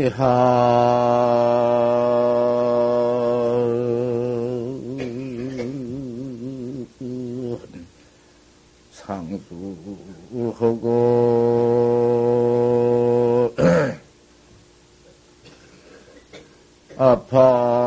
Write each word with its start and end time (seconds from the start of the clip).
개한 0.00 0.16
상수하고 8.92 9.54
아파 16.96 17.79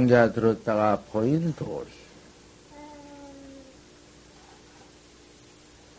주장자 0.00 0.32
들었다가 0.32 1.00
보인 1.10 1.54
돌이 1.54 1.88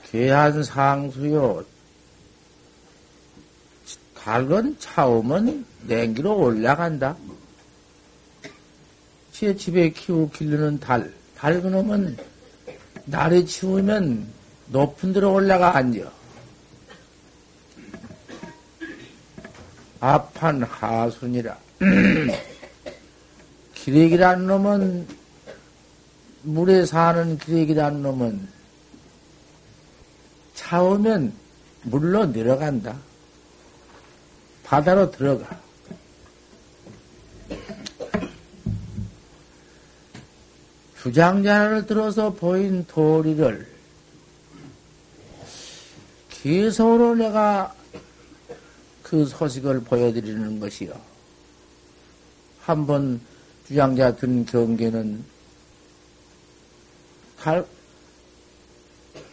개한 0.09 0.63
상수요 0.63 1.63
달건 4.15 4.77
차오면 4.79 5.65
냉기로 5.87 6.37
올라간다. 6.37 7.17
제 9.31 9.55
집에 9.55 9.89
키우 9.89 10.29
길르는 10.29 10.79
달, 10.79 11.11
달건 11.35 11.71
놈은 11.71 12.17
날에 13.05 13.43
치우면 13.45 14.27
높은 14.67 15.11
데로 15.11 15.33
올라가 15.33 15.75
앉아. 15.75 16.11
앞한 20.01 20.63
하순이라. 20.63 21.70
기레기란 23.91 24.47
놈은 24.47 25.05
물에 26.43 26.85
사는 26.85 27.37
기레기란 27.37 28.01
놈은 28.01 28.47
차오면 30.53 31.33
물로 31.83 32.27
내려간다. 32.27 32.97
바다로 34.63 35.11
들어가. 35.11 35.59
주장자를 41.01 41.85
들어서 41.85 42.31
보인 42.31 42.85
도리를 42.85 43.67
계속으로 46.29 47.15
내가 47.15 47.75
그 49.03 49.25
소식을 49.25 49.81
보여드리는 49.81 50.61
것이요. 50.61 50.93
한번 52.61 53.19
주장자 53.71 54.13
든 54.17 54.45
경계는 54.45 55.23
달, 57.39 57.65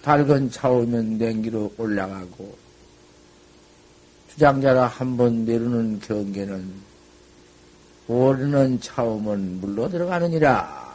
달건 0.00 0.48
차오면 0.48 1.18
냉기로 1.18 1.74
올라가고, 1.76 2.56
주장자라 4.30 4.86
한 4.86 5.16
번 5.16 5.44
내르는 5.44 5.98
경계는 5.98 6.72
오르는 8.06 8.80
차오면 8.80 9.60
물로 9.60 9.88
들어가느니라. 9.88 10.86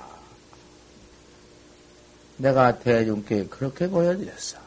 내가 2.37 2.79
대중께 2.79 3.47
그렇게 3.47 3.89
보여드렸어. 3.89 4.57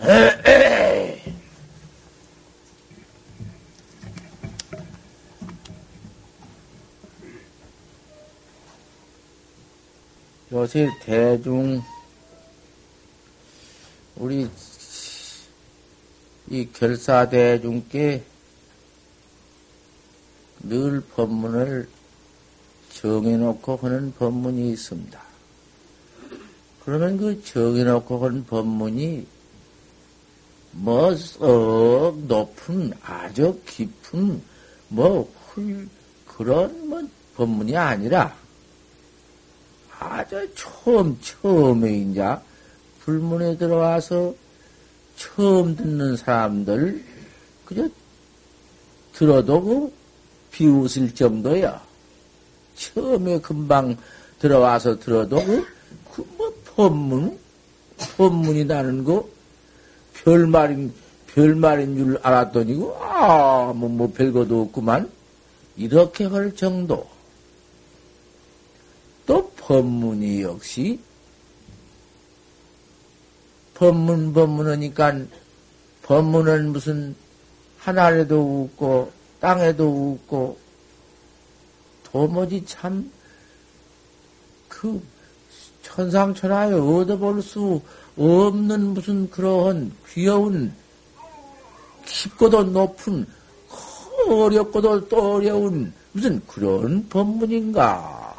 요새 10.62 10.88
대중 11.00 11.82
우리 14.14 14.48
이 16.48 16.68
결사 16.72 17.28
대중께 17.28 18.22
늘 20.60 21.00
법문을 21.00 21.88
정해놓고 22.90 23.76
하는 23.82 24.14
법문이 24.14 24.70
있습니다. 24.70 25.20
그러면 26.84 27.16
그 27.18 27.42
정해놓고 27.42 28.24
하는 28.24 28.46
법문이 28.46 29.26
뭐 30.70 31.16
썩 31.16 32.18
높은 32.28 32.92
아주 33.02 33.60
깊은 33.66 34.40
뭐 34.90 35.28
훌 35.48 35.88
그런 36.28 36.88
뭐 36.88 37.02
법문이 37.34 37.76
아니라 37.76 38.41
아주 40.02 40.48
처음 40.54 41.18
처음에 41.20 41.98
이제 41.98 42.22
불문에 43.00 43.56
들어와서 43.56 44.34
처음 45.16 45.76
듣는 45.76 46.16
사람들 46.16 47.04
그저 47.64 47.88
들어도 49.12 49.62
그 49.62 49.92
비웃을 50.52 51.14
정도야. 51.14 51.82
처음에 52.74 53.40
금방 53.40 53.96
들어와서 54.38 54.98
들어도 54.98 55.36
그, 55.44 55.64
그 56.12 56.26
뭐, 56.36 56.52
법문? 56.74 57.38
법문이 58.16 58.64
나는 58.64 59.04
거, 59.04 59.28
별말인, 60.14 60.92
별말인 61.28 61.96
줄 61.96 62.18
알았더니, 62.22 62.74
그, 62.74 62.92
아, 63.00 63.72
뭐, 63.74 63.88
뭐, 63.88 64.12
별거도 64.12 64.62
없구만. 64.62 65.08
이렇게 65.76 66.24
할 66.24 66.54
정도. 66.56 67.08
또 69.62 69.66
법문이 69.66 70.42
역시, 70.42 70.98
법문, 73.74 74.32
법문하니까, 74.32 75.20
법문은 76.02 76.72
무슨, 76.72 77.14
하늘에도 77.78 78.40
웃고, 78.40 79.12
땅에도 79.40 79.88
웃고, 79.88 80.58
도무지 82.04 82.64
참, 82.66 83.10
그, 84.68 85.02
천상천하에 85.82 86.72
얻어볼 86.72 87.42
수 87.42 87.80
없는 88.16 88.94
무슨 88.94 89.30
그러한 89.30 89.92
귀여운, 90.08 90.72
깊고도 92.04 92.64
높은, 92.64 93.26
어렵고도 94.28 95.08
또 95.08 95.34
어려운 95.34 95.92
무슨 96.12 96.40
그런 96.46 97.08
법문인가. 97.08 98.31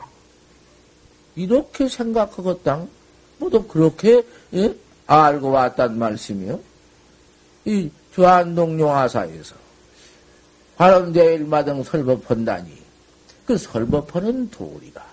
이렇게 1.36 1.88
생각하겠당, 1.88 2.90
모두 3.40 3.64
그렇게, 3.64 4.24
예? 4.54 4.76
알고 5.08 5.52
왔단 5.52 5.98
말씀이요. 5.98 6.60
이 7.66 7.90
조한동 8.14 8.80
용화사에서 8.80 9.56
화엄대일마등 10.76 11.84
설법한다니. 11.84 12.84
그 13.46 13.58
설법하는 13.58 14.50
도리가 14.50 15.06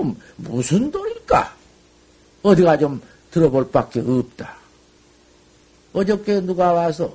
음, 0.00 0.16
무슨 0.36 0.90
도리일까? 0.90 1.54
어디가 2.42 2.78
좀 2.78 3.00
들어볼 3.30 3.70
밖에 3.70 4.00
없다. 4.00 4.56
어저께 5.92 6.40
누가 6.40 6.72
와서 6.72 7.14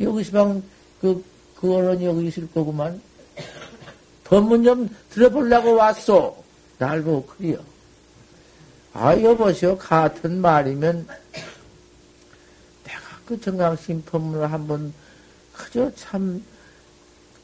여기 0.00 0.22
시방 0.22 0.62
그 1.00 1.22
그거는 1.56 2.02
여기 2.02 2.28
있을 2.28 2.50
거구만. 2.52 3.00
법문 4.24 4.62
좀 4.64 4.88
들어보려고 5.10 5.74
왔소. 5.74 6.39
날고 6.80 7.26
그리요. 7.26 7.58
아 8.92 9.16
여보시오 9.20 9.78
같은 9.78 10.40
말이면 10.40 11.06
내가 12.84 13.00
그 13.26 13.40
정강심 13.40 14.02
법문을 14.04 14.50
한번 14.50 14.92
그저 15.52 15.94
참 15.94 16.42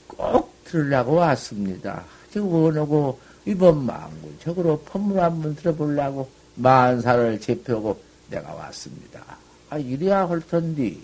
꼭 0.08 0.52
들으려고 0.64 1.14
왔습니다. 1.14 2.04
지금 2.32 2.48
원하고 2.52 3.18
이번 3.44 3.84
망군 3.84 4.36
적으로 4.42 4.80
법문 4.80 5.18
한번 5.18 5.54
들어보려고 5.54 6.28
만사를 6.56 7.40
제표하고 7.40 8.00
내가 8.30 8.54
왔습니다. 8.54 9.22
아, 9.70 9.78
이래야 9.78 10.28
할 10.28 10.40
텐데. 10.40 10.96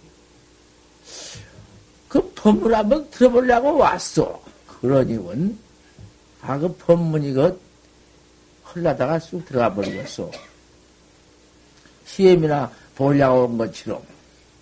그 2.08 2.32
법문 2.34 2.74
한번 2.74 3.08
들어보려고 3.10 3.76
왔어. 3.76 4.42
그러니원, 4.80 5.58
아, 6.40 6.58
그 6.58 6.74
법문이 6.74 7.32
그 7.32 7.60
흘러다가 8.72 9.18
쑥 9.18 9.44
들어가 9.44 9.72
버리겠어. 9.74 10.30
시험이나 12.06 12.70
보려고 12.94 13.44
온 13.44 13.58
것처럼. 13.58 14.02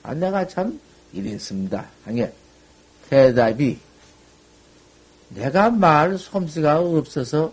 아, 0.03 0.15
내가 0.15 0.47
참 0.47 0.81
이랬습니다. 1.13 1.87
하게 2.05 2.33
대답이 3.09 3.79
내가 5.31 5.71
말 5.71 6.17
솜씨가 6.19 6.81
없어서 6.81 7.53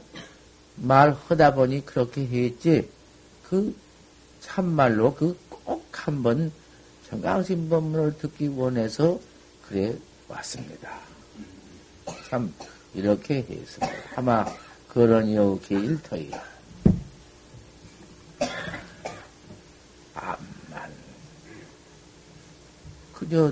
말 0.75 1.15
하다 1.27 1.53
보니 1.55 1.85
그렇게 1.85 2.21
했지. 2.21 2.89
그 3.49 3.75
참말로 4.41 5.13
그 5.13 5.47
꼭 5.67 5.85
한번 5.91 6.49
정강심 7.09 7.67
법문을 7.69 8.17
듣기 8.19 8.47
원해서 8.47 9.19
그래 9.67 9.93
왔습니다. 10.29 10.97
참 12.29 12.53
이렇게 12.93 13.45
했습니다. 13.49 13.93
아마 14.15 14.45
그러니요 14.89 15.59
게일터이야. 15.59 16.43
암만 20.15 20.93
그저 23.13 23.51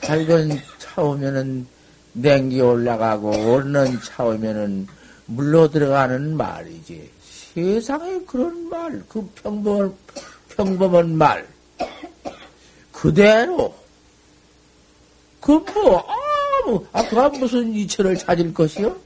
밝은 0.00 0.60
차 0.78 1.02
오면은 1.02 1.66
냉기 2.12 2.60
올라가고 2.60 3.30
오르는 3.30 4.00
차 4.02 4.24
오면은 4.24 4.86
물로 5.26 5.68
들어가는 5.70 6.36
말이지. 6.36 7.10
세상에 7.20 8.20
그런 8.26 8.68
말, 8.68 9.02
그 9.08 9.28
평범한, 9.42 9.94
평범한 10.50 11.16
말, 11.16 11.46
그대로, 12.92 13.74
그 15.40 15.52
뭐, 15.52 16.06
아무, 16.64 16.86
아, 16.92 17.06
그가 17.08 17.28
무슨 17.30 17.72
이체를 17.72 18.16
찾을 18.18 18.54
것이요? 18.54 19.05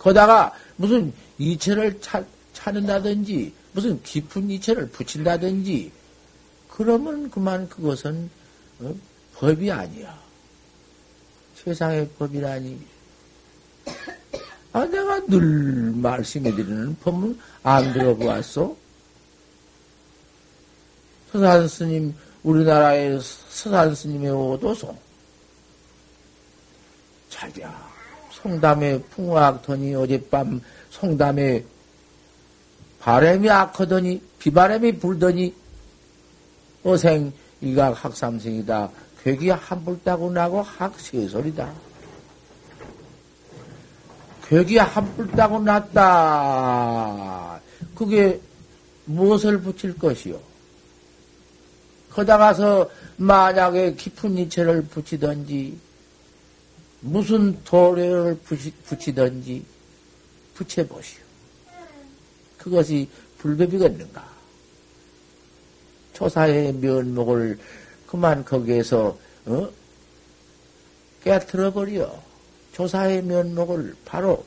거다가 0.00 0.52
무슨 0.76 1.12
이체를 1.36 2.00
찾, 2.00 2.24
찾는다든지, 2.54 3.52
무슨 3.72 4.02
깊은 4.02 4.50
이체를 4.50 4.88
붙인다든지, 4.88 5.92
그러면 6.70 7.30
그만 7.30 7.68
그것은 7.68 8.30
어? 8.80 8.94
법이 9.34 9.70
아니야. 9.70 10.18
세상의 11.54 12.08
법이라니. 12.18 12.80
아, 14.72 14.84
내가 14.86 15.20
늘 15.26 15.92
말씀해 15.96 16.54
드리는 16.54 16.96
법문 17.00 17.38
안 17.62 17.92
들어보았어? 17.92 18.74
서산 21.30 21.68
스님, 21.68 22.14
우리나라의 22.42 23.20
서산 23.20 23.94
스님의 23.94 24.30
오도송. 24.30 24.98
자기야, 27.28 27.89
송담에 28.42 29.00
풍화악더니 29.02 29.94
어젯밤 29.94 30.60
송담에 30.90 31.64
바람이 33.00 33.48
악하더니 33.48 34.22
비바람이 34.38 34.98
불더니 34.98 35.54
어생 36.84 37.32
일각 37.60 38.04
학삼생이다. 38.04 38.90
괴기 39.22 39.50
한불 39.50 40.02
따고 40.02 40.30
나고 40.30 40.62
학세소리다. 40.62 41.72
벽이 44.48 44.78
한불 44.78 45.30
따고 45.32 45.60
났다. 45.60 47.60
그게 47.94 48.40
무엇을 49.04 49.60
붙일 49.60 49.96
것이요? 49.96 50.40
거다가서 52.10 52.90
만약에 53.16 53.94
깊은 53.94 54.38
이체를 54.38 54.82
붙이든지, 54.82 55.78
무슨 57.00 57.62
도래를 57.64 58.38
붙이든지, 58.84 59.64
붙여보시오. 60.54 61.20
그것이 62.58 63.08
불법이겠는가? 63.38 64.28
조사의 66.12 66.74
면목을 66.74 67.58
그만 68.06 68.44
거기에서, 68.44 69.18
어? 69.46 69.70
깨뜨려버려. 71.24 72.22
조사의 72.72 73.22
면목을 73.22 73.96
바로, 74.04 74.44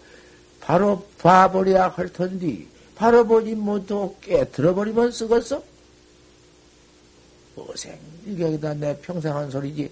바로 0.59 1.07
봐버려야 1.17 1.89
할 1.89 2.09
텐데, 2.13 2.65
바로 2.95 3.25
보지 3.25 3.55
못하고 3.55 4.17
깨들어버리면 4.21 5.11
쓰겠어? 5.11 5.63
어생, 7.55 7.99
이게다 8.25 8.73
내 8.75 8.97
평생 8.97 9.35
한 9.35 9.49
소리지. 9.49 9.91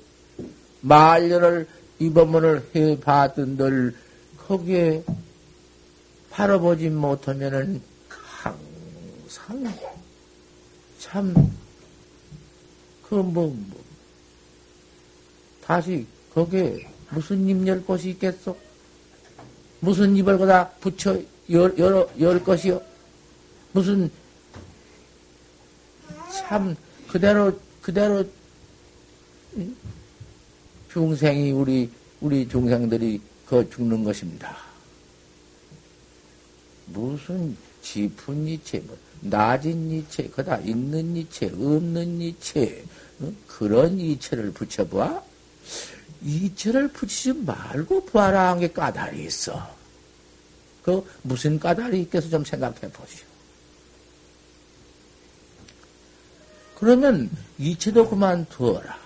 말년을, 0.81 1.67
이 2.01 2.09
법문을 2.09 2.71
해 2.75 2.99
봤던들, 2.99 3.95
거기에 4.47 5.03
바로 6.31 6.59
보지 6.59 6.89
못하면은 6.89 7.79
항상 9.37 9.79
참, 10.97 11.31
그 13.07 13.13
뭐, 13.13 13.55
뭐 13.55 13.83
다시 15.63 16.07
거기에 16.33 16.87
무슨 17.11 17.47
입열 17.47 17.85
곳이 17.85 18.09
있겠소? 18.09 18.57
무슨 19.79 20.15
입을 20.15 20.39
거다 20.39 20.69
붙여 20.79 21.21
열, 21.51 21.77
열, 21.77 22.07
열 22.19 22.43
것이요? 22.43 22.81
무슨 23.73 24.09
참 26.31 26.75
그대로 27.07 27.59
그대로 27.79 28.25
중생이 30.91 31.51
우리 31.51 31.89
우리 32.19 32.47
중생들이 32.47 33.21
그 33.45 33.69
죽는 33.69 34.03
것입니다. 34.03 34.57
무슨 36.87 37.55
깊은 37.81 38.47
이체, 38.47 38.79
뭐 38.79 38.97
낮은 39.21 39.91
이체, 39.91 40.27
그다 40.27 40.57
있는 40.57 41.15
이체, 41.15 41.47
없는 41.47 42.21
이체, 42.21 42.85
그런 43.47 43.99
이체를 43.99 44.51
붙여봐. 44.51 45.23
이체를 46.23 46.89
붙이지 46.89 47.33
말고 47.33 48.05
부하라 48.05 48.49
한게 48.49 48.71
까닭이 48.71 49.25
있어. 49.25 49.75
그 50.83 51.05
무슨 51.23 51.59
까닭이 51.59 52.01
있겠어 52.01 52.29
좀 52.29 52.43
생각해 52.43 52.79
보시오. 52.91 53.25
그러면 56.75 57.29
이체도 57.57 58.09
그만두어라. 58.09 59.00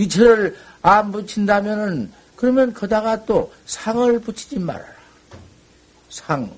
이체를 0.00 0.56
안 0.82 1.12
붙인다면은 1.12 2.10
그러면 2.36 2.72
거다가 2.72 3.24
또 3.26 3.52
상을 3.66 4.18
붙이지 4.20 4.58
말아라. 4.58 4.94
상. 6.08 6.50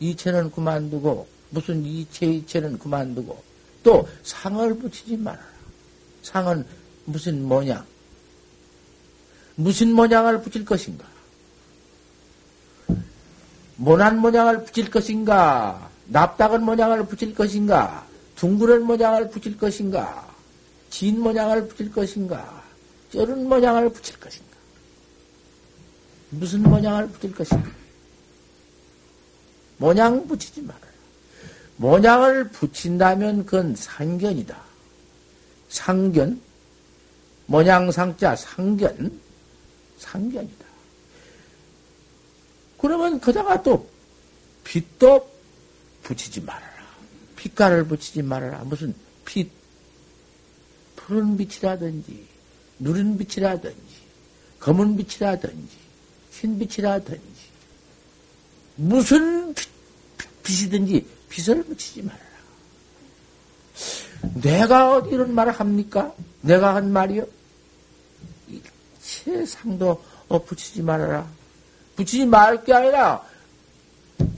이체는 0.00 0.50
그만두고 0.50 1.28
무슨 1.50 1.84
이체 1.84 2.26
이체는 2.26 2.78
그만두고 2.78 3.42
또 3.82 4.08
상을 4.22 4.74
붙이지 4.78 5.16
말아라. 5.18 5.44
상은 6.22 6.66
무슨 7.04 7.46
모양? 7.46 7.84
무슨 9.54 9.92
모양을 9.92 10.40
붙일 10.40 10.64
것인가? 10.64 11.04
모난 13.76 14.18
모양을 14.18 14.64
붙일 14.64 14.90
것인가? 14.90 15.90
납작은 16.06 16.62
모양을 16.62 17.06
붙일 17.06 17.34
것인가? 17.34 18.06
둥그런 18.36 18.84
모양을 18.84 19.28
붙일 19.30 19.58
것인가? 19.58 20.31
진 20.92 21.20
모양을 21.20 21.68
붙일 21.68 21.90
것인가? 21.90 22.62
쩌른 23.10 23.48
모양을 23.48 23.90
붙일 23.90 24.20
것인가? 24.20 24.52
무슨 26.28 26.62
모양을 26.62 27.08
붙일 27.08 27.34
것인가? 27.34 27.70
모양 29.78 30.28
붙이지 30.28 30.60
말아라. 30.60 30.92
모양을 31.78 32.50
붙인다면 32.50 33.46
그건 33.46 33.74
상견이다. 33.74 34.62
상견, 35.70 36.38
모양상자 37.46 38.36
상견, 38.36 39.18
상견이다. 39.96 40.66
그러면 42.76 43.18
거다가 43.18 43.62
또 43.62 43.88
빛도 44.62 45.26
붙이지 46.02 46.42
말아라. 46.42 46.86
빛깔을 47.36 47.86
붙이지 47.86 48.20
말아라. 48.20 48.58
무슨 48.64 48.94
빛, 49.24 49.61
푸른 51.06 51.36
빛이라든지, 51.36 52.26
누른 52.78 53.18
빛이라든지, 53.18 53.76
검은 54.60 54.96
빛이라든지, 54.96 55.76
흰 56.30 56.58
빛이라든지, 56.58 57.20
무슨 58.76 59.54
빛, 59.54 59.68
빛이든지 60.42 61.06
빛을 61.28 61.62
붙이지 61.64 62.02
말아라. 62.02 62.32
내가 64.34 64.94
어디 64.96 65.10
이런 65.10 65.34
말을 65.34 65.52
합니까? 65.52 66.14
내가 66.40 66.74
한 66.74 66.92
말이요? 66.92 67.26
세상도 69.00 70.02
어, 70.28 70.42
붙이지 70.42 70.82
말아라. 70.82 71.28
붙이지 71.96 72.24
말 72.26 72.64
게 72.64 72.72
아니라, 72.72 73.22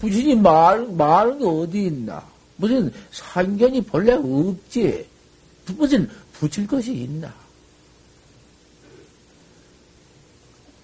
붙이지 0.00 0.34
말, 0.34 0.86
말은 0.88 1.38
게 1.38 1.44
어디 1.44 1.84
있나? 1.86 2.26
무슨 2.56 2.92
상견이 3.10 3.82
본래 3.82 4.14
없지. 4.14 5.06
무슨 5.76 6.10
붙일 6.34 6.66
것이 6.66 6.92
있나? 6.92 7.34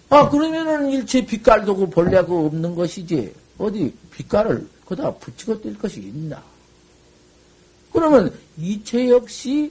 아, 0.08 0.28
그러면은 0.28 0.90
일체 0.90 1.24
빛깔도 1.24 1.76
그 1.76 1.86
본래가 1.88 2.32
없는 2.32 2.74
것이지. 2.74 3.32
어디 3.58 3.94
빛깔을 4.10 4.66
거다 4.84 5.14
붙이고 5.14 5.60
뜰 5.60 5.78
것이 5.78 6.00
있나? 6.00 6.42
그러면 7.92 8.36
이체 8.56 9.08
역시 9.08 9.70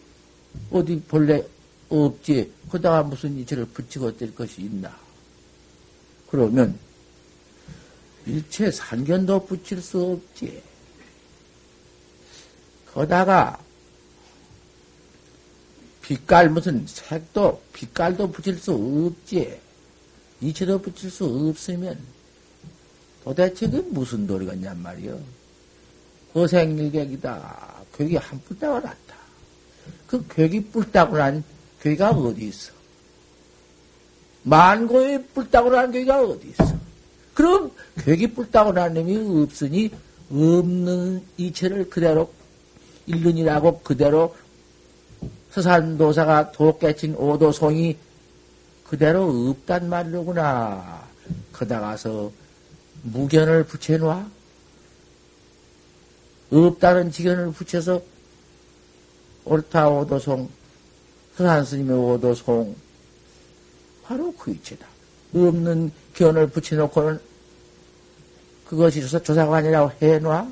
어디 0.71 1.01
본래 1.01 1.43
없지. 1.89 2.51
거다가 2.69 3.03
무슨 3.03 3.37
이체를 3.37 3.65
붙이고 3.65 4.15
뜰 4.15 4.33
것이 4.33 4.61
있나? 4.61 4.95
그러면 6.29 6.77
일체 8.25 8.71
산견도 8.71 9.45
붙일 9.45 9.81
수 9.81 10.01
없지. 10.01 10.61
거다가 12.93 13.59
빛깔 16.09 16.49
무슨 16.49 16.87
색도 16.87 17.61
빛깔도 17.71 18.31
붙일 18.31 18.57
수 18.57 18.73
없지. 18.73 19.59
이체도 20.41 20.81
붙일 20.81 21.11
수 21.11 21.25
없으면 21.25 21.99
도대체 23.23 23.69
그 23.69 23.87
무슨 23.91 24.25
도리겠냔 24.25 24.81
말이요. 24.81 25.19
거생일객이다. 26.33 27.83
괴기 27.93 28.15
한 28.15 28.41
뿔따가 28.41 28.79
났다. 28.79 29.15
그 30.07 30.25
괴기 30.27 30.65
뿔따고 30.71 31.15
난 31.15 31.43
괴기가 31.79 32.09
어디 32.09 32.47
있어? 32.47 32.71
만고의 34.41 35.27
뿔따고 35.27 35.69
난 35.69 35.91
괴기가 35.91 36.23
어디 36.23 36.47
있어? 36.47 36.75
그럼 37.35 37.71
괴기 37.99 38.33
뿔따고 38.33 38.71
난 38.71 38.95
놈이 38.95 39.43
없으니 39.43 39.91
없는 40.31 41.23
이체를 41.37 41.91
그대로 41.91 42.33
일륜이라고 43.05 43.81
그대로 43.81 44.35
서산도사가 45.51 46.51
도깨친 46.51 47.15
오도송이 47.15 47.97
그대로 48.83 49.49
없단 49.49 49.89
말이로구나. 49.89 51.07
거다가서 51.53 52.31
무견을 53.03 53.65
붙여놔? 53.65 54.29
없다는 56.51 57.11
지견을 57.11 57.51
붙여서 57.51 58.01
옳다 59.45 59.89
오도송, 59.89 60.49
서산스님의 61.35 61.95
오도송, 61.95 62.75
바로 64.03 64.33
그 64.33 64.51
이체다. 64.51 64.87
없는 65.33 65.91
견을 66.15 66.49
붙여놓고는 66.49 67.19
그것이 68.65 69.01
조사관이라고 69.07 69.91
해놔? 70.01 70.49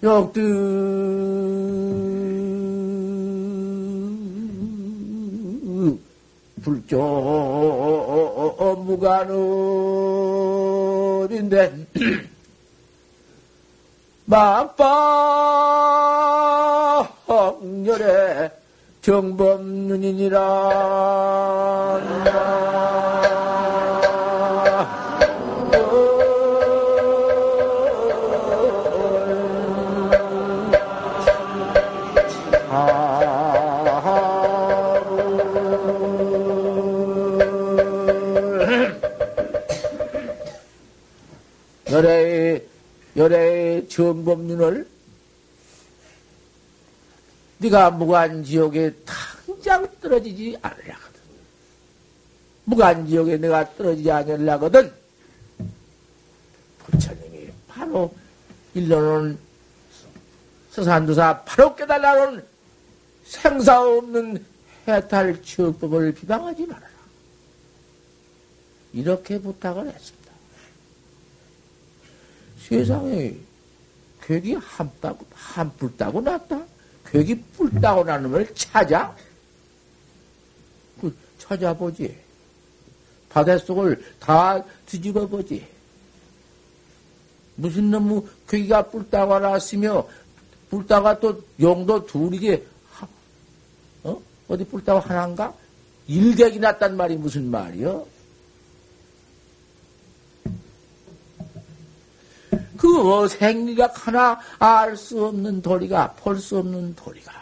역두 0.00 0.38
불조 6.62 6.98
무간업인데? 11.26 11.86
막방열에 17.48 18.50
정범윤이니라 19.02 20.38
열애, 41.98 42.62
열애의 43.16 43.88
정법륜을 43.88 44.86
네가 47.58 47.90
무간지옥에 47.90 48.94
당장 49.04 49.88
떨어지지 50.00 50.56
않으려거든. 50.62 51.20
무간지옥에 52.64 53.36
내가 53.38 53.74
떨어지지 53.74 54.10
않으려거든. 54.10 54.92
부처님이 56.78 57.50
바로 57.66 58.14
일러놓은 58.74 59.36
서산두사 60.70 61.42
바로 61.42 61.74
깨달아놓은 61.74 62.44
생사 63.24 63.82
없는 63.82 64.44
해탈 64.86 65.42
지옥법을 65.42 66.14
비방하지 66.14 66.64
말아라. 66.64 66.88
이렇게 68.92 69.40
부탁을 69.40 69.88
했습니다. 69.88 70.17
세상에 72.68 73.34
괴기 74.20 74.54
한, 74.54 74.90
따고, 75.00 75.24
한뿔 75.32 75.96
따고 75.96 76.20
났다? 76.20 76.62
괴기 77.06 77.40
뿔 77.56 77.70
따고 77.80 78.04
나는 78.04 78.30
걸 78.30 78.54
찾아? 78.54 79.16
그 81.00 81.14
찾아보지. 81.38 82.14
바닷속을 83.30 84.04
다 84.20 84.62
뒤집어 84.84 85.26
보지. 85.26 85.66
무슨 87.56 87.90
놈의 87.90 88.22
괴기가 88.46 88.82
뿔 88.90 89.08
따고 89.08 89.38
났으며, 89.38 90.06
뿔 90.68 90.86
따가 90.86 91.18
또 91.18 91.42
용도 91.60 92.04
둘이게, 92.04 92.66
어? 94.02 94.20
어디 94.46 94.64
뿔 94.64 94.84
따고 94.84 95.00
하나인가? 95.00 95.54
일객이 96.06 96.58
났단 96.58 96.96
말이 96.96 97.16
무슨 97.16 97.50
말이요? 97.50 98.06
그 102.78 103.28
생리가 103.28 103.90
하나 103.92 104.40
알 104.58 104.96
수 104.96 105.26
없는 105.26 105.60
도리가, 105.60 106.12
볼 106.12 106.38
수 106.38 106.58
없는 106.58 106.94
도리가. 106.94 107.32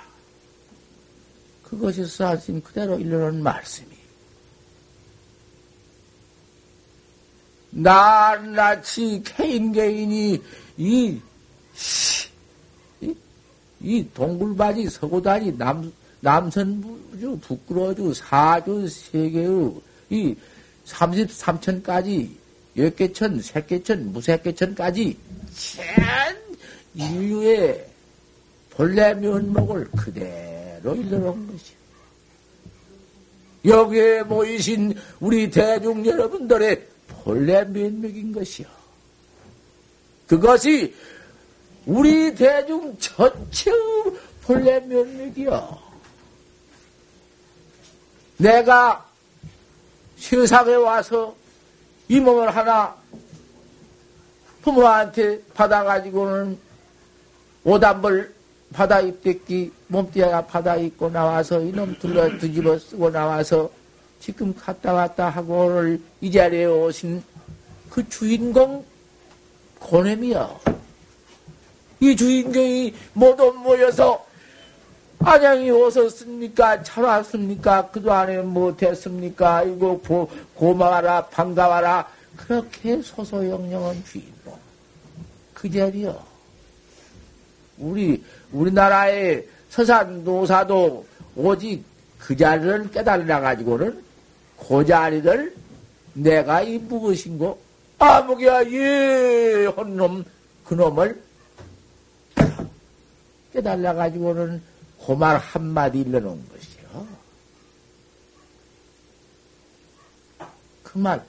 그것이 1.62 2.04
스님 2.06 2.62
그대로 2.62 2.98
일러놓은 2.98 3.42
말씀이. 3.42 3.94
낱낱이 7.70 9.22
개인 9.24 9.72
개인이 9.72 10.42
이, 10.78 11.20
이, 13.00 13.14
이 13.80 14.08
동굴바지 14.14 14.88
서고다니 14.88 15.58
남, 15.58 15.92
남선부주, 16.20 17.38
북구로주, 17.42 18.14
사주, 18.14 18.88
세계의 18.88 19.74
이 20.08 20.34
33천까지 20.86 22.30
역개천, 22.76 23.40
색개천, 23.40 24.12
무색개천까지 24.12 25.18
전 25.54 26.36
인류의 26.94 27.86
본래 28.70 29.14
면목을 29.14 29.90
그대로 29.92 30.94
일러놓은 30.94 31.46
것이요. 31.46 31.76
여기에 33.64 34.22
모이신 34.24 34.94
우리 35.20 35.50
대중 35.50 36.04
여러분들의 36.04 36.86
본래 37.24 37.64
면목인 37.64 38.32
것이요. 38.32 38.66
그것이 40.26 40.94
우리 41.86 42.34
대중 42.34 42.96
전체의 42.98 43.76
본래 44.42 44.78
면목이요. 44.80 45.86
내가 48.38 49.08
세상에 50.18 50.74
와서 50.74 51.34
이 52.08 52.20
몸을 52.20 52.54
하나 52.54 52.94
부모한테 54.62 55.40
받아가지고는 55.54 56.58
오단벌 57.64 58.34
받아 58.72 59.00
입댔기 59.00 59.72
몸띠가 59.88 60.46
받아 60.46 60.76
입고 60.76 61.10
나와서 61.10 61.60
이놈 61.60 61.96
둘러 61.98 62.28
뒤집어 62.38 62.78
쓰고 62.78 63.10
나와서 63.10 63.70
지금 64.20 64.54
갔다 64.54 64.92
왔다 64.92 65.28
하고 65.28 65.66
오늘 65.66 66.00
이 66.20 66.30
자리에 66.30 66.64
오신 66.64 67.22
그 67.90 68.08
주인공 68.08 68.84
고냄이요. 69.78 70.60
이 72.00 72.16
주인공이 72.16 72.94
모두 73.12 73.52
모여서 73.52 74.26
안양이 75.20 75.70
오셨습니까? 75.70 76.82
잘 76.82 77.04
왔습니까? 77.04 77.88
그도 77.90 78.12
안에 78.12 78.38
뭐 78.42 78.76
됐습니까? 78.76 79.62
이거 79.62 79.98
고, 79.98 80.30
고마워라, 80.56 81.26
반가워라. 81.26 82.08
그렇게 82.36 83.00
소소영령한 83.00 84.04
주인공. 84.04 84.58
그 85.54 85.70
자리요. 85.70 86.22
우리, 87.78 88.22
우리나라의 88.52 89.46
서산 89.70 90.24
노사도 90.24 91.06
오직 91.34 91.84
그 92.18 92.36
자리를 92.36 92.90
깨달아 92.90 93.40
가지고는 93.40 94.02
그 94.58 94.84
자리를 94.84 95.54
내가 96.14 96.62
이 96.62 96.78
무엇인고? 96.78 97.58
아무개야, 97.98 98.70
예, 98.70 99.66
헌놈, 99.76 100.24
그놈을 100.64 101.22
깨달아 103.52 103.94
가지고는 103.94 104.62
고말 104.98 105.38
한마디 105.38 106.00
일러놓은 106.00 106.48
것이. 106.48 106.75
그 110.96 111.00
말, 111.00 111.22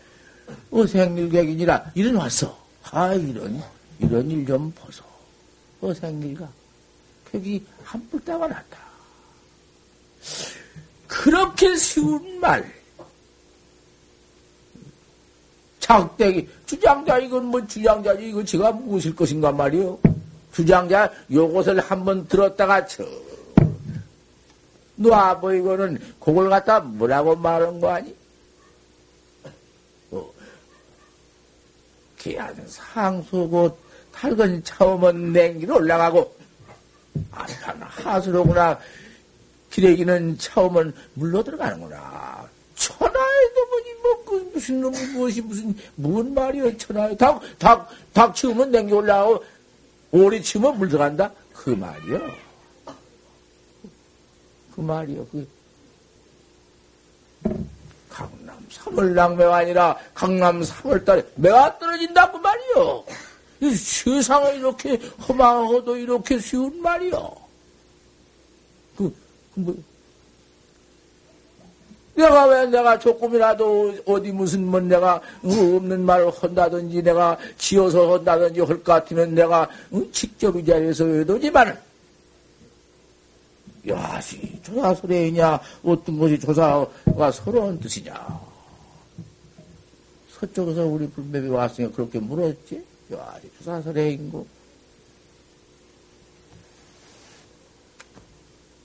어생일객이니라 0.71 1.91
이런 1.93 2.15
왔어. 2.15 2.57
아, 2.89 3.13
이런, 3.13 3.61
이런 3.99 4.31
일 4.31 4.45
좀 4.47 4.71
보소. 4.71 5.03
어생일가. 5.81 6.47
격이 7.31 7.65
한뿔 7.83 8.23
따가 8.23 8.47
났다. 8.47 8.77
그렇게 11.07 11.75
쉬운 11.75 12.39
말. 12.39 12.73
작대기, 15.81 16.49
주장자, 16.65 17.17
이건 17.19 17.45
뭐 17.45 17.65
주장자지, 17.65 18.29
이거 18.29 18.43
제가 18.43 18.71
무엇일 18.71 19.15
것인가 19.15 19.51
말이요. 19.51 19.99
주장자, 20.53 21.11
요것을 21.31 21.79
한번 21.79 22.27
들었다가, 22.27 22.85
저, 22.87 23.05
놔보이고는 24.95 26.15
그걸 26.19 26.49
갖다 26.49 26.79
뭐라고 26.79 27.35
말한 27.35 27.79
거 27.79 27.89
아니? 27.89 28.16
기한 32.17 32.55
상수고, 32.67 33.77
탈건 34.11 34.63
처음은 34.63 35.31
냉기로 35.33 35.75
올라가고, 35.75 36.35
아산 37.31 37.81
하수로구나. 37.81 38.79
기레기는 39.69 40.37
처음은 40.37 40.93
물로 41.13 41.43
들어가는구나. 41.43 42.47
천하에도 42.75 43.65
뭐니, 43.69 43.93
뭐, 44.01 44.25
그, 44.25 44.51
무슨 44.53 44.81
놈이 44.81 44.97
무엇이 45.13 45.41
무슨, 45.41 45.75
뭔 45.95 46.33
말이여, 46.33 46.77
천하에. 46.77 47.15
닭, 47.17 47.41
닭, 47.59 47.89
닭 48.13 48.35
치우면 48.35 48.71
냉기 48.71 48.93
올라가고, 48.93 49.43
오리 50.11 50.41
치우면 50.41 50.77
물 50.77 50.89
들어간다? 50.89 51.31
그 51.53 51.71
말이여. 51.71 52.35
그 54.75 54.81
말이여, 54.81 55.27
그. 55.31 55.47
3월 58.89 59.13
낭매가 59.13 59.55
아니라 59.55 59.97
강남 60.13 60.61
3월달에 60.61 61.25
매가 61.35 61.79
떨어진다 61.79 62.31
그 62.31 62.37
말이요. 62.37 63.03
이 63.61 63.71
세상에 63.71 64.55
이렇게 64.55 64.99
험하고도 65.27 65.97
이렇게 65.97 66.39
쉬운 66.39 66.81
말이요. 66.81 67.35
그, 68.97 69.13
그 69.55 69.59
뭐, 69.59 69.75
내가 72.15 72.45
왜 72.47 72.65
내가 72.65 72.97
조금이라도 72.97 73.93
어디 74.05 74.31
무슨 74.31 74.65
뭐 74.65 74.79
내가 74.79 75.21
없는 75.43 76.03
말을 76.03 76.31
한다든지 76.31 77.03
내가 77.03 77.37
지어서 77.57 78.13
한다든지 78.15 78.59
할 78.61 78.77
것 78.77 78.83
같으면 78.83 79.35
내가 79.35 79.69
직접 80.11 80.55
이 80.55 80.65
자리에서 80.65 81.05
해도지만은 81.05 81.77
야시 83.87 84.59
조사설레이냐 84.63 85.59
어떤 85.83 86.17
것이 86.17 86.39
조사가 86.39 87.31
서러운 87.31 87.79
뜻이냐 87.79 88.46
서쪽에서 90.39 90.85
우리 90.85 91.09
불매비 91.09 91.47
왔으니까 91.47 91.95
그렇게 91.95 92.19
물었지? 92.19 92.85
야시 93.11 93.51
조사설레인고. 93.57 94.45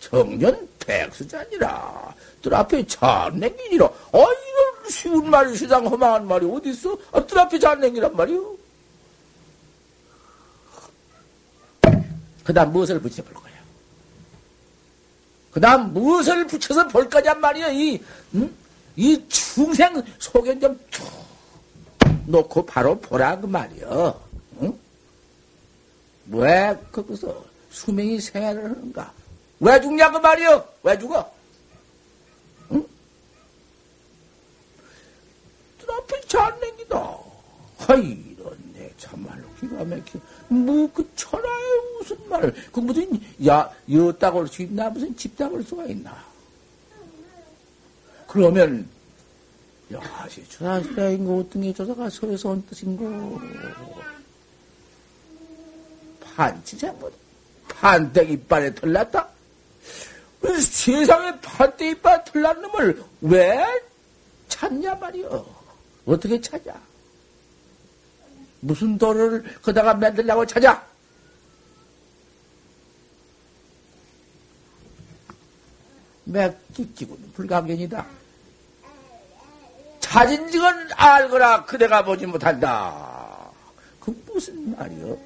청년 0.01 0.69
백수자니라. 0.81 2.15
뜰 2.41 2.55
앞에 2.55 2.87
잔냉기니라. 2.87 3.87
아 3.87 4.19
이런 4.19 4.91
쉬운 4.91 5.31
말이 5.31 5.57
세상 5.57 5.87
허망한 5.87 6.27
말이 6.27 6.47
어딨어? 6.47 6.99
아, 7.13 7.25
뜰 7.25 7.39
앞에 7.39 7.59
잔냉기란 7.59 8.17
말이요 8.17 8.57
그 12.45 12.53
다음 12.53 12.73
무엇을 12.73 13.01
붙여볼 13.01 13.33
거야? 13.35 13.53
그 15.53 15.61
다음 15.61 15.93
무엇을 15.93 16.47
붙여서 16.47 16.89
볼 16.89 17.09
거냔 17.09 17.41
말이야. 17.41 17.71
이, 17.71 18.01
응? 18.35 18.53
이 18.97 19.23
중생 19.29 20.03
속에 20.19 20.59
좀툭 20.59 21.22
놓고 22.27 22.67
바로 22.67 22.99
보라 22.99 23.41
그 23.41 23.47
말이야. 23.47 24.15
응? 24.63 24.79
왜 26.29 26.77
거기서 26.91 27.45
수명이 27.71 28.21
생활을 28.21 28.65
하는가? 28.65 29.13
왜 29.61 29.81
죽냐 29.81 30.11
그 30.11 30.19
말이야? 30.19 30.65
왜 30.83 30.99
죽어? 30.99 31.33
응? 32.73 32.87
앞에 35.89 36.21
잘냉기다. 36.27 37.19
하이, 37.79 38.01
이런 38.01 38.59
내 38.73 38.91
참말로 38.97 39.43
기가 39.61 39.85
막혀. 39.85 40.19
뭐그 40.49 41.11
천하에 41.17 41.63
무슨 41.99 42.29
말을 42.29 42.55
그 42.73 42.81
무슨 42.81 43.21
야 43.47 43.71
여따고 43.91 44.41
할수 44.41 44.63
있나 44.63 44.89
무슨 44.91 45.17
집따고 45.17 45.57
할 45.57 45.65
수가 45.65 45.85
있나 45.87 46.25
그러면 48.29 48.89
야시 49.93 50.49
조사시라인거 50.49 51.35
어떤 51.37 51.63
게 51.63 51.73
조사가 51.73 52.09
서에서 52.11 52.51
온 52.51 52.65
뜻인고 52.67 53.41
판치장보다 56.21 57.17
판댁 57.69 58.31
이빨에 58.31 58.75
털났다 58.75 59.29
세상에 60.61 61.39
판댁 61.41 61.99
이빨에 61.99 62.25
털난 62.25 62.63
놈을 62.63 63.05
왜 63.23 63.65
찾냐 64.49 64.95
말이여 64.95 65.63
어떻게 66.07 66.41
찾아 66.41 66.81
무슨 68.61 68.97
도를 68.97 69.43
거다가 69.61 69.95
만들려고 69.95 70.47
찾아? 70.47 70.87
맥찍찍은 76.25 77.33
불가견이다. 77.33 78.22
적은 80.51 80.89
알거라 80.95 81.65
그대가 81.65 82.05
보지 82.05 82.27
못한다. 82.27 83.51
그 83.99 84.11
무슨 84.27 84.77
말이여? 84.77 85.17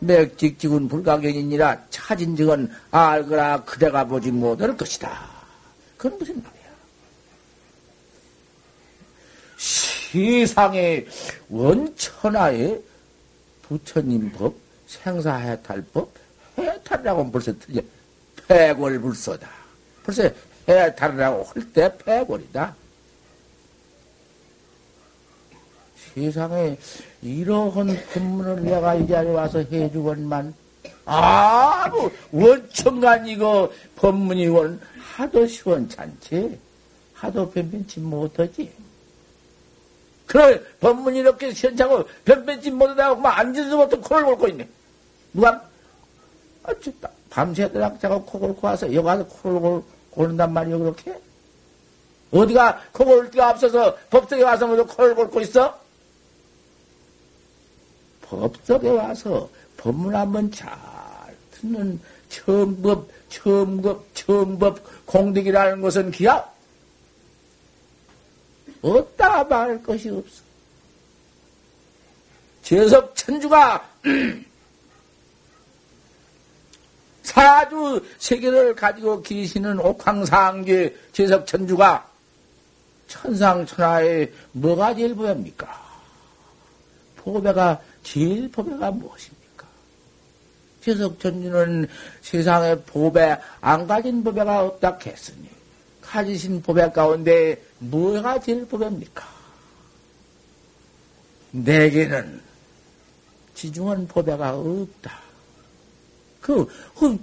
맥찍찍은 0.00 0.88
불가견이니라 0.88 1.86
적은 2.36 2.70
알거라 2.90 3.64
그대가 3.64 4.04
보지 4.04 4.30
못할 4.30 4.76
것이다. 4.76 5.26
그건 5.96 6.18
무슨 6.18 6.42
말이야? 6.42 6.58
세상에 9.56 11.06
원천하에 11.48 12.78
부처님 13.62 14.32
법, 14.32 14.54
생사해탈법, 14.86 16.12
해탈이라고 16.58 17.30
벌써 17.30 17.52
틀려. 17.58 17.80
패골불소다. 18.46 19.48
벌써 20.04 20.30
해탈이라고 20.68 21.44
할 21.44 21.72
때 21.72 21.96
패골이다. 22.04 22.74
세상에 26.14 26.76
이러한 27.22 27.98
법문을 28.12 28.62
내가 28.62 28.94
이 28.94 29.06
자리에 29.06 29.32
와서 29.32 29.58
해주건만 29.58 30.54
아무 31.04 32.10
원천간 32.32 33.26
이거 33.28 33.70
법문이건 33.96 34.80
하도 35.16 35.46
시원찮지 35.46 36.58
하도 37.14 37.50
변변치 37.50 38.00
못하지 38.00 38.70
그래, 40.26 40.60
법문이 40.80 41.20
이렇게 41.20 41.54
시원찮고, 41.54 42.04
변변치 42.26 42.70
못하다고, 42.70 43.18
막 43.18 43.38
앉아서 43.38 43.78
부터 43.78 43.98
코를 43.98 44.26
골고 44.26 44.48
있네. 44.48 44.68
누가, 45.32 45.66
아, 46.64 46.74
진짜, 46.82 47.08
밤새도록 47.30 47.98
자고 47.98 48.22
코 48.24 48.38
골고 48.38 48.66
와서, 48.66 48.86
여기 48.92 48.98
와서 48.98 49.24
코를 49.24 49.58
골, 49.58 49.82
고른단 50.10 50.52
말이야, 50.52 50.76
그렇게? 50.76 51.18
어디가 52.30 52.78
코 52.92 53.06
골 53.06 53.30
데가 53.30 53.48
없어서 53.52 53.96
법석에 54.10 54.42
와서 54.42 54.66
코를 54.66 55.14
골고 55.14 55.40
있어? 55.40 55.80
법석에 58.28 58.90
와서 58.90 59.48
법문 59.76 60.14
한번 60.14 60.50
잘 60.50 60.68
듣는 61.52 62.00
처음법, 62.28 63.08
처음법, 63.28 64.14
처음법 64.14 65.06
공덕이라는 65.06 65.80
것은 65.80 66.10
기야? 66.10 66.44
없다 68.82 69.44
말할 69.44 69.82
것이 69.82 70.10
없어. 70.10 70.42
재석 72.62 73.16
천주가 73.16 73.88
사주 77.22 78.04
세계를 78.18 78.74
가지고 78.74 79.22
계시는 79.22 79.78
옥황상계 79.80 80.94
재석 81.12 81.46
천주가 81.46 82.06
천상천하에 83.06 84.30
뭐가 84.52 84.94
제일 84.94 85.14
보입니까? 85.14 85.88
보배가 87.16 87.80
제일 88.10 88.50
보배가 88.50 88.90
무엇입니까? 88.92 89.66
재석 90.80 91.20
천주는 91.20 91.86
세상에 92.22 92.74
보배 92.76 93.38
안 93.60 93.86
가진 93.86 94.24
보배가 94.24 94.64
없다 94.64 94.98
했으니 95.04 95.50
가지신 96.00 96.62
보배 96.62 96.90
가운데 96.90 97.62
뭐가 97.80 98.40
제일 98.40 98.66
보배입니까? 98.66 99.28
내게는 101.50 102.40
지중한 103.54 104.08
보배가 104.08 104.56
없다. 104.56 105.20
그, 106.40 106.66
그 106.98 107.22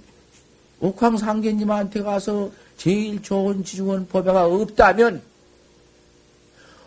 옥황상계님한테 0.81 2.03
가서 2.03 2.51
제일 2.77 3.23
좋은 3.23 3.63
지중원 3.63 4.07
법배가 4.07 4.45
없다면 4.45 5.23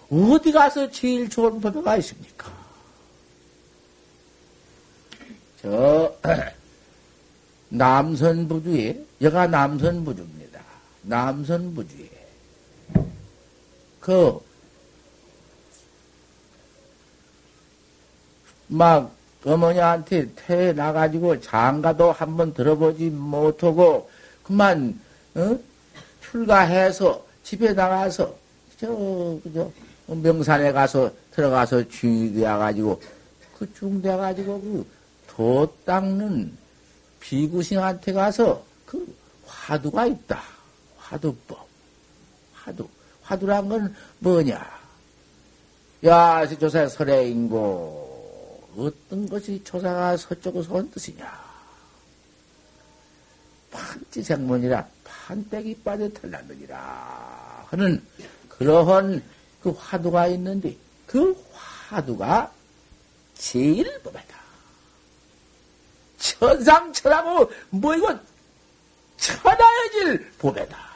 어디 0.08 0.52
가서 0.52 0.88
제일 0.92 1.28
좋은 1.28 1.60
법배가 1.60 1.96
있습니까? 1.96 2.57
저 5.68 6.16
남선부주에 7.68 9.04
여가 9.20 9.46
남선부주입니다. 9.46 10.60
남선부주에 11.02 12.08
그 14.00 14.48
막 18.68 19.10
어머니한테 19.44 20.28
태어나가지고 20.34 21.40
장가도 21.40 22.12
한번 22.12 22.52
들어보지 22.52 23.10
못하고 23.10 24.10
그만 24.42 24.98
어? 25.34 25.58
출가해서 26.20 27.24
집에 27.42 27.72
나가서 27.72 28.34
저 28.78 29.38
그저 29.42 29.70
명산에 30.06 30.72
가서 30.72 31.10
들어가서 31.32 31.88
주인이 31.88 32.34
되어가지고 32.34 33.00
그 33.58 33.74
중돼가지고 33.74 34.60
그 34.60 34.86
도 35.38 35.72
닦는 35.84 36.58
비구신한테 37.20 38.12
가서 38.12 38.64
그 38.84 39.16
화두가 39.46 40.06
있다. 40.06 40.42
화두법. 40.98 41.64
화두. 42.52 42.88
화두란 43.22 43.68
건 43.68 43.94
뭐냐? 44.18 44.68
야, 46.06 46.46
조사 46.58 46.88
설해인고 46.88 48.68
어떤 48.76 49.28
것이 49.28 49.62
조사가 49.62 50.16
서쪽으로 50.16 50.64
선 50.64 50.90
뜻이냐? 50.90 51.46
판지생문이라 53.70 54.88
판때기 55.04 55.82
빠져 55.84 56.08
털났느니라 56.14 57.66
하는 57.68 58.04
그러한 58.48 59.22
그 59.62 59.70
화두가 59.70 60.26
있는데 60.28 60.76
그 61.06 61.32
화두가 61.52 62.52
제일 63.36 64.02
법하다. 64.02 64.37
천상천하고 66.18 67.50
뭐 67.70 67.94
이거 67.94 68.18
천하여질 69.16 70.30
법에다. 70.38 70.88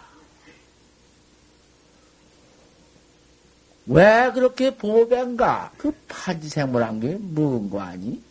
왜 3.87 4.31
그렇게 4.33 4.77
보배인가? 4.77 5.73
그 5.77 5.93
판지생물한 6.09 7.01
게 7.01 7.17
뭔거 7.17 7.81
아니? 7.81 8.23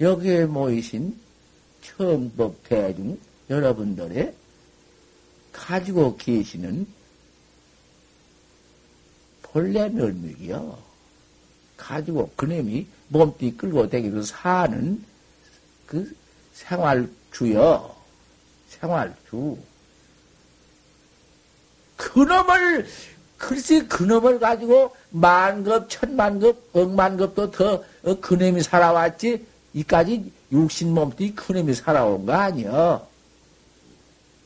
여기에 0.00 0.46
모이신 0.46 1.18
청법 1.82 2.62
대중 2.64 3.18
여러분들의 3.50 4.34
가지고 5.52 6.16
계시는 6.16 6.86
본래 9.42 9.88
멸맥이요. 9.90 10.78
가지고 11.76 12.30
그놈이 12.36 12.86
몸띠 13.08 13.56
끌고 13.58 13.90
다니면서 13.90 14.34
사는 14.34 15.04
그 15.92 16.10
생활주요. 16.54 17.94
생활주. 18.68 19.58
그놈을 21.98 22.86
글쎄 23.36 23.82
그놈을 23.82 24.38
가지고 24.38 24.96
만급, 25.10 25.90
천만급, 25.90 26.70
억만급도 26.72 27.50
더 27.50 27.84
어, 28.04 28.20
그놈이 28.20 28.62
살아왔지 28.62 29.46
이까지 29.74 30.32
육신 30.50 30.94
몸띠 30.94 31.34
그놈이 31.34 31.74
살아온 31.74 32.24
거 32.24 32.32
아니여. 32.32 33.06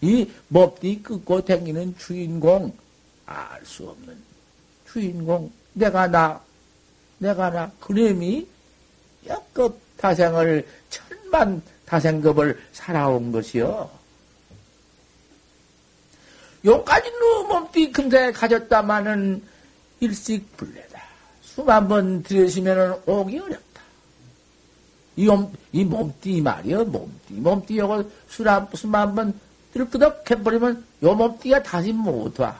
이 0.01 0.29
몸띠 0.49 1.01
끊고 1.05 1.45
다니는 1.45 1.97
주인공 1.97 2.77
알 3.25 3.65
수 3.65 3.89
없는 3.89 4.17
주인공 4.91 5.53
내가 5.75 6.09
나 6.09 6.41
내가 7.19 7.51
나 7.51 7.71
그놈이 7.81 8.47
역급 9.29 9.81
타생을 9.97 10.67
천만 11.27 11.61
타생급을 11.85 12.59
살아온 12.73 13.33
것이요. 13.33 13.91
요까지 16.65 17.13
너 17.21 17.43
몸띠 17.45 17.93
금세 17.93 18.33
가졌다마는 18.33 19.43
일식불례다. 20.01 21.03
수만 21.43 21.89
번 21.89 22.23
들으시면은 22.23 22.95
오기 23.07 23.39
어렵다. 23.39 23.83
이, 25.17 25.27
몸, 25.27 25.53
이 25.73 25.85
몸띠 25.85 26.41
말이여, 26.41 26.85
몸띠. 26.85 27.35
몸띠 27.35 27.79
요거 27.79 28.05
수만 28.75 29.15
번 29.15 29.39
들끄덕 29.73 30.29
해버리면 30.31 30.85
요 31.03 31.15
몸띠가 31.15 31.63
다시 31.63 31.93
못 31.93 32.39
와. 32.41 32.59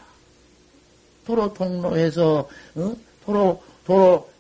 도로 1.27 1.53
통로에서, 1.53 2.49
어? 2.77 2.97
도로, 3.25 3.63
도로, 3.85 4.31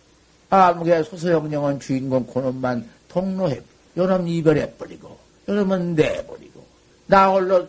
아무개 0.48 1.02
소소영령은 1.02 1.80
주인공 1.80 2.24
그놈만 2.26 2.88
통로해, 3.08 3.60
요놈 3.96 4.28
이별해 4.28 4.74
버리고, 4.76 5.18
요놈은 5.48 5.94
내버리고, 5.94 6.64
나 7.06 7.30
홀로, 7.30 7.68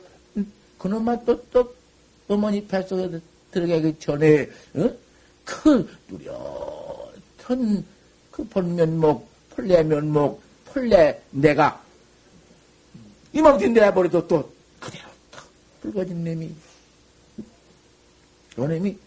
그놈만 0.77 1.25
또, 1.25 1.41
또, 1.51 1.73
어머니 2.27 2.65
뱃속에 2.65 3.19
들어가기 3.51 3.95
전에 3.99 4.49
어? 4.75 4.91
그 5.45 5.89
뚜렷한 6.07 7.85
그 8.31 8.43
본면목, 8.47 9.27
폴레면목, 9.51 10.41
폴레 10.65 11.21
내가 11.31 11.81
이만큼 13.31 13.73
내버려도 13.73 14.27
또 14.27 14.51
그대로 14.79 15.05
탁 15.31 15.47
붉어진 15.81 16.23
놈이 16.23 16.51
요 18.59 18.67
놈이 18.67 18.97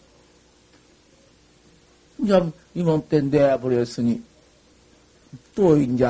이제 2.19 2.51
이몸때 2.73 3.21
내버렸으니 3.21 4.21
또 5.53 5.77
이제 5.77 6.05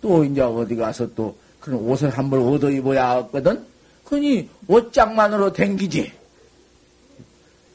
또 0.00 0.24
이제 0.24 0.40
어디 0.40 0.76
가서 0.76 1.12
또 1.14 1.36
그런 1.60 1.80
옷을 1.80 2.10
한 2.10 2.30
벌 2.30 2.40
얻어 2.40 2.70
입어야 2.70 3.10
하거든. 3.10 3.64
그니 4.04 4.48
옷장만으로 4.66 5.52
댕기지. 5.52 6.12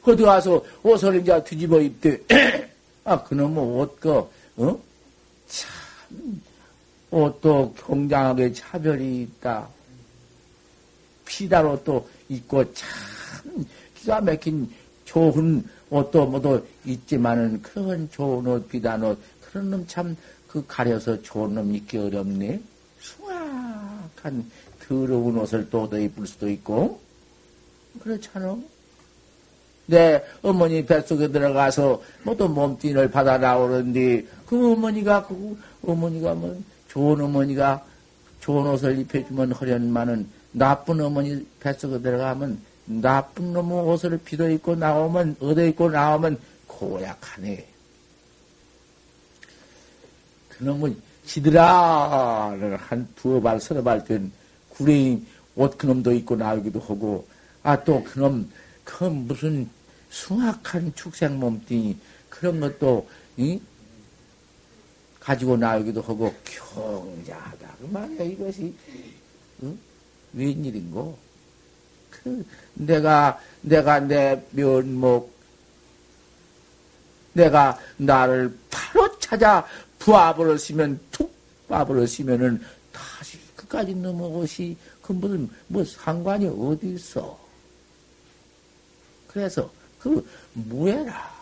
어디 0.02 0.22
가서 0.22 0.62
옷을 0.82 1.20
이제 1.20 1.42
뒤집어 1.44 1.80
입대. 1.80 2.20
아, 3.04 3.22
그놈의 3.22 3.58
옷, 3.58 4.00
그, 4.00 4.10
어? 4.56 4.80
참, 5.46 5.70
옷도 7.10 7.74
경장하게 7.74 8.52
차별이 8.52 9.22
있다. 9.22 9.68
피다로 11.26 11.82
또 11.84 12.08
입고 12.28 12.64
참 12.74 12.88
기가 13.94 14.20
막힌 14.20 14.70
좋은 15.04 15.64
옷도 15.90 16.26
뭐도 16.26 16.66
있지만은 16.84 17.60
그런 17.62 18.08
좋은 18.10 18.46
옷, 18.46 18.68
비단 18.68 19.02
옷, 19.04 19.18
그런 19.40 19.70
놈 19.70 19.86
참 19.86 20.16
그 20.54 20.64
가려서 20.68 21.20
좋은 21.20 21.56
놈 21.56 21.74
입기 21.74 21.98
어렵네. 21.98 22.60
수확한 23.00 24.48
더러운 24.86 25.36
옷을 25.36 25.68
또 25.68 25.82
얻어 25.82 25.98
입을 25.98 26.28
수도 26.28 26.48
있고. 26.48 27.00
그렇잖아. 28.00 28.56
내 29.86 30.22
어머니 30.42 30.86
뱃속에 30.86 31.32
들어가서 31.32 32.00
뭐 32.22 32.36
또 32.36 32.46
몸뚱이를 32.46 33.10
받아 33.10 33.36
나오는데 33.36 34.24
그 34.46 34.72
어머니가 34.72 35.26
그 35.26 35.60
어머니가 35.84 36.34
뭐 36.34 36.62
좋은 36.86 37.20
어머니가 37.20 37.84
좋은 38.40 38.64
옷을 38.68 38.96
입혀주면 39.00 39.52
허련만은 39.52 40.28
나쁜 40.52 41.00
어머니 41.00 41.44
뱃속에 41.58 42.00
들어가면 42.00 42.60
나쁜 42.84 43.52
놈의 43.52 43.80
옷을 43.80 44.20
비도 44.24 44.48
입고 44.50 44.76
나오면 44.76 45.36
얻어 45.40 45.64
입고 45.64 45.90
나오면 45.90 46.38
고약하네. 46.68 47.73
그놈은 50.58 50.96
지드라를 51.24 52.76
한 52.76 53.08
두어 53.16 53.40
발 53.40 53.60
서너 53.60 53.82
발 53.82 54.04
된 54.04 54.30
구레인 54.70 55.26
옷 55.56 55.78
그놈도 55.78 56.12
입고 56.12 56.36
나오기도 56.36 56.80
하고 56.80 57.26
아 57.62 57.82
또 57.84 58.02
그놈 58.04 58.50
그 58.84 59.04
무슨 59.04 59.68
숭악한 60.10 60.94
축생 60.94 61.38
몸뚱이 61.40 61.96
그런 62.28 62.60
것도 62.60 63.08
이? 63.36 63.60
가지고 65.18 65.56
나오기도 65.56 66.02
하고 66.02 66.34
경자하다 66.44 67.76
그 67.80 67.86
말이야 67.90 68.22
이것이 68.24 68.74
응? 69.62 69.78
웬일인고? 70.34 71.16
그 72.10 72.46
내가 72.74 73.40
내가 73.62 74.00
내 74.00 74.42
면목 74.50 75.32
내가 77.32 77.78
나를 77.96 78.56
바로 78.70 79.18
찾아 79.18 79.66
부합을 80.04 80.58
쓰면 80.58 81.00
툭 81.10 81.34
부합을 81.66 82.06
쓰면은 82.06 82.62
다시 82.92 83.38
끝까지 83.56 83.94
넘어것이 83.94 84.76
그 85.00 85.12
무슨 85.12 85.48
뭐 85.66 85.82
상관이 85.82 86.46
어디 86.46 86.94
있어? 86.94 87.38
그래서 89.26 89.72
그 89.98 90.26
무해라. 90.52 91.32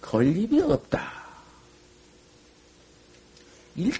걸림이 0.00 0.60
없다. 0.60 1.12
일체 3.76 3.98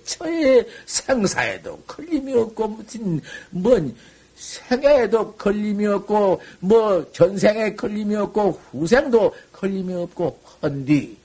부처의 0.00 0.66
생사에도 0.84 1.78
걸림이 1.86 2.34
없고 2.34 2.68
무슨 2.68 3.20
뭔 3.50 3.96
생애에도 4.36 5.32
걸림이 5.36 5.86
없고 5.86 6.42
뭐 6.60 7.12
전생에 7.12 7.74
걸림이 7.74 8.14
없고 8.16 8.60
후생도 8.72 9.34
걸림이 9.52 9.94
없고 9.94 10.40
헌디 10.62 11.19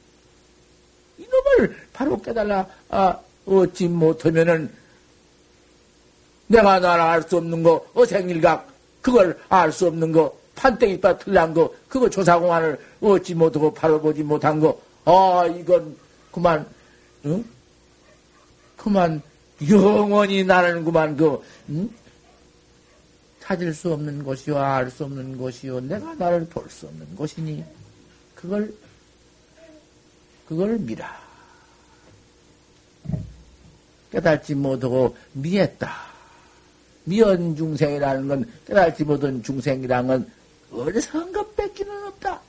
이놈을 1.35 1.77
바로 1.93 2.21
깨달라 2.21 2.65
아 2.89 3.17
얻지 3.45 3.87
못하면은 3.87 4.71
내가 6.47 6.79
나라 6.79 7.11
알수 7.11 7.37
없는 7.37 7.63
거 7.63 7.85
어생일각 7.93 8.67
그걸 9.01 9.37
알 9.49 9.71
수 9.71 9.87
없는 9.87 10.11
거 10.11 10.35
판때기빠 10.55 11.17
틀난 11.17 11.53
거 11.53 11.73
그거 11.87 12.09
조사공안을 12.09 12.79
얻지 13.01 13.35
못하고 13.35 13.73
바로 13.73 13.99
보지 13.99 14.23
못한 14.23 14.59
거아 14.59 15.47
이건 15.47 15.95
그만 16.31 16.65
응? 17.25 17.43
그만 18.77 19.21
영원히 19.69 20.43
나는 20.43 20.83
그만 20.83 21.17
그 21.17 21.41
응? 21.69 21.89
찾을 23.41 23.73
수 23.73 23.93
없는 23.93 24.23
것이요 24.23 24.57
알 24.57 24.89
수 24.89 25.03
없는 25.05 25.37
것이요 25.37 25.81
내가 25.81 26.15
나를 26.15 26.45
볼 26.47 26.69
수 26.69 26.87
없는 26.87 27.15
것이니 27.15 27.63
그걸 28.33 28.73
그걸 30.47 30.77
미라 30.77 31.24
깨달지 34.15 34.55
못하고 34.55 35.17
미했다. 35.33 35.93
미연 37.03 37.53
중생이라는 37.57 38.27
건 38.29 38.51
깨달지 38.65 39.03
못한 39.03 39.43
중생이라는 39.43 40.07
건 40.07 40.31
어리석은 40.71 41.33
것 41.33 41.55
뺏기는 41.57 42.07
없다. 42.07 42.39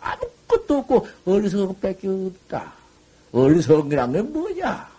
아무것도 0.00 0.78
없고 0.78 1.08
어리석은 1.24 1.68
것 1.68 1.80
뺏기 1.80 2.06
없다. 2.08 2.74
어리석은이란 3.32 4.12
건 4.12 4.32
뭐냐? 4.34 4.90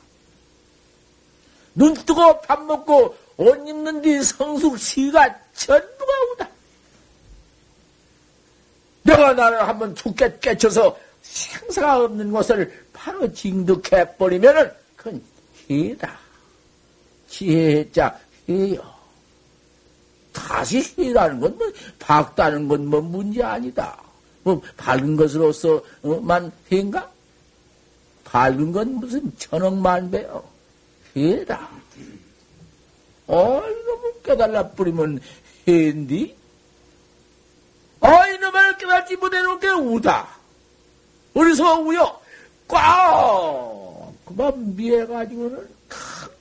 눈 1.75 1.93
뜨고 1.93 2.41
밥 2.41 2.63
먹고 2.63 3.15
옷 3.37 3.67
입는 3.67 4.01
뒤 4.01 4.23
성숙 4.23 4.79
시가 4.79 5.29
전부가 5.53 6.11
오다. 6.33 6.49
내가 9.03 9.33
나를 9.33 9.67
한번 9.67 9.93
툭 9.93 10.15
깨, 10.15 10.39
깨쳐서 10.39 10.97
생사가 11.21 12.03
없는 12.05 12.31
것을 12.31 12.87
바로 12.93 13.31
징득해버리면은 13.31 14.71
그건 14.95 15.21
희다. 15.69 16.17
지혜자 17.27 18.17
희요. 18.47 18.81
다시 20.33 20.79
희라는 20.79 21.39
건 21.39 21.57
뭐, 21.57 21.71
밝다는 21.99 22.67
건 22.67 22.85
뭐 22.87 23.01
문제 23.01 23.43
아니다. 23.43 23.97
뭐, 24.43 24.61
밝은 24.77 25.15
것으로서만 25.17 26.51
희인가? 26.69 27.09
밝은 28.23 28.71
건 28.71 28.95
무슨 28.95 29.31
천억만 29.37 30.09
배요. 30.11 30.43
희다. 31.15 31.67
어, 33.27 33.61
이놈을 33.65 34.13
깨달라 34.23 34.69
뿌리면 34.69 35.19
희인디? 35.65 36.35
아, 37.99 38.27
이놈을 38.27 38.77
깨달지 38.77 39.15
못해놓은 39.17 39.59
게 39.59 39.67
우다. 39.69 40.27
어디서 41.33 41.79
우요? 41.81 42.19
꽉! 42.67 43.86
그만 44.27 44.75
미해가지고는 44.75 45.69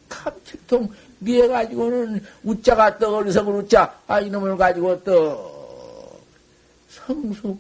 캄캄 0.09 0.41
칠통 0.45 0.93
미해가지고는 1.21 2.25
우자가 2.43 2.99
떠 2.99 3.17
어리석은 3.17 3.55
우자. 3.55 3.97
아 4.07 4.21
이놈을 4.21 4.57
가지고 4.57 5.03
또 5.05 6.21
성숙 6.89 7.59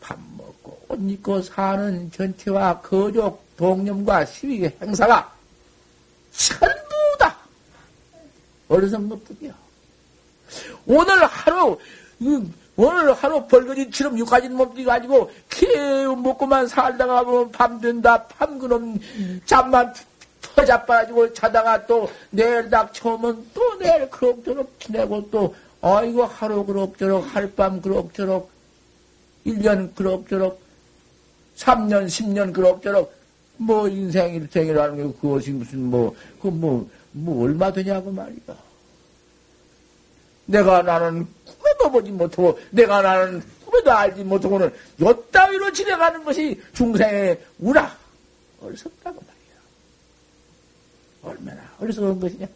밥 0.00 0.18
먹고 0.36 0.80
옷 0.88 0.98
입고 1.00 1.42
사는 1.42 2.10
전체와 2.12 2.80
거족 2.80 3.44
동념과 3.56 4.24
시위 4.26 4.70
행사가 4.80 5.34
전부다 6.32 7.36
어리석은 8.68 9.08
것뿐이야. 9.08 9.52
오늘 10.86 11.24
하루 11.24 11.78
오늘 12.76 13.12
하루 13.14 13.46
벌거지처럼 13.46 14.18
육가진 14.18 14.54
몸뚱이 14.56 14.84
가지고 14.84 15.30
개우 15.48 16.16
먹고만 16.16 16.66
살다가 16.66 17.22
보면 17.22 17.52
밤 17.52 17.80
된다. 17.80 18.24
밤 18.24 18.58
그놈 18.58 18.98
잠만 19.46 19.94
터자빠가지고 20.40 21.32
자다가 21.32 21.86
또 21.86 22.08
내일 22.30 22.68
닥쳐오면 22.68 23.50
또 23.54 23.78
내일 23.78 24.10
그럭저럭 24.10 24.80
지내고 24.80 25.30
또 25.30 25.54
아이고 25.80 26.24
하루 26.24 26.64
그럭저럭 26.64 27.34
하룻밤 27.34 27.80
그럭저럭 27.80 28.50
1년 29.46 29.94
그럭저럭 29.94 30.58
3년 31.56 32.06
10년 32.06 32.52
그럭저럭 32.52 33.12
뭐 33.56 33.88
인생 33.88 34.34
일생이라는 34.34 34.96
게 34.96 35.18
그것이 35.20 35.50
무슨 35.50 35.90
뭐 35.90 36.14
그 36.44 36.48
뭐뭐 36.48 36.90
뭐 37.12 37.44
얼마 37.44 37.72
되냐고 37.72 38.10
말이야. 38.10 38.54
내가 40.44 40.82
나는 40.82 41.26
꿈에도 41.74 41.90
보지 41.90 42.10
못하고 42.10 42.58
내가 42.70 43.02
나는 43.02 43.42
꿈에도 43.64 43.92
알지 43.92 44.24
못하고는 44.24 44.72
요 45.02 45.30
따위로 45.30 45.72
지내가는 45.72 46.24
것이 46.24 46.60
중생의 46.72 47.40
우라 47.58 47.96
어리석다고 48.60 49.20
말이야. 49.20 49.60
얼마나 51.22 51.62
어리석은 51.80 52.20
것이냐. 52.20 52.46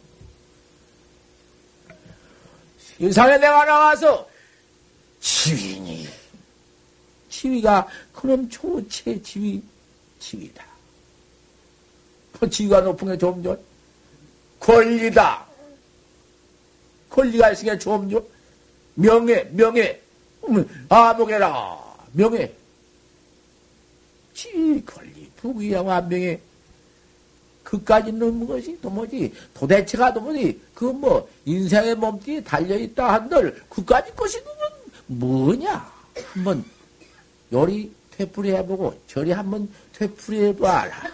세상에 2.99 3.37
내가 3.37 3.65
나와서 3.65 4.27
지위니 5.21 6.07
지위가 7.29 7.87
그럼 8.13 8.49
초체 8.49 9.21
지위 9.21 9.61
지위다. 10.19 10.65
그 12.39 12.49
지위가 12.49 12.81
높은 12.81 13.07
게좀전 13.09 13.59
권리다. 14.59 15.47
권리가 17.09 17.51
있으니까 17.51 17.77
좀 17.77 18.09
좀. 18.09 18.38
명예, 18.95 19.43
명예. 19.51 20.01
아무개라. 20.89 21.77
명예. 22.13 22.53
지, 24.33 24.83
권리, 24.85 25.29
부귀영화, 25.37 26.01
명예. 26.01 26.39
그까지 27.63 28.11
넘는 28.11 28.47
것이 28.47 28.79
도무지, 28.81 29.31
도대체가 29.53 30.11
도무지, 30.11 30.59
그 30.73 30.85
뭐, 30.85 31.29
인생의 31.45 31.95
몸띠에 31.95 32.43
달려있다 32.43 33.13
한들, 33.13 33.63
그까지 33.69 34.11
것이 34.15 34.39
그건 34.39 34.71
뭐냐? 35.05 35.91
한번, 36.33 36.65
요리 37.53 37.91
되풀이 38.11 38.51
해보고, 38.51 38.99
저리 39.05 39.31
한번 39.31 39.69
되풀이 39.93 40.45
해봐라. 40.45 41.11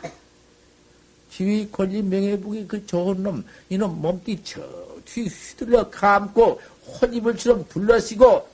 지위, 1.30 1.70
권리, 1.70 2.02
명예, 2.02 2.40
부귀, 2.40 2.66
그 2.68 2.86
좋은 2.86 3.22
놈, 3.22 3.44
이놈 3.68 4.02
몸띠 4.02 4.42
저, 4.46 4.62
뒤 5.04 5.28
휘둘러 5.28 5.90
감고, 5.90 6.62
혼입을처럼 6.88 7.68
둘러쓰고 7.70 8.50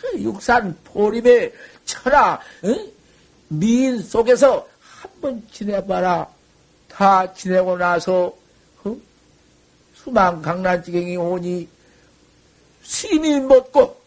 그 0.00 0.22
육산 0.22 0.76
포림의 0.84 1.52
철학 1.84 2.40
응? 2.64 2.92
미인 3.48 4.02
속에서 4.02 4.68
한번 4.80 5.46
지내봐라. 5.50 6.28
다 6.88 7.32
지내고 7.32 7.76
나서 7.76 8.34
응? 8.86 9.00
수만 9.94 10.42
강난지경이 10.42 11.16
오니 11.16 11.68
심이 12.82 13.40
먹고 13.40 14.00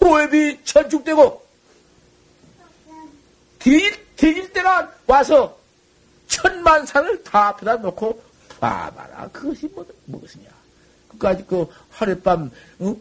호흡이 0.00 0.64
천축되고 0.64 1.42
뒤질, 3.58 4.06
뒤질 4.16 4.52
때가 4.52 4.92
와서 5.06 5.56
천만 6.26 6.84
산을 6.86 7.22
다 7.22 7.48
앞에다 7.48 7.76
놓고 7.76 8.22
봐봐라. 8.58 9.28
그것이 9.32 9.68
뭐, 9.68 9.86
무엇이냐. 10.06 10.61
그까지 11.12 11.44
그 11.46 11.66
하룻밤 11.90 12.50
응? 12.80 13.00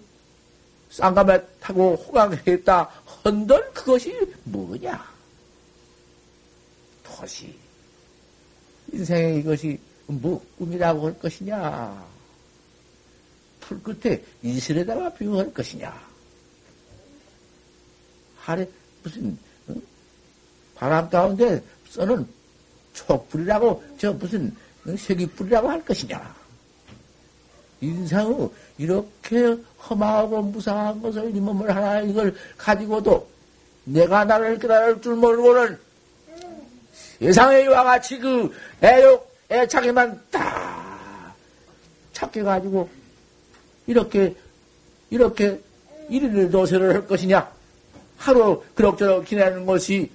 쌍감에 0.89 1.41
타고 1.59 1.95
호강했다 1.95 2.83
헌들 3.23 3.71
그것이 3.73 4.13
뭐냐? 4.43 5.11
도시 7.03 7.55
인생의 8.91 9.39
이것이 9.39 9.79
뭐 10.07 10.43
꿈이라고 10.57 11.07
할 11.07 11.19
것이냐? 11.19 12.05
풀 13.61 13.81
끝에 13.81 14.21
이슬에다가 14.43 15.13
비유할 15.13 15.53
것이냐? 15.53 16.11
하래 18.37 18.67
무슨 19.01 19.37
응? 19.69 19.81
바람 20.75 21.09
가운데 21.09 21.63
써는 21.89 22.27
촉불이라고 22.93 23.83
저 23.97 24.11
무슨 24.13 24.53
색이 24.97 25.27
불이라고 25.27 25.69
할 25.69 25.85
것이냐? 25.85 26.40
인생의 27.81 28.49
이렇게 28.77 29.57
험하고 29.89 30.41
무상한 30.43 31.01
것을 31.01 31.35
이 31.35 31.39
몸을 31.39 31.75
하나 31.75 32.01
이걸 32.01 32.35
가지고도 32.57 33.27
내가 33.83 34.23
나를 34.23 34.59
깨달을 34.59 35.01
줄 35.01 35.15
모르고는 35.15 35.77
세상에 37.19 37.61
이와 37.63 37.83
같이 37.83 38.17
그 38.19 38.51
애욕, 38.83 39.35
애착에만 39.49 40.21
다 40.31 41.35
착해가지고 42.13 42.89
이렇게, 43.87 44.35
이렇게 45.09 45.59
일일 46.09 46.49
도세를 46.49 46.93
할 46.93 47.07
것이냐? 47.07 47.51
하루 48.17 48.63
그럭저럭 48.75 49.25
지내는 49.25 49.65
것이 49.65 50.11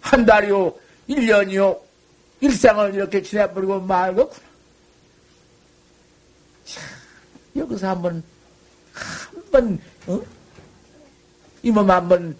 한 0.00 0.24
달이요, 0.24 0.74
일 1.08 1.26
년이요, 1.26 1.80
일생을 2.40 2.94
이렇게 2.94 3.22
지내버리고 3.22 3.80
말겠구나. 3.80 4.51
참, 6.64 6.82
여기서 7.56 7.88
한번, 7.88 8.22
한번, 8.92 9.80
어? 10.06 10.20
이몸 11.62 11.90
한번 11.90 12.36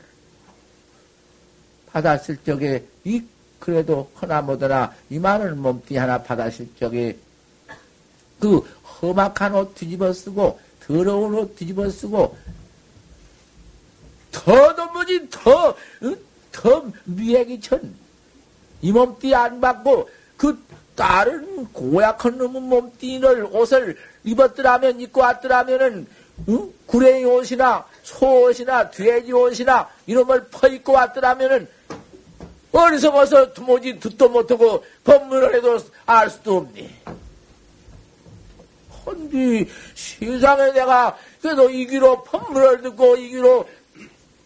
받았을 1.86 2.38
적에, 2.44 2.84
이, 3.04 3.22
그래도 3.58 4.10
허나무더나 4.20 4.94
이만한 5.10 5.60
몸뚱이 5.60 5.98
하나 5.98 6.22
받았을 6.22 6.68
적에, 6.78 7.16
그 8.40 8.58
험악한 9.02 9.54
옷 9.54 9.74
뒤집어 9.74 10.12
쓰고, 10.12 10.58
더러운 10.80 11.34
옷 11.34 11.54
뒤집어 11.56 11.88
쓰고, 11.88 12.36
더 14.32 14.72
넘어지, 14.72 15.28
더, 15.30 15.68
어? 15.68 15.76
더 16.50 16.84
미액이 17.04 17.60
천, 17.60 17.94
이 18.82 18.92
몸띠 18.92 19.34
안 19.34 19.60
받고 19.60 20.10
그 20.36 20.62
다른 20.94 21.64
고약한 21.72 22.36
놈의 22.36 22.60
몸띠를 22.62 23.44
옷을 23.52 23.96
입었더라면 24.24 25.00
입고 25.00 25.20
왔더라면은 25.20 26.06
응? 26.48 26.72
구레이 26.86 27.24
옷이나 27.24 27.86
소 28.02 28.44
옷이나 28.44 28.90
돼지 28.90 29.32
옷이나 29.32 29.88
이놈을 30.06 30.48
퍼 30.50 30.68
입고 30.68 30.92
왔더라면은 30.92 31.68
어디서 32.72 33.10
와서 33.10 33.52
뭐지 33.60 34.00
듣도 34.00 34.28
못하고 34.28 34.84
법문을 35.04 35.54
해도 35.54 35.78
알 36.06 36.30
수도 36.30 36.58
없니. 36.58 36.90
헌디 39.04 39.68
세상에 39.94 40.72
내가 40.72 41.16
그래도 41.40 41.68
이기로 41.68 42.22
법문을 42.22 42.82
듣고 42.82 43.16
이기로 43.16 43.68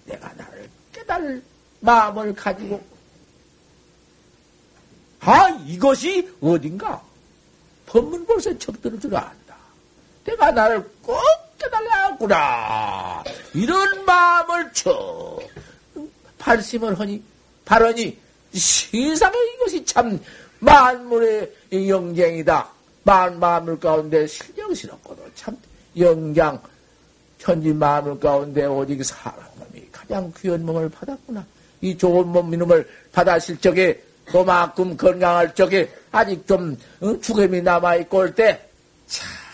내가 0.07 0.33
나를 0.33 0.69
깨달을 0.93 1.43
마음을 1.81 2.35
가지고 2.35 2.83
아, 5.21 5.49
이것이 5.67 6.29
어딘가? 6.41 7.03
법문 7.87 8.27
벌써 8.27 8.57
척들을 8.57 9.01
줄 9.01 9.15
안다. 9.15 9.36
내가 10.27 10.51
나를 10.51 10.85
꼭 11.03 11.19
깨달라구나. 11.59 13.23
이런 13.55 14.05
마음을 14.05 14.73
쳐. 14.73 15.39
발심을 16.39 16.99
하니, 16.99 17.23
발언이 17.65 18.17
세상에 18.53 19.35
이것이 19.55 19.85
참 19.85 20.19
만물의 20.61 21.53
영쟁이다. 21.73 22.69
만 23.05 23.39
마물 23.39 23.79
가운데 23.79 24.27
신령스럽고도 24.27 25.23
참 25.35 25.57
영장, 25.97 26.61
천지 27.39 27.73
마물 27.73 28.19
가운데 28.19 28.65
오직 28.67 29.05
사람이 29.05 29.89
가장 29.93 30.33
귀한 30.41 30.65
몸을 30.67 30.89
받았구나. 30.89 31.45
이 31.81 31.97
좋은 31.97 32.29
몸 32.29 32.53
이놈을 32.53 32.89
받았을 33.13 33.59
적에 33.59 34.03
그만큼 34.25 34.97
건강할 34.97 35.55
적에 35.55 35.89
아직 36.11 36.47
좀 36.47 36.77
어? 37.01 37.17
죽음이 37.21 37.63
남아있고 37.63 38.19
올 38.19 38.35
때 38.35 38.69
참말로 39.07 39.46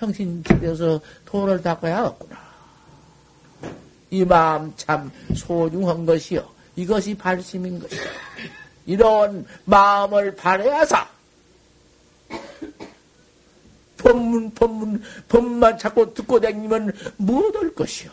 정신 0.00 0.42
차려서 0.42 1.00
돈을 1.26 1.60
닦아야겠구나. 1.60 2.40
이 4.08 4.24
마음 4.24 4.72
참 4.74 5.12
소중한 5.36 6.06
것이요. 6.06 6.48
이것이 6.74 7.14
발심인 7.14 7.78
것이요. 7.78 8.00
이런 8.86 9.46
마음을 9.66 10.34
발해야사 10.34 11.06
법문, 13.98 14.54
법문, 14.54 15.02
법만 15.28 15.76
자꾸 15.76 16.14
듣고 16.14 16.40
다니면 16.40 16.94
못할 17.18 17.74
것이요. 17.74 18.10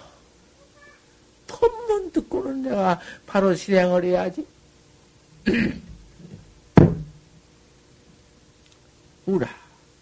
법문 1.47 2.11
듣고는 2.11 2.63
내가 2.63 2.99
바로 3.25 3.55
실행을 3.55 4.03
해야지. 4.03 4.45
우라, 9.25 9.47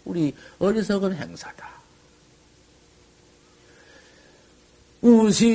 우리 0.04 0.34
어리석은 0.58 1.14
행사다. 1.14 1.75
우심 5.06 5.46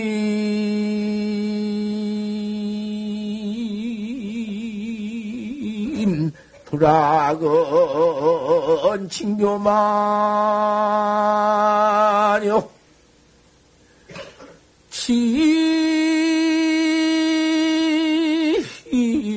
불악은 6.65 7.49
칭교마뇨 9.09 9.91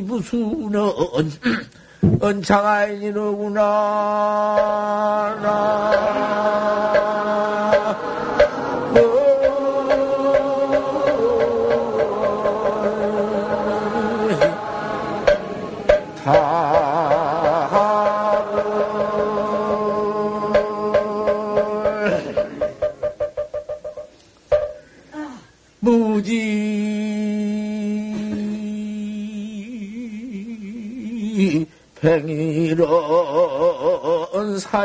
무수는 0.03 0.92
은창아인이로구나. 2.22 3.64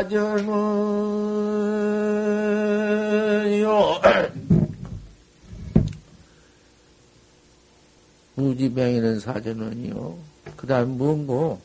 사전은요. 0.00 0.40
무지병이는 8.34 9.20
사전은요. 9.20 10.16
그 10.56 10.66
다음 10.66 10.96
뭔고? 10.96 11.60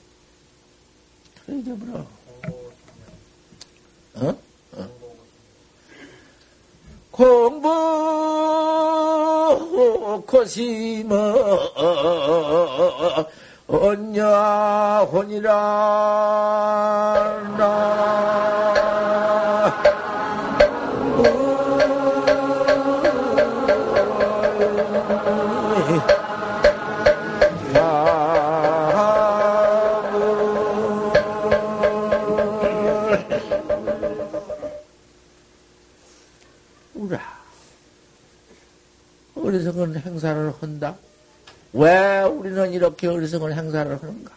행사를 43.75 44.01
하는가? 44.01 44.31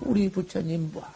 우리 0.00 0.30
부처님 0.30 0.92
봐. 0.92 1.12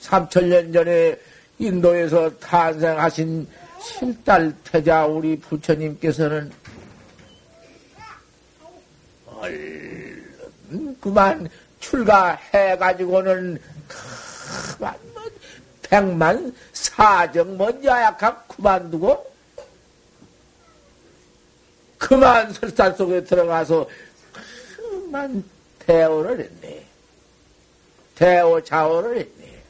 3천년 0.00 0.72
전에 0.74 1.18
인도에서 1.58 2.36
탄생하신 2.38 3.48
실달 3.80 4.54
태자 4.64 5.06
우리 5.06 5.38
부처님께서는 5.38 6.52
얼른 9.26 11.00
그만 11.00 11.48
출가해가지고는 11.80 13.58
그만 14.76 14.94
뭐 15.14 15.22
백만 15.82 16.54
사정 16.72 17.56
먼저 17.56 17.88
약한 17.90 18.36
그만두고 18.48 19.32
그만 21.98 22.52
설산 22.52 22.94
속에 22.96 23.24
들어가서 23.24 23.86
그 23.86 23.92
만 25.12 25.44
대오를 25.78 26.40
했네. 26.40 26.86
대오 28.14 28.62
자오를 28.62 29.18
했네. 29.18 29.62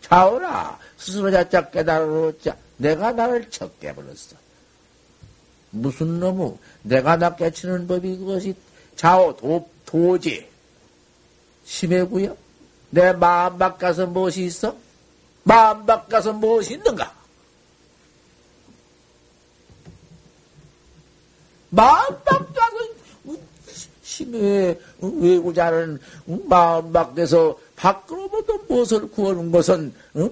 자오라 0.00 0.78
스스로 0.96 1.30
자짝 1.30 1.70
깨달아놓자 1.70 2.56
내가 2.78 3.12
나를 3.12 3.50
척 3.50 3.78
깨버렸어. 3.78 4.36
무슨 5.70 6.18
놈의 6.20 6.56
내가 6.82 7.16
나 7.16 7.36
깨치는 7.36 7.86
법이 7.86 8.16
그것이 8.16 8.54
자오 8.96 9.36
도, 9.36 9.68
도지 9.84 10.48
심해구요. 11.64 12.36
내 12.90 13.12
마음 13.12 13.58
바꿔서 13.58 14.06
무엇이 14.06 14.44
있어? 14.44 14.76
마음 15.42 15.84
바꿔서 15.84 16.32
무엇이 16.32 16.74
있는가? 16.74 17.14
마음 21.70 22.24
바꿔서 22.24 22.85
심해 24.16 24.78
외고자는 25.00 26.00
마음 26.48 26.92
밖에서 26.92 27.58
밖으로부터 27.76 28.58
무엇을 28.66 29.10
구하는 29.10 29.52
것은 29.52 29.92
응? 30.16 30.30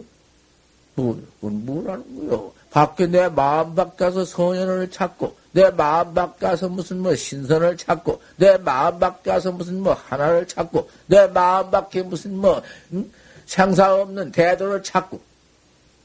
뭐, 0.94 1.20
뭐라는 1.40 2.28
거요? 2.28 2.52
밖에 2.70 3.06
내 3.06 3.28
마음 3.28 3.74
밖에서 3.74 4.24
선연을 4.24 4.90
찾고 4.90 5.36
내 5.52 5.70
마음 5.70 6.14
밖에서 6.14 6.68
무슨 6.68 7.00
뭐 7.00 7.14
신선을 7.14 7.76
찾고 7.76 8.22
내 8.36 8.56
마음 8.56 8.98
밖에서 8.98 9.52
무슨 9.52 9.82
뭐 9.82 9.92
하나를 9.92 10.48
찾고 10.48 10.88
내 11.06 11.26
마음 11.26 11.70
밖에 11.70 12.02
무슨 12.02 12.36
뭐 12.38 12.62
응? 12.92 13.10
생사 13.44 13.94
없는 13.94 14.32
대도를 14.32 14.82
찾고 14.82 15.20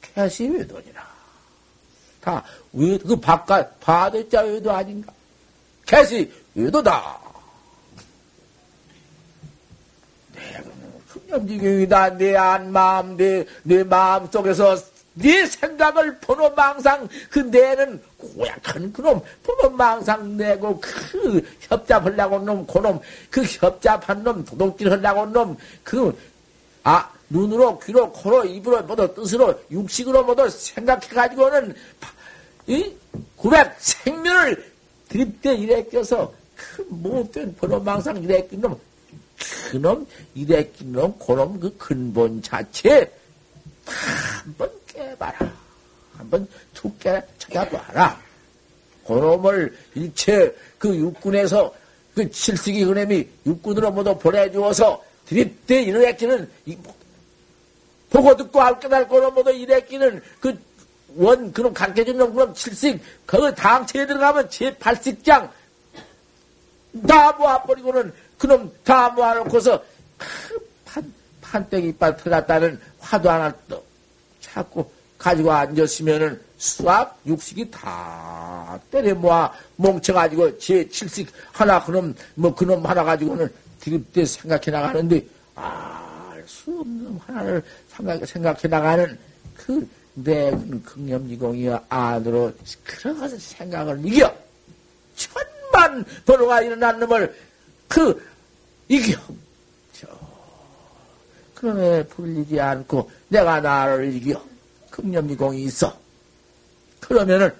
캐시 0.01 0.49
외도니라. 0.49 1.07
다, 2.19 2.43
왜, 2.73 2.97
그 2.97 3.15
바깥, 3.15 3.79
바대자 3.79 4.41
외도 4.41 4.69
아닌가? 4.69 5.13
캐시 5.85 6.29
외도다. 6.55 7.28
흑념지경이다. 11.29 12.17
내 12.17 12.35
안마음, 12.35 13.17
내, 13.17 13.45
내 13.63 13.83
마음 13.83 14.27
속에서 14.31 14.77
네 15.13 15.45
생각을 15.45 16.17
번호 16.19 16.49
망상, 16.51 17.07
그 17.29 17.39
내는 17.39 18.01
고약한 18.17 18.91
그놈, 18.93 19.21
번호 19.43 19.69
망상 19.75 20.37
내고 20.37 20.79
그 20.79 21.45
협잡하려고 21.61 22.39
놈, 22.39 22.65
그놈, 22.65 22.99
그 23.29 23.43
협잡한 23.43 24.23
놈, 24.23 24.45
도둑질 24.45 24.91
하려고 24.91 25.25
놈, 25.25 25.57
그, 25.83 26.17
아, 26.83 27.09
눈으로, 27.29 27.79
귀로, 27.79 28.11
코로, 28.11 28.45
입으로, 28.45 28.81
모두 28.83 29.13
뜻으로, 29.13 29.59
육식으로 29.69 30.23
모두 30.23 30.49
생각해 30.49 31.07
가지고는, 31.07 31.75
이, 32.67 32.93
구백 33.35 33.75
생명을 33.77 34.71
드립대 35.09 35.53
이래 35.55 35.83
껴서, 35.83 36.33
그 36.55 36.85
못된 36.89 37.55
번호망상 37.55 38.23
이래 38.23 38.47
낀 38.47 38.61
놈, 38.61 38.79
그놈, 39.71 40.07
이래 40.35 40.69
낀 40.71 40.91
놈, 40.91 41.17
그놈 41.17 41.59
그 41.59 41.75
근본 41.77 42.41
자체, 42.41 43.11
한번 43.85 44.69
깨봐라. 44.87 45.53
한번 46.17 46.47
툭 46.73 46.99
깨, 46.99 47.21
찾아봐라. 47.37 48.21
그놈을 49.07 49.77
일체 49.95 50.55
그 50.77 50.95
육군에서 50.95 51.73
그 52.13 52.29
칠식이 52.29 52.85
그놈이 52.85 53.27
육군으로 53.45 53.91
모두 53.91 54.17
보내주어서 54.17 55.03
드립대 55.25 55.81
이래 55.81 56.15
끼는, 56.15 56.49
보고 58.09 58.35
듣고 58.35 58.61
알 58.61 58.79
깨달 58.79 59.07
거로 59.07 59.31
모두 59.31 59.51
이래 59.51 59.81
끼는 59.81 60.21
그 60.39 60.59
원, 61.15 61.51
그럼 61.53 61.73
가르쳐준 61.73 62.17
놈, 62.17 62.33
그럼 62.33 62.53
칠식, 62.53 63.01
그 63.25 63.53
당체에 63.55 64.05
들어가면 64.05 64.49
제 64.49 64.75
8식장 64.75 65.49
다 67.07 67.31
모아버리고는 67.33 68.13
그놈 68.39 68.73
다 68.83 69.09
모아놓고서 69.09 69.83
그 70.17 70.67
판, 70.85 71.13
판때기 71.41 71.89
이빨 71.89 72.17
터졌다는 72.17 72.79
화도 72.99 73.29
하나 73.29 73.53
또 73.67 73.85
찾고 74.41 74.91
가지고 75.19 75.51
앉았으면은 75.51 76.41
수압 76.57 77.19
육식이 77.27 77.69
다 77.69 78.79
때려 78.89 79.13
모아 79.13 79.51
뭉쳐가지고 79.75 80.57
제 80.57 80.89
칠식 80.89 81.31
하나 81.51 81.83
그놈 81.83 82.15
뭐 82.33 82.55
그놈 82.55 82.83
하나 82.83 83.03
가지고는 83.03 83.47
드립대 83.79 84.25
생각해 84.25 84.71
나가는데 84.71 85.23
알 85.53 86.09
수 86.49 86.79
없는 86.79 87.19
하나를 87.27 87.63
생각, 87.87 88.25
생각해 88.25 88.59
나가는 88.67 89.17
그내 89.55 90.51
극념지공이여 90.83 91.85
안으로 91.87 92.51
그런 92.83 93.37
생각을 93.37 94.01
이겨. 94.03 94.33
천만 95.15 96.03
번호가 96.25 96.61
일어난 96.63 96.99
놈을 96.99 97.35
그 97.89 98.25
이겨 98.87 99.19
그놈에 101.55 102.05
풀리지 102.07 102.57
않고 102.57 103.11
내가 103.27 103.59
나를 103.59 104.13
이겨 104.15 104.41
극념의 104.91 105.35
공이 105.35 105.63
있어. 105.63 105.93
그러면은 107.01 107.53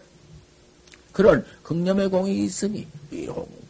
그런 1.11 1.45
극념의 1.63 2.09
공이 2.09 2.45
있으니 2.45 2.87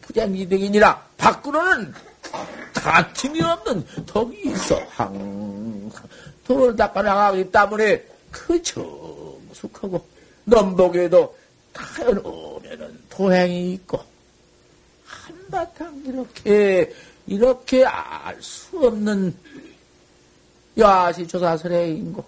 부장이득이니라 0.02 1.08
밖으로는 1.16 1.92
다툼이 2.72 3.42
없는 3.42 3.84
덕이 4.06 4.50
있어. 4.50 4.76
항상 4.90 6.08
돈을 6.44 6.76
닦아 6.76 7.02
나가기 7.02 7.50
때문에 7.50 8.04
그 8.30 8.62
정숙하고 8.62 10.06
넘복에도 10.44 11.36
타연 11.72 12.18
오면은 12.18 13.00
도행이 13.08 13.72
있고 13.74 14.09
한바탕 15.50 16.02
이렇게 16.06 16.94
이렇게 17.26 17.84
알 17.84 18.40
수 18.42 18.86
없는 18.86 19.36
야시 20.78 21.26
조사설의 21.26 21.96
인고 21.98 22.24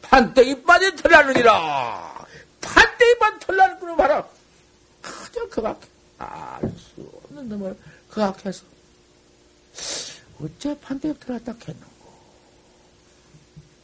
판때기 0.00 0.62
빠진 0.62 0.94
털나느니라. 0.96 2.26
판때기 2.60 3.18
빠진 3.18 3.38
털나는 3.40 3.80
그놈 3.80 3.96
봐라. 3.96 4.26
그저 5.02 5.48
그밖에 5.48 5.86
알 6.18 6.72
수 6.78 7.10
없는 7.24 7.48
놈을 7.48 7.76
그각해서. 8.08 8.64
어째 10.40 10.78
판때기 10.80 11.18
털었다 11.20 11.52
했는고. 11.52 12.04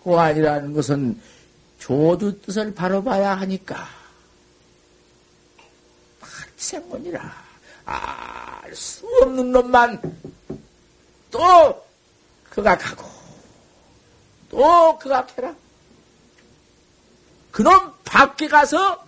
그 0.03 0.17
아니라는 0.17 0.73
것은 0.73 1.21
조주 1.79 2.41
뜻을 2.43 2.75
바로 2.75 3.03
봐야 3.03 3.35
하니까. 3.35 3.89
생문이라 6.57 7.50
알 7.91 8.75
수 8.75 9.05
없는 9.23 9.51
놈만 9.51 10.01
또 11.31 11.85
그각하고 12.51 13.05
또 14.49 14.99
그각해라. 14.99 15.55
그놈 17.51 17.93
밖에 18.05 18.49
가서 18.49 19.05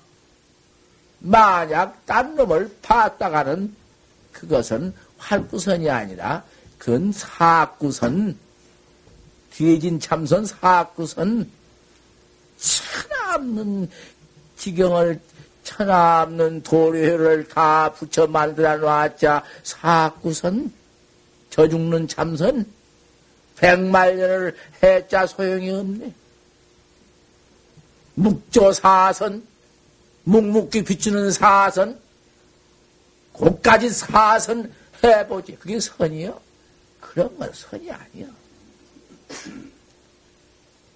만약 1.21 2.05
딴 2.07 2.35
놈을 2.35 2.77
봤다가는 2.83 3.75
그것은 4.33 4.95
활구선이 5.19 5.89
아니라 5.89 6.43
그건 6.79 7.13
사구선 7.13 8.37
뒤에진 9.53 10.01
참선 10.01 10.45
사구선 10.45 11.49
천없는 12.59 13.89
지경을 14.57 15.21
천없는 15.63 16.63
도료를 16.63 17.49
다 17.49 17.93
붙여 17.93 18.27
만들어 18.27 18.77
놨자 18.77 19.45
사구선 19.63 20.73
저 21.51 21.69
죽는 21.69 22.09
참선 22.09 22.67
백만년을 23.63 24.57
해자 24.83 25.25
소용이 25.25 25.71
없네. 25.71 26.13
묵조사선, 28.15 29.47
묵묵히 30.25 30.83
비추는 30.83 31.31
사선, 31.31 31.99
고까지 33.33 33.89
사선 33.91 34.73
해보지. 35.03 35.57
그게 35.57 35.79
선이요? 35.79 36.41
그런 37.01 37.39
건 37.39 37.51
선이 37.53 37.91
아니야. 37.91 38.27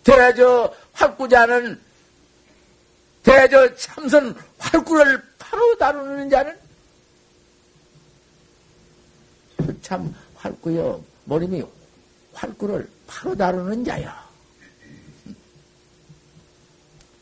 대저 0.02 0.74
활구자는 0.92 1.80
대저 3.26 3.74
참선 3.74 4.36
활구를 4.56 5.20
바로 5.36 5.76
다루는 5.76 6.30
자는 6.30 6.56
참 9.82 10.14
활구요 10.36 11.02
머리미 11.24 11.64
활구를 12.32 12.88
바로 13.08 13.34
다루는 13.34 13.84
자야. 13.84 14.24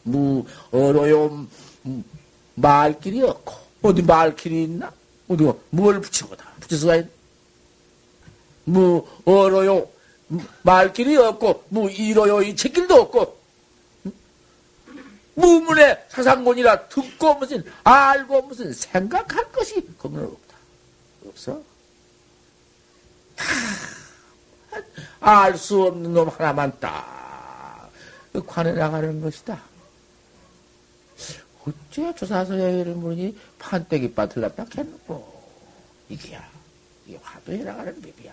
무, 0.02 0.44
어로요, 0.70 1.46
말길이 2.55 3.22
없고, 3.22 3.55
어디 3.80 4.02
말길이 4.02 4.64
있나? 4.64 4.92
어디, 5.28 5.50
뭘 5.70 6.00
붙여보다. 6.00 6.44
붙여서 6.61 6.86
가 6.88 7.02
무, 8.64 9.07
어로요, 9.24 9.88
말길이 10.62 11.16
없고, 11.16 11.64
무, 11.68 11.90
이로요, 11.90 12.42
이 12.42 12.55
책길도 12.55 12.94
없고, 12.94 13.43
무문의 15.35 16.05
사상권이라 16.09 16.89
듣고 16.89 17.35
무슨, 17.35 17.64
알고 17.82 18.43
무슨 18.43 18.72
생각할 18.72 19.51
것이 19.53 19.87
거기는 19.99 20.24
없다. 20.24 20.57
없어? 21.26 21.62
알 25.20 25.57
수 25.57 25.82
없는 25.82 26.12
놈 26.12 26.28
하나만 26.28 26.78
딱, 26.80 27.91
관에 28.47 28.72
나가는 28.72 29.20
것이다. 29.20 29.61
어째 31.66 32.14
조사서야를 32.14 32.95
물으니 32.95 33.39
판때기 33.59 34.12
빠틀났다 34.14 34.66
했노고 34.76 35.43
이게야. 36.11 36.47
이게 37.07 37.18
화두에 37.22 37.59
나가는 37.59 37.95
법이야. 37.95 38.32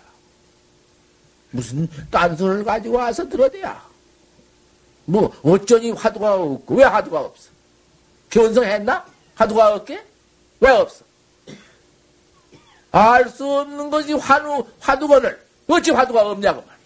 무슨 1.52 1.88
딴소를 2.10 2.64
가지고 2.64 2.98
와서 2.98 3.28
들어대야. 3.28 3.91
뭐, 5.12 5.30
어쩌니 5.44 5.92
화두가 5.92 6.36
없고, 6.36 6.76
왜 6.76 6.86
화두가 6.86 7.20
없어? 7.20 7.50
견성했나? 8.30 9.06
화두가 9.36 9.76
없게? 9.76 10.02
왜 10.62 10.70
없어? 10.70 11.04
알 12.92 13.28
수 13.30 13.46
없는 13.46 13.90
것이 13.90 14.14
환우, 14.14 14.66
화두건을, 14.80 15.46
어찌 15.68 15.92
화두가 15.92 16.30
없냐고 16.30 16.62
말이야. 16.62 16.78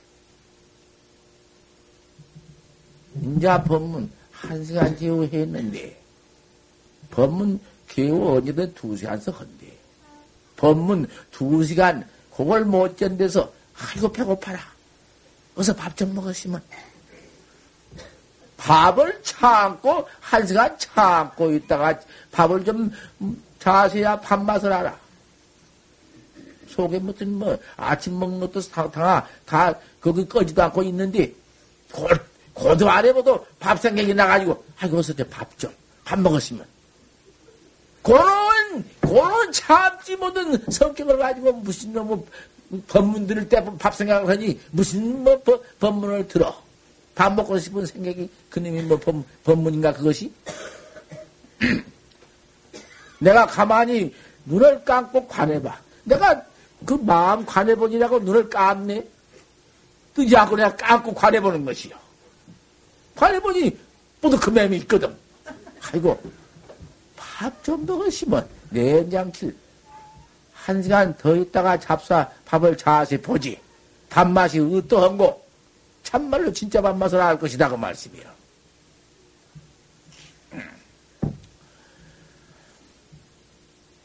인자 3.21 3.63
법문 3.63 4.11
한 4.31 4.65
시간 4.65 4.97
지후 4.97 5.23
했는데, 5.23 5.95
법문 7.11 7.59
개우 7.87 8.37
언제든 8.37 8.73
두 8.73 8.97
시간씩 8.97 9.39
한대. 9.39 9.71
법문 10.55 11.07
두 11.31 11.63
시간, 11.63 12.07
그걸 12.35 12.65
못 12.65 12.97
견뎌서, 12.97 13.53
아이고, 13.77 14.11
배고파라. 14.11 14.59
어서 15.55 15.75
밥 15.75 15.95
좀 15.95 16.13
먹으시면. 16.15 16.61
밥을 18.65 19.21
참고, 19.23 20.07
한 20.19 20.47
시간 20.47 20.75
참고 20.79 21.51
있다가 21.53 21.99
밥을 22.31 22.65
좀 22.65 22.91
자세야 23.59 24.19
밥맛을 24.21 24.73
알아. 24.73 24.97
속에 26.69 26.99
무슨 26.99 27.37
뭐 27.37 27.57
아침 27.77 28.19
먹는 28.19 28.39
것도 28.41 28.59
상탕아 28.59 29.27
다 29.45 29.73
거기 30.01 30.27
꺼지도 30.27 30.63
않고 30.63 30.83
있는데 30.83 31.31
고, 31.91 32.07
고도 32.53 32.89
안 32.89 33.05
해봐도 33.05 33.45
밥 33.59 33.79
생각이 33.79 34.13
나가지고 34.13 34.65
아이고 34.79 34.97
어서 34.97 35.13
밥 35.29 35.47
좀 35.57 35.71
밥 36.03 36.19
먹었으면 36.19 36.65
그런 38.01 38.83
그런 38.99 39.51
참지 39.51 40.15
못한 40.15 40.61
성격을 40.69 41.17
가지고 41.17 41.53
무슨 41.53 41.93
놈의 41.93 42.25
법문 42.87 43.25
들을 43.27 43.47
때 43.47 43.63
밥 43.79 43.95
생각을 43.95 44.29
하니 44.29 44.59
무슨 44.71 45.23
뭐 45.23 45.39
법, 45.41 45.63
법문을 45.79 46.27
들어 46.27 46.64
밥 47.15 47.33
먹고 47.33 47.57
싶은 47.57 47.85
생각이 47.85 48.29
그놈이 48.49 48.81
뭐 48.83 48.97
법, 48.97 49.23
법문인가 49.43 49.93
그것이 49.93 50.31
내가 53.19 53.45
가만히 53.45 54.13
눈을 54.45 54.83
감고 54.83 55.27
관해봐. 55.27 55.79
내가 56.03 56.43
그 56.85 56.93
마음 56.93 57.45
관해보니라고 57.45 58.19
눈을 58.19 58.49
감네? 58.49 59.03
뜨지 60.13 60.35
않고 60.35 60.57
내가 60.57 60.75
감고 60.75 61.13
관해보는 61.13 61.65
것이요. 61.65 61.95
관해보니 63.15 63.77
뿌듯한 64.21 64.53
맴이 64.53 64.77
있거든. 64.77 65.15
아이고, 65.81 66.21
밥 67.15 67.63
좀 67.63 67.85
먹으시면 67.85 68.47
내장킬 68.69 69.55
한 70.53 70.83
시간 70.83 71.15
더 71.17 71.35
있다가 71.35 71.79
잡사 71.79 72.29
밥을 72.45 72.77
자세히 72.77 73.21
보지. 73.21 73.59
밥맛이 74.09 74.59
어떠한 74.59 75.17
거 75.17 75.44
참말로 76.05 76.53
진짜 76.53 76.81
밥맛을 76.81 77.19
알 77.19 77.37
것이다 77.37 77.67
그 77.67 77.75
말씀이요. 77.75 78.23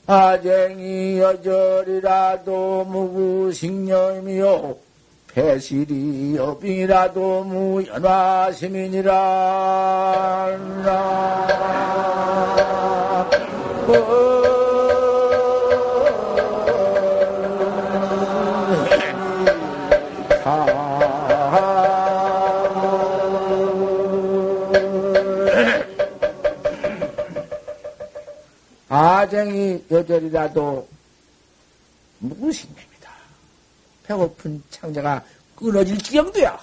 아쟁이 0.07 1.21
여절이라도 1.21 2.85
무구식념이요 2.87 4.77
배실이 5.29 6.35
여빙이라도 6.35 7.45
무연화시민이라 7.45 9.21
아쟁이 29.31 29.83
여절이라도 29.89 30.89
무신입니다. 32.19 33.13
배고픈 34.03 34.61
창자가 34.71 35.25
끊어질 35.55 35.99
지경도야. 35.99 36.59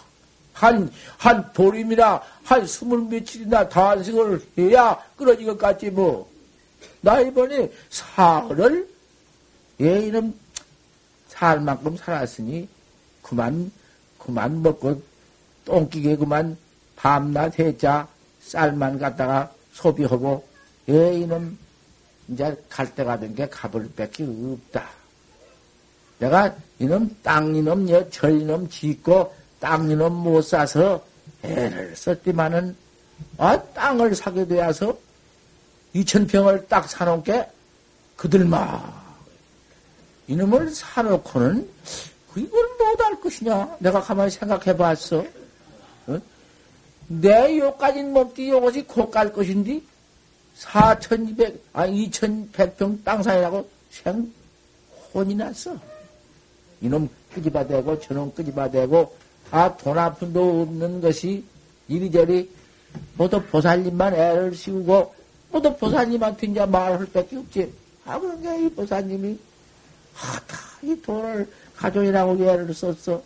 한, 0.52 0.92
한 1.18 1.54
보름이나, 1.54 2.22
한 2.44 2.68
스물 2.68 3.04
며칠이나 3.04 3.70
단식을 3.70 4.46
해야 4.58 5.02
끊어진 5.16 5.48
것 5.48 5.58
같지, 5.58 5.90
뭐. 5.90 6.30
나 7.00 7.22
이번에 7.22 7.72
사흘을, 7.90 8.90
예, 9.80 10.00
이놈, 10.08 10.38
살 11.30 11.62
만큼 11.62 11.96
살았으니, 11.96 12.68
그만, 13.22 13.72
그만 14.20 14.62
먹고, 14.62 15.02
똥기게 15.64 16.18
그만, 16.18 16.58
밤낮 16.98 17.58
해자, 17.60 18.08
쌀만 18.42 19.00
갖다가 19.00 19.54
소비하고, 19.74 20.46
예, 20.90 21.14
이놈, 21.20 21.58
이제 22.30 22.56
갈 22.70 22.94
때가 22.94 23.20
된 23.20 23.34
게 23.36 23.48
가볼 23.48 23.90
밖에 23.96 24.24
없다. 24.26 24.90
내가 26.20 26.56
이놈 26.80 27.16
땅 27.24 27.56
이놈 27.56 27.88
여철 27.90 28.42
이놈 28.42 28.68
짓고 28.70 29.34
땅 29.60 29.90
이놈 29.90 30.14
못 30.14 30.42
사서 30.42 31.04
애를 31.44 31.96
썼지만은 31.96 32.76
아 33.38 33.62
땅을 33.74 34.16
사게 34.16 34.46
되어서 34.48 34.98
이천 35.94 36.28
평을 36.28 36.68
딱 36.68 36.90
사놓게 36.90 37.48
그들만 38.16 38.82
이놈을 40.28 40.72
사놓고는 40.72 41.70
그 42.34 42.40
이걸 42.40 42.68
못할 42.80 43.20
것이냐 43.22 43.78
내가 43.80 44.02
가만히 44.02 44.32
생각해 44.32 44.76
봤어 44.76 45.24
어? 46.08 46.20
내 47.08 47.58
요까지 47.58 48.04
몸띠 48.04 48.50
요것이 48.50 48.84
곧갈 48.84 49.32
것인데 49.32 49.82
4,200, 50.58 51.64
아니 51.74 52.10
2,100평 52.10 53.04
땅사이라고 53.04 53.70
생 53.92 54.32
혼이 55.14 55.36
났어. 55.36 55.78
이놈 56.82 57.10
끄집어대고 57.34 58.00
저놈 58.02 58.34
끄집어대고 58.34 59.16
아돈 59.52 59.98
아픈 59.98 60.34
도 60.34 60.62
없는 60.62 61.02
것이 61.02 61.44
이리저리 61.88 62.50
모두 63.16 63.42
보살님만 63.42 64.14
애를 64.14 64.56
씌우고 64.56 65.14
모두 65.52 65.76
보살님한테 65.78 66.48
이제 66.48 66.66
말할 66.66 67.06
밖에 67.08 67.38
없지. 67.38 67.72
아 68.06 68.20
그런 68.20 68.42
게 68.42 68.66
이 68.66 68.70
보살님이 68.70 69.38
아다 70.16 70.58
이 70.82 71.00
돈을 71.02 71.48
가족이라고 71.76 72.44
애를 72.44 72.74
썼어. 72.74 73.22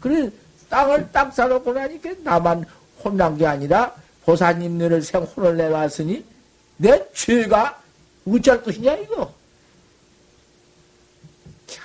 그래 0.00 0.30
땅을 0.70 1.12
딱 1.12 1.32
사놓고 1.32 1.72
나니까 1.72 2.14
나만 2.22 2.64
혼난 3.02 3.36
게 3.36 3.46
아니라 3.46 3.94
보살님들을 4.24 5.02
생혼을 5.02 5.56
내놨으니 5.56 6.24
내 6.76 7.06
죄가 7.12 7.80
어찌할 8.26 8.62
것이냐, 8.62 8.94
이거? 8.96 9.32
자, 11.66 11.82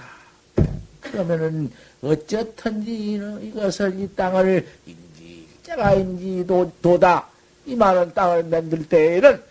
그러면은, 1.02 1.72
어쨌든지 2.02 3.20
이것을, 3.44 4.00
이 4.00 4.16
땅을, 4.16 4.68
인지, 4.86 5.48
자가인지 5.64 6.48
도, 6.48 6.72
도다, 6.82 7.28
이 7.66 7.76
많은 7.76 8.14
땅을 8.14 8.46
만들 8.46 8.88
때에는, 8.88 9.44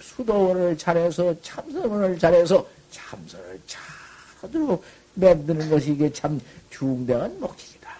수도원을 0.00 0.76
잘해서, 0.76 1.34
참선을 1.40 2.18
잘해서, 2.18 2.66
참선을 2.90 3.60
잘하도록 3.66 4.84
만드는 5.14 5.70
것이 5.70 5.92
이게 5.92 6.12
참 6.12 6.40
중대한 6.70 7.38
목적이다. 7.38 7.90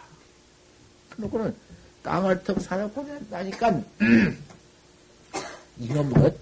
그러고는 1.11 1.55
땅을 2.03 2.43
턱 2.43 2.61
사놓고 2.61 3.07
나니까, 3.31 3.81
이놈 5.79 6.13
것, 6.13 6.35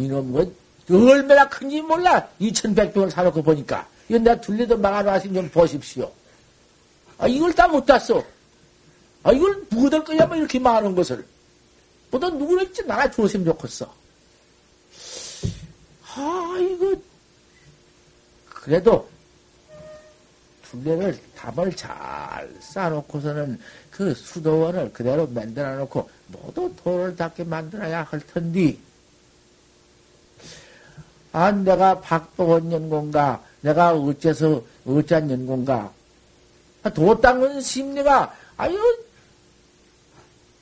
이놈 0.00 0.32
것 0.32 0.48
얼마나 0.90 1.48
큰지 1.48 1.82
몰라. 1.82 2.26
2,100평을 2.40 3.10
사놓고 3.10 3.42
보니까. 3.42 3.86
이건 4.08 4.24
내가 4.24 4.40
둘레도 4.40 4.76
막아놨으니 4.78 5.34
좀 5.34 5.48
보십시오. 5.50 6.10
아, 7.18 7.28
이걸 7.28 7.52
다 7.52 7.68
못 7.68 7.86
땄어. 7.86 8.24
아, 9.22 9.32
이걸 9.32 9.68
누구 9.68 9.88
될 9.88 10.02
거냐, 10.02 10.26
뭐 10.26 10.36
이렇게 10.36 10.58
많은 10.58 10.94
것을. 10.94 11.24
보다 12.10 12.28
누구랬지? 12.28 12.86
나가 12.86 13.08
주었으면 13.10 13.46
좋겠어. 13.46 13.94
아, 16.14 16.56
이거. 16.58 16.96
그래도, 18.48 19.08
둘레를 20.70 21.18
담을 21.36 21.74
잘 21.76 22.52
쌓아놓고서는 22.60 23.60
그 23.90 24.14
수도원을 24.14 24.92
그대로 24.92 25.26
만들어 25.28 25.76
놓고 25.76 26.10
모두 26.28 26.72
돌을 26.82 27.14
닦게 27.14 27.44
만들어야 27.44 28.02
할 28.02 28.20
텐데, 28.20 28.76
아, 31.32 31.52
내가 31.52 32.00
박복원 32.00 32.72
연공가, 32.72 33.42
내가 33.60 33.94
어째서, 33.94 34.62
어짠 34.86 35.30
연공가. 35.30 35.92
아, 36.82 36.90
도 36.90 37.20
땅은 37.20 37.60
심리가, 37.60 38.34
아유, 38.56 38.76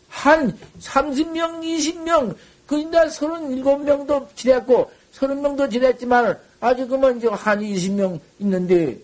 한 0.08 0.56
30명, 0.80 1.60
20명, 1.60 2.36
그 2.66 2.78
이제 2.78 2.90
37명도 2.90 4.26
지냈고, 4.36 4.90
30명도 5.14 5.70
지냈지만, 5.70 6.38
아직은 6.60 7.16
이제 7.16 7.28
한 7.28 7.60
20명 7.60 8.20
있는데, 8.40 8.98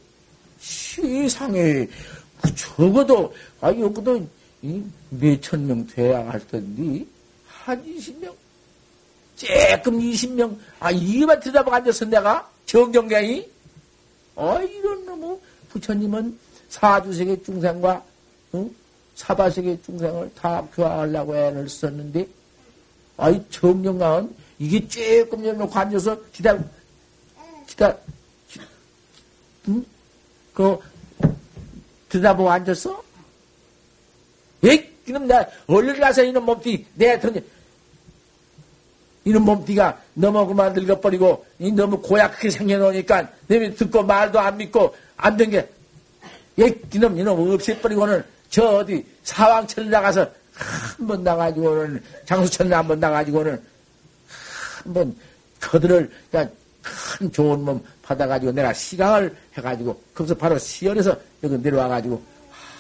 세상에, 0.59 1.89
그 2.43 2.55
적어도, 2.55 3.33
아, 3.61 3.69
여기도 3.69 4.27
몇천 5.11 5.67
명 5.67 5.87
돼야 5.87 6.29
할 6.29 6.47
텐데, 6.47 7.07
한 7.47 7.83
20명? 7.85 8.44
조금 9.37 9.99
20명, 9.99 10.57
아, 10.79 10.91
이만 10.91 11.41
들여다보고 11.41 11.75
앉았어, 11.75 12.05
내가? 12.07 12.49
정경경이? 12.67 13.49
어, 14.37 14.61
이런 14.61 15.05
놈의 15.05 15.39
부처님은 15.71 16.39
사주세계 16.69 17.43
중생과, 17.43 18.05
응? 18.55 18.75
사바세계 19.17 19.83
중생을 19.83 20.33
다 20.35 20.67
교화하려고 20.75 21.37
애를 21.37 21.69
썼는데, 21.69 22.27
아이, 23.17 23.41
정령강은 23.51 24.35
이게 24.59 24.87
조금 24.89 25.45
열놓고 25.45 25.79
앉아서 25.79 26.21
기다, 26.33 26.59
기다, 27.67 27.97
응? 29.69 29.85
그, 30.53 30.79
들여다보고 32.09 32.51
앉았어? 32.51 33.03
에 34.65 34.95
이놈, 35.07 35.27
나, 35.27 35.47
얼른 35.67 36.01
가서 36.01 36.23
이놈 36.25 36.45
몸띠, 36.45 36.87
내 36.95 37.19
던져. 37.21 37.41
이놈 39.25 39.45
몸띠가 39.45 39.99
너무 40.15 40.47
그만 40.47 40.73
늙어버리고, 40.73 41.45
이 41.59 41.73
너무 41.73 42.01
고약하게 42.01 42.51
생겨놓으니까, 42.51 43.29
내가 43.47 43.75
듣고 43.75 44.03
말도 44.03 44.39
안 44.39 44.57
믿고, 44.57 44.95
안 45.17 45.37
된 45.37 45.51
게, 45.51 45.69
예, 46.61 46.75
이놈, 46.93 47.19
이놈 47.19 47.53
없애버리고는, 47.53 48.23
저 48.51 48.77
어디, 48.77 49.05
사왕천에 49.23 49.89
나가서, 49.89 50.29
한 50.55 51.07
번 51.07 51.25
나가지고는, 51.25 52.03
장수천에 52.27 52.75
한번 52.75 53.01
나가지고는, 53.01 53.61
한 54.85 54.95
번, 54.95 55.17
그들을, 55.61 56.11
그냥, 56.31 56.51
큰 56.83 57.33
좋은 57.33 57.65
몸 57.65 57.83
받아가지고 58.03 58.53
내가 58.53 58.71
시강을 58.75 59.35
해가지고 59.57 59.99
거기서 60.13 60.35
바로 60.35 60.59
시연해서 60.59 61.17
여기 61.43 61.57
내려와가지고 61.57 62.23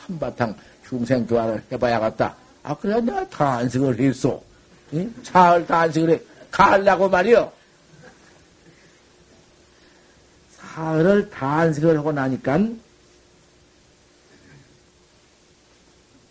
한바탕 0.07 0.55
중생 0.87 1.27
교환을 1.27 1.63
해봐야겠다. 1.73 2.37
아 2.65 2.77
그래 2.77 3.01
내가 3.01 3.27
단식을 3.31 3.99
했어. 3.99 4.39
응? 4.93 5.15
사흘 5.23 5.67
단식을 5.67 6.11
해. 6.11 6.21
가려고 6.55 7.09
말이요. 7.09 7.53
사흘을 10.53 11.29
단식을 11.29 11.99
하고 11.99 12.13
나니까 12.13 12.61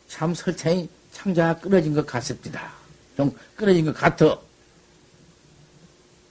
참 0.07 0.34
설창이 0.34 0.88
창자가 1.11 1.59
끊어진 1.59 1.93
것 1.93 2.05
같습니다. 2.05 2.71
좀 3.17 3.38
끊어진 3.57 3.84
것 3.84 3.93
같아. 3.93 4.39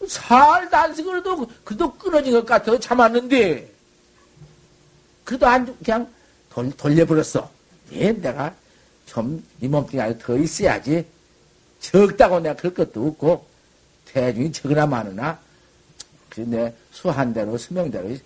살 0.08 0.70
단식을 0.70 1.18
해도, 1.18 1.46
그래도 1.62 1.92
끊어진 1.92 2.32
것 2.32 2.46
같아서 2.46 2.80
참았는데, 2.80 3.70
그래도 5.22 5.46
안, 5.46 5.78
그냥 5.84 6.10
돌, 6.48 6.70
돌려버렸어. 6.72 7.50
예, 7.92 8.10
내가 8.12 8.54
좀, 9.04 9.46
이 9.60 9.68
몸뚱이 9.68 10.00
안에 10.00 10.18
더 10.18 10.36
있어야지. 10.38 11.06
적다고 11.80 12.40
내가 12.40 12.56
그럴 12.56 12.72
것도 12.72 13.06
없고, 13.06 13.51
대중이 14.12 14.52
적으나 14.52 14.86
많으나, 14.86 15.38
그내 16.28 16.72
수한대로, 16.90 17.56
수명대로 17.56 18.16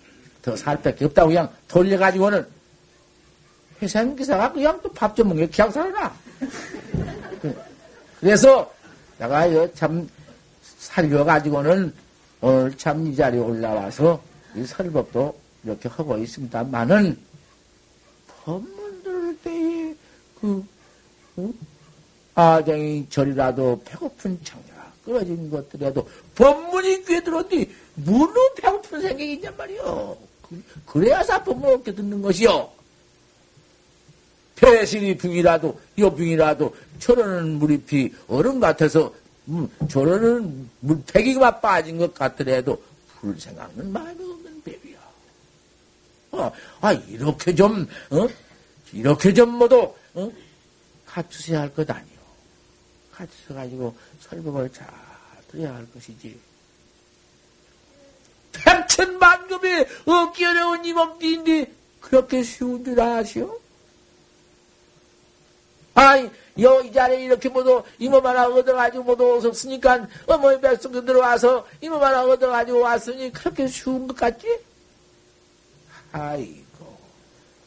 더 0.41 0.55
살 0.55 0.81
밖에 0.81 1.05
없다고 1.05 1.29
그냥 1.29 1.49
돌려가지고는, 1.67 2.45
회사님 3.81 4.15
기사가 4.15 4.51
그냥 4.51 4.79
또 4.81 4.89
밥 4.91 5.15
좀 5.15 5.29
먹게 5.29 5.47
그냥 5.47 5.71
살아나. 5.71 6.13
그래서, 8.19 8.71
내가 9.17 9.47
참, 9.73 10.07
살려가지고는 10.79 11.93
오늘 12.41 12.77
참 12.77 13.05
이 13.07 13.15
자리에 13.15 13.39
올라와서 13.39 14.21
이 14.55 14.63
설법도 14.63 15.35
이렇게 15.63 15.89
하고 15.89 16.17
있습니다만은 16.17 17.17
법문 18.43 19.03
들을 19.03 19.37
때에 19.39 19.95
그 20.39 20.65
어? 21.35 21.51
아쟁이 22.35 23.05
절이라도 23.09 23.81
배고픈 23.83 24.39
창자 24.43 24.76
가 25.07 25.13
끊어진 25.13 25.49
것들이라도 25.49 26.09
법문이 26.35 27.05
귀에 27.05 27.23
들었더니 27.23 27.69
물론 27.95 28.35
배고픈 28.55 29.01
생각이 29.01 29.33
있냔 29.33 29.55
말이요. 29.55 30.17
그래야사 30.85 31.43
법문 31.43 31.73
없게 31.73 31.95
듣는 31.95 32.21
것이요. 32.21 32.69
배신이 34.55 35.17
붕이라도 35.17 35.79
여붕이라도 35.97 36.75
저러는 36.99 37.59
무리피 37.59 38.13
어른 38.27 38.59
같아서 38.59 39.13
음, 39.49 39.69
저러는 39.89 40.69
물패기가 40.81 41.61
빠진 41.61 41.97
것 41.97 42.13
같더라도 42.13 42.81
풀 43.07 43.39
생각은 43.39 43.91
마음에 43.93 44.11
없는 44.11 44.61
배비야. 44.63 44.97
어, 46.31 46.51
아, 46.81 46.91
이렇게 46.91 47.55
좀, 47.55 47.87
어? 48.09 48.27
이렇게 48.91 49.33
좀 49.33 49.51
모두, 49.51 49.93
어? 50.15 50.31
갖추어야 51.05 51.61
할 51.61 51.73
것 51.73 51.89
아니요. 51.89 52.16
갖추어가지고 53.17 53.95
설법을 54.21 54.71
잘 54.71 54.87
들어야 55.49 55.75
할 55.75 55.91
것이지. 55.91 56.39
백천만급에 58.53 59.87
얻기 60.05 60.45
어려운 60.45 60.85
이 60.85 60.93
몸띠인데, 60.93 61.71
그렇게 62.01 62.43
쉬운 62.43 62.83
줄 62.83 62.99
아시오? 62.99 63.59
아이, 65.93 66.29
여, 66.61 66.81
이 66.81 66.91
자리에 66.91 67.23
이렇게 67.23 67.49
모두 67.49 67.83
이몸 67.97 68.25
하나 68.25 68.47
얻어가지고 68.47 69.03
모두 69.03 69.35
오셨으니까 69.35 70.07
어머니 70.27 70.61
백성들 70.61 71.05
들어와서 71.05 71.67
이몸 71.81 72.03
하나 72.03 72.23
얻어가지고 72.23 72.79
왔으니 72.79 73.31
그렇게 73.31 73.67
쉬운 73.67 74.07
것 74.07 74.15
같지? 74.15 74.59
아이고, 76.11 76.97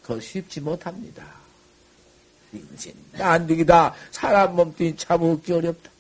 그거 0.03 0.21
쉽지 0.21 0.61
못합니다. 0.61 1.40
인생 2.53 2.95
난득이다. 3.13 3.95
사람 4.11 4.57
몸뚱이 4.57 4.97
참 4.97 5.23
얻기 5.23 5.53
어렵다. 5.53 5.91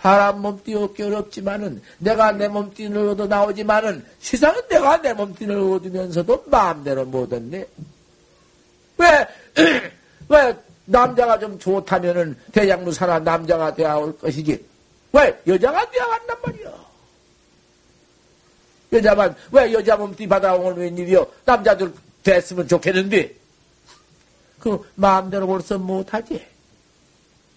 사람 0.00 0.40
몸뚱이 0.42 0.76
얻기 0.76 1.02
어렵지만은 1.02 1.82
내가 1.98 2.32
내 2.32 2.48
몸뚱이를 2.48 3.08
얻어 3.10 3.26
나오지만은 3.26 4.04
세상은 4.20 4.60
내가 4.68 5.00
내 5.00 5.12
몸뚱이를 5.12 5.60
얻으면서도 5.60 6.44
마음대로 6.46 7.04
못 7.04 7.32
얻네. 7.32 7.66
왜, 8.98 9.28
왜 10.28 10.56
남자가 10.84 11.38
좀 11.38 11.58
좋다면은 11.58 12.36
대장무 12.52 12.92
사람 12.92 13.24
남자가 13.24 13.74
되어올 13.74 14.18
것이지. 14.18 14.64
왜 15.12 15.40
여자가 15.46 15.90
되어간단 15.90 16.36
말이야. 16.44 16.86
여자만 18.92 19.34
왜 19.50 19.72
여자 19.72 19.96
몸띠 19.96 20.26
받아오는 20.28 20.76
웬일이요? 20.76 21.26
남자들 21.44 21.92
됐으면 22.22 22.68
좋겠는데 22.68 23.34
그 24.66 24.84
마음대로 24.96 25.46
벌써 25.46 25.78
못하지. 25.78 26.44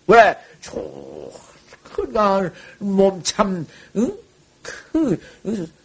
왜 0.05 0.37
좋건강한 0.61 2.53
몸참 2.77 3.65
응? 3.95 4.15
그 4.61 5.19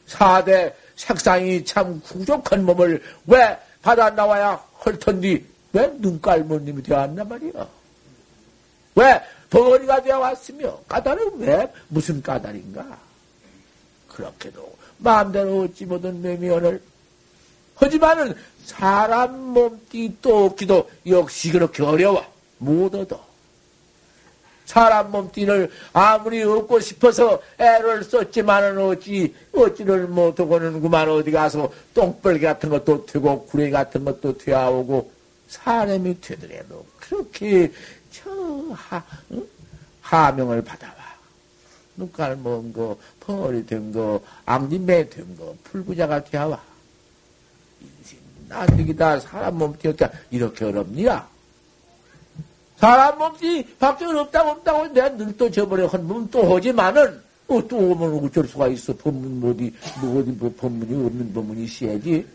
사대 0.06 0.74
색상이 0.96 1.64
참 1.64 1.98
구족한 2.02 2.66
몸을 2.66 3.02
왜 3.26 3.58
받아 3.80 4.10
나와야 4.10 4.62
할 4.74 4.98
텐데 4.98 5.42
왜 5.72 5.86
눈깔모님이 5.96 6.82
되어왔단 6.82 7.26
말이야? 7.26 7.68
왜 8.96 9.22
벙어리가 9.48 10.02
되어 10.02 10.18
왔으며 10.18 10.78
까닭은 10.86 11.38
왜 11.38 11.72
무슨 11.88 12.20
까닭인가? 12.22 12.98
그렇게도 14.08 14.76
마음대로 14.98 15.62
얻지 15.62 15.86
못한 15.86 16.20
매미언을 16.20 16.82
하지만은 17.74 18.34
사람 18.64 19.38
몸띠 19.52 20.18
또 20.22 20.46
얻기도 20.46 20.90
역시 21.06 21.50
그렇게 21.50 21.82
어려워 21.82 22.24
못 22.58 22.94
얻어. 22.94 23.24
사람 24.64 25.10
몸띠를 25.10 25.70
아무리 25.92 26.42
얻고 26.42 26.80
싶어서 26.80 27.40
애를 27.58 28.02
썼지만은 28.02 28.78
어찌 28.78 29.34
어찌를 29.52 30.06
못하고는 30.06 30.80
그만 30.80 31.08
어디 31.08 31.30
가서 31.30 31.70
똥벌기 31.92 32.44
같은 32.44 32.70
것도 32.70 33.04
되고 33.04 33.44
구레 33.44 33.70
같은 33.70 34.04
것도 34.04 34.38
되어오고 34.38 35.12
사람이 35.48 36.20
되더라도 36.20 36.86
그렇게 36.98 37.70
저 38.10 38.30
하, 38.72 39.02
응? 39.32 39.46
하명을 40.00 40.62
받아와. 40.62 40.94
눈깔 41.96 42.36
먼 42.36 42.72
거, 42.72 42.98
펑어리 43.20 43.66
된 43.66 43.92
거, 43.92 44.20
앙진매 44.46 45.10
된 45.10 45.36
거, 45.36 45.54
풀부자가 45.64 46.24
되어와. 46.24 46.73
난득이다. 48.48 49.20
사람 49.20 49.58
몸띠 49.58 49.88
없다. 49.88 50.10
이렇게 50.30 50.64
어렵니라? 50.64 51.28
사람 52.76 53.18
몸띠 53.18 53.76
밖에 53.78 54.04
없다고 54.04 54.50
없다고 54.50 54.88
내가 54.88 55.08
늘 55.10 55.36
또 55.36 55.50
저번에 55.50 55.84
헌문 55.84 56.28
또 56.30 56.54
하지만은 56.54 57.20
어, 57.46 57.60
또 57.68 57.76
오면 57.76 58.24
어쩔 58.24 58.46
수가 58.46 58.68
있어. 58.68 58.96
법문 58.96 59.40
뭐 59.40 59.50
어디, 59.50 59.72
뭐 60.00 60.20
어디, 60.20 60.30
뭐 60.30 60.52
법문이 60.56 61.06
없는 61.06 61.32
법문이 61.32 61.64
있어야지. 61.64 62.26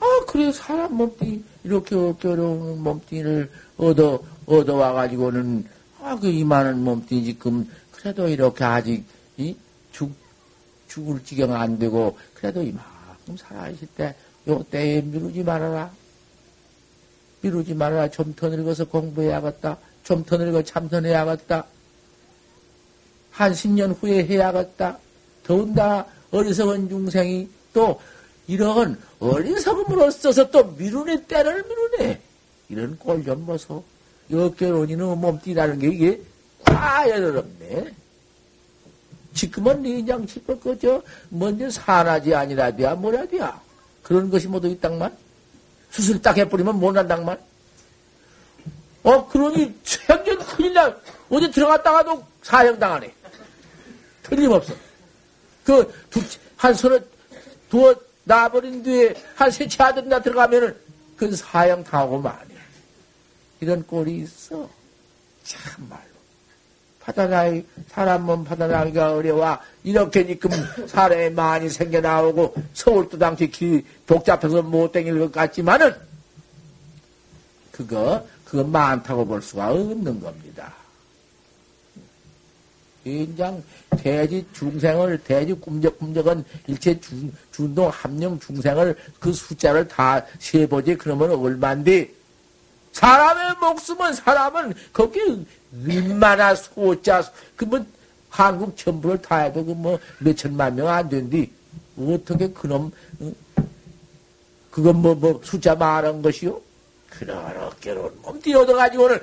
아, 0.00 0.24
그래, 0.26 0.50
사람 0.52 0.96
몸뚱이, 0.96 1.42
이렇게 1.64 1.94
어려운 1.94 2.82
몸뚱이를 2.82 3.50
얻어, 3.76 4.22
얻어 4.46 4.74
와가지고는, 4.74 5.64
아, 6.02 6.16
그 6.16 6.28
이만한 6.28 6.82
몸뚱이 6.82 7.24
지금, 7.24 7.68
그래도 7.92 8.28
이렇게 8.28 8.64
아직, 8.64 9.04
이, 9.36 9.54
죽, 9.96 10.12
죽을 10.88 11.24
지경 11.24 11.54
안 11.54 11.78
되고, 11.78 12.18
그래도 12.34 12.62
이만큼 12.62 13.36
살아있을 13.36 13.88
때, 13.96 14.14
요 14.48 14.62
때에 14.70 15.00
미루지 15.00 15.42
말아라. 15.42 15.90
미루지 17.40 17.74
말아라. 17.74 18.10
좀 18.10 18.34
더 18.34 18.48
늙어서 18.48 18.84
공부해야겠다. 18.86 19.78
좀 20.04 20.24
더 20.24 20.36
늙어 20.36 20.62
참선해야겠다. 20.62 21.64
한 23.30 23.52
10년 23.52 23.96
후에 24.00 24.24
해야겠다. 24.26 24.98
더군다나 25.44 26.06
어리석은 26.30 26.88
중생이 26.88 27.48
또 27.72 28.00
이런 28.46 29.00
어리석음으로 29.20 30.10
써서 30.10 30.50
또 30.50 30.64
미루네 30.64 31.26
때를 31.26 31.64
미루네. 31.64 32.20
이런 32.68 32.98
꼴좀 32.98 33.46
보소. 33.46 33.82
역결혼이는 34.30 35.18
몸띠라는 35.18 35.78
게 35.78 35.88
이게 35.88 36.20
과연 36.64 37.24
어렵네. 37.24 37.94
지금은 39.36 39.82
리장 39.82 40.26
칠것 40.26 40.60
거죠. 40.62 41.02
먼저 41.28 41.70
산하지 41.70 42.34
아니라디야 42.34 42.94
뭐라디야. 42.94 43.60
그런 44.02 44.30
것이 44.30 44.48
모두 44.48 44.66
있당만. 44.66 45.16
수술 45.90 46.20
딱 46.20 46.36
해버리면 46.36 46.80
못난당만. 46.80 47.38
어, 49.02 49.28
그러니 49.28 49.78
생전 49.84 50.38
큰일 50.38 50.72
나. 50.72 50.96
어디 51.28 51.50
들어갔다가도 51.50 52.24
사형당하네. 52.42 53.14
틀림없어. 54.22 54.74
그, 55.64 55.92
두, 56.10 56.20
한 56.56 56.74
손을 56.74 57.06
두어 57.70 57.94
놔버린 58.24 58.82
뒤에 58.82 59.14
한 59.34 59.50
세치 59.50 59.80
하든가 59.80 60.22
들어가면은 60.22 60.76
그 61.16 61.34
사형 61.34 61.84
당하고 61.84 62.20
말이야. 62.20 62.60
이런 63.60 63.86
꼴이 63.86 64.18
있어. 64.18 64.68
참말로. 65.44 66.15
받아나기, 67.06 67.64
사람 67.88 68.26
몸 68.26 68.44
받아나기가 68.44 69.14
어려워. 69.14 69.56
이렇게 69.84 70.26
지금 70.26 70.50
사람이 70.88 71.30
많이 71.30 71.70
생겨나오고 71.70 72.54
서울도 72.74 73.16
당시 73.16 73.48
길 73.48 73.84
복잡해서 74.06 74.60
못 74.60 74.90
댕길 74.90 75.18
것 75.20 75.30
같지만은 75.30 75.94
그거, 77.70 78.26
그거 78.44 78.64
많다고 78.64 79.24
볼 79.24 79.40
수가 79.40 79.70
없는 79.70 80.20
겁니다. 80.20 80.74
인장 83.04 83.62
대지 83.98 84.44
중생을 84.52 85.18
대지 85.18 85.52
꿈적꿈적은 85.52 86.44
일체 86.66 86.98
중, 86.98 87.32
중동 87.52 87.88
함령 87.88 88.40
중생을 88.40 88.96
그 89.20 89.32
숫자를 89.32 89.86
다 89.86 90.24
세보지 90.40 90.96
그러면 90.96 91.30
얼만데 91.30 92.10
사람의 92.90 93.56
목숨은 93.60 94.14
사람은 94.14 94.74
거기 94.92 95.46
얼마나 95.84 96.54
소자 96.54 97.22
그뭐 97.56 97.84
한국 98.30 98.76
전부를 98.76 99.20
다 99.22 99.38
해도 99.38 99.64
그뭐 99.64 99.98
몇천만 100.18 100.74
명 100.74 100.88
안 100.88 101.08
된디 101.08 101.50
어떻게 101.98 102.48
그놈 102.48 102.92
그건 104.70 104.96
뭐, 104.96 105.14
뭐 105.14 105.40
숫자 105.42 105.74
말한 105.74 106.20
것이요? 106.22 106.60
그렇게로 107.08 108.12
몸 108.22 108.40
뛰어들어가지고는 108.40 109.20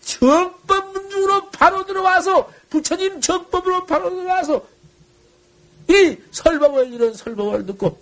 정법으로 0.00 1.50
바로 1.50 1.84
들어와서 1.84 2.50
부처님 2.70 3.20
정법으로 3.20 3.84
바로 3.84 4.10
들어와서 4.10 4.64
이 5.90 6.16
설법을 6.30 6.92
이런 6.92 7.12
설법을 7.12 7.66
듣고 7.66 7.98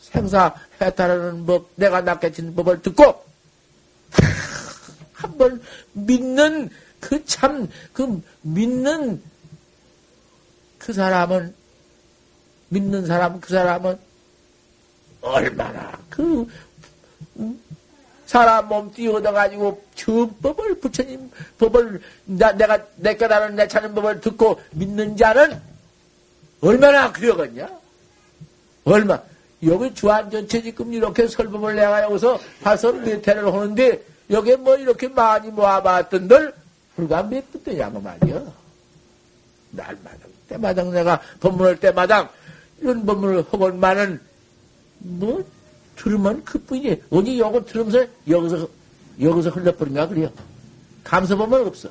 생사 0.00 0.54
해탈하는 0.80 1.46
법 1.46 1.70
내가 1.74 2.02
낚게친 2.02 2.54
법을 2.54 2.82
듣고 2.82 3.29
한번 5.40 5.62
믿는 5.92 6.68
그 7.00 7.24
참그 7.24 7.68
그 7.94 8.22
믿는 8.42 9.22
그 10.78 10.92
사람은 10.92 11.54
믿는 12.68 13.06
사람 13.06 13.40
그 13.40 13.48
사람은 13.50 13.98
얼마나 15.22 15.98
그 16.10 16.46
사람 18.26 18.68
몸띠 18.68 19.08
얻어가지고 19.08 19.82
정법을 19.94 20.78
부처님 20.78 21.30
법을 21.58 22.00
나, 22.26 22.52
내가 22.52 22.86
내 22.96 23.16
깨달은 23.16 23.56
내 23.56 23.66
찾는 23.66 23.94
법을 23.94 24.20
듣고 24.20 24.60
믿는 24.72 25.16
자는 25.16 25.60
얼마나 26.60 27.10
그려겠냐? 27.10 27.68
얼마 28.84 29.20
여기 29.66 29.92
주안 29.94 30.30
전체 30.30 30.62
지금 30.62 30.92
이렇게 30.92 31.26
설법을 31.26 31.74
내가 31.74 32.02
여기서 32.04 32.38
봐서 32.62 32.92
몇 32.92 33.26
회를 33.26 33.52
하는데 33.52 34.02
여기 34.30 34.56
뭐 34.56 34.76
이렇게 34.76 35.08
많이 35.08 35.50
모아봤던들 35.50 36.54
불과 36.96 37.22
몇 37.22 37.50
분도냐고 37.52 38.00
말이야. 38.00 38.42
날마다 39.70 40.18
때마다 40.48 40.82
내가 40.84 41.20
법문을 41.40 41.80
때마다 41.80 42.30
이런 42.80 43.06
법문을 43.06 43.44
하건만은 43.50 44.20
뭐 44.98 45.44
들으면 45.96 46.44
그뿐이지. 46.44 47.04
어디 47.10 47.38
요거 47.38 47.64
들으면서 47.64 48.06
여기서, 48.28 48.68
여기서 49.20 49.50
흘러버린가 49.50 50.08
그래요. 50.08 50.30
감사 51.04 51.36
보면 51.36 51.66
없어. 51.66 51.90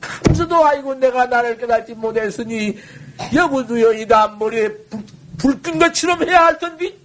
감사도 0.00 0.64
아이고 0.64 0.94
내가 0.94 1.26
나를 1.26 1.58
깨닫지 1.58 1.94
못했으니 1.94 2.76
여부도여 3.34 3.94
이 3.94 4.06
단머리에 4.06 4.70
불끈 5.38 5.78
것처럼 5.78 6.22
해야 6.24 6.46
할 6.46 6.58
텐데 6.58 6.96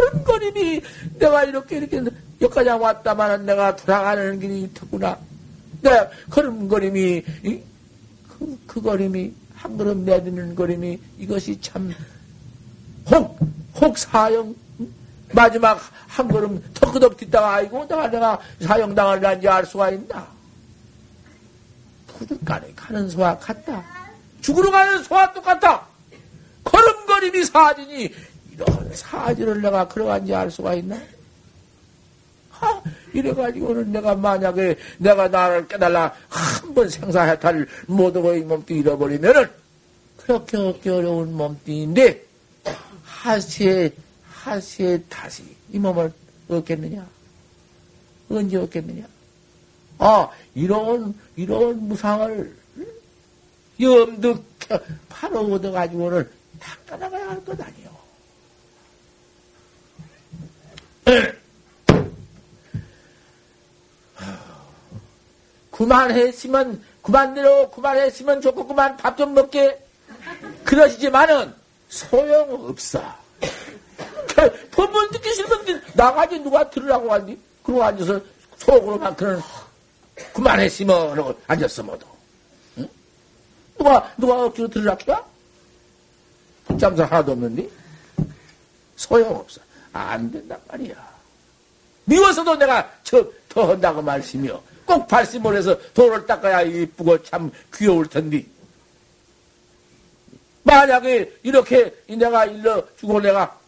걸음걸음이 0.00 0.80
내가 1.18 1.44
이렇게 1.44 1.78
이렇게 1.78 2.02
여기까지 2.40 2.70
왔다마는 2.70 3.46
내가 3.46 3.76
돌아가는 3.76 4.40
길이 4.40 4.62
있구나. 4.62 5.18
내가 5.82 6.08
걸음걸음이 6.30 7.22
그, 8.28 8.58
그 8.66 8.80
걸음이 8.80 9.32
한 9.54 9.76
걸음 9.76 10.04
내딛는 10.04 10.54
걸음이 10.54 10.98
이것이 11.18 11.60
참 11.60 11.94
혹, 13.10 13.38
혹 13.74 13.98
사형, 13.98 14.54
마지막 15.32 15.80
한 16.08 16.28
걸음 16.28 16.62
턱끄덕 16.74 17.16
뒤다가 17.16 17.54
아이고, 17.54 17.86
내가, 17.86 18.08
내가 18.08 18.38
사형당할는지 18.62 19.48
알 19.48 19.66
수가 19.66 19.90
있나? 19.90 20.26
부득간에 22.06 22.72
가는 22.74 23.08
소와 23.08 23.38
같다. 23.38 23.84
죽으러 24.40 24.70
가는 24.70 25.02
소와 25.02 25.32
똑같다. 25.32 25.86
걸음걸음이 26.64 27.44
사진이 27.44 28.14
사진을 28.94 29.62
내가 29.62 29.86
걸어간지 29.88 30.34
알 30.34 30.50
수가 30.50 30.74
있나? 30.74 30.98
하, 32.50 32.82
이래가지고는 33.14 33.92
내가 33.92 34.14
만약에 34.14 34.76
내가 34.98 35.28
나를 35.28 35.66
깨달라 35.68 36.14
한 36.28 36.74
번 36.74 36.88
생사해탈 36.88 37.66
못하고 37.86 38.34
이 38.34 38.40
몸뚱 38.42 38.76
잃어버리면은 38.76 39.48
그렇게 40.18 40.56
어깨 40.56 40.90
어려운 40.90 41.34
몸뚱인데 41.36 42.24
하시에, 43.04 43.90
하시에 44.30 45.02
다시 45.08 45.42
이 45.72 45.78
몸을 45.78 46.12
얻겠느냐? 46.48 47.06
언제 48.30 48.56
얻겠느냐? 48.56 49.04
아, 49.98 50.28
이런, 50.54 51.14
이런 51.36 51.88
무상을 51.88 52.56
염득 53.80 54.44
바로 55.08 55.40
얻어가지고는 55.54 56.28
닦아나가야 56.60 57.30
할 57.30 57.44
것 57.44 57.60
아니요. 57.60 57.89
그만했으면, 65.70 66.82
그만대로 67.02 67.70
그만했으면 67.70 68.40
좋고, 68.40 68.66
그만 68.66 68.96
밥 68.96 69.16
좀 69.16 69.34
먹게. 69.34 69.78
그러시지만은, 70.64 71.54
소용없어. 71.88 73.02
법문 74.70 75.10
듣기 75.10 75.34
싫으면 75.34 75.82
나가지 75.94 76.38
누가 76.38 76.68
들으라고 76.70 77.12
하니? 77.12 77.38
그러고 77.62 77.82
앉아서 77.82 78.20
속으로만 78.56 79.16
그런 79.16 79.42
그만했으면 80.32 81.18
하고 81.18 81.34
앉았어 81.46 81.82
모두. 81.82 82.06
응? 82.78 82.88
누가 83.76 84.14
누가 84.16 84.44
억지로 84.44 84.68
들으라고 84.68 85.12
해? 85.12 85.16
붙잡사 86.66 87.04
하나도 87.04 87.32
없는데 87.32 87.68
소용없어. 88.96 89.60
안 89.92 90.30
된단 90.30 90.58
말이야. 90.68 90.94
미워서도 92.04 92.56
내가 92.56 92.90
저 93.02 93.30
더 93.50 93.68
한다고 93.72 94.00
말씀이요. 94.00 94.62
꼭 94.86 95.06
발심을 95.08 95.56
해서 95.56 95.76
돌을 95.92 96.24
닦아야 96.24 96.62
이쁘고 96.62 97.22
참 97.24 97.50
귀여울 97.74 98.08
텐데. 98.08 98.46
만약에 100.62 101.38
이렇게 101.42 101.92
내가 102.06 102.46
일러 102.46 102.82
주고 102.96 103.20
내가 103.20 103.58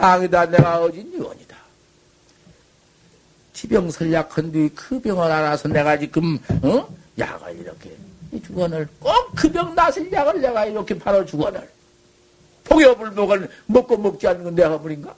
양이다 0.00 0.46
내가 0.46 0.80
어진 0.80 1.12
유언이다. 1.12 1.56
지병설약한 3.52 4.52
뒤 4.52 4.68
그 4.74 5.00
병을 5.00 5.30
알아서 5.30 5.68
내가 5.68 5.96
지금 5.96 6.38
어? 6.62 6.88
약을 7.18 7.56
이렇게 7.58 7.96
이 8.32 8.42
주건을 8.42 8.86
꼭 9.00 9.12
그병 9.36 9.74
나을 9.74 10.12
약을 10.12 10.40
내가 10.40 10.66
이렇게 10.66 10.98
바로 10.98 11.24
주건을 11.24 11.66
폭여불복을 12.68 13.50
먹고 13.66 13.96
먹지 13.96 14.26
않는 14.28 14.44
건 14.44 14.54
내가 14.54 14.70
허물인가? 14.70 15.14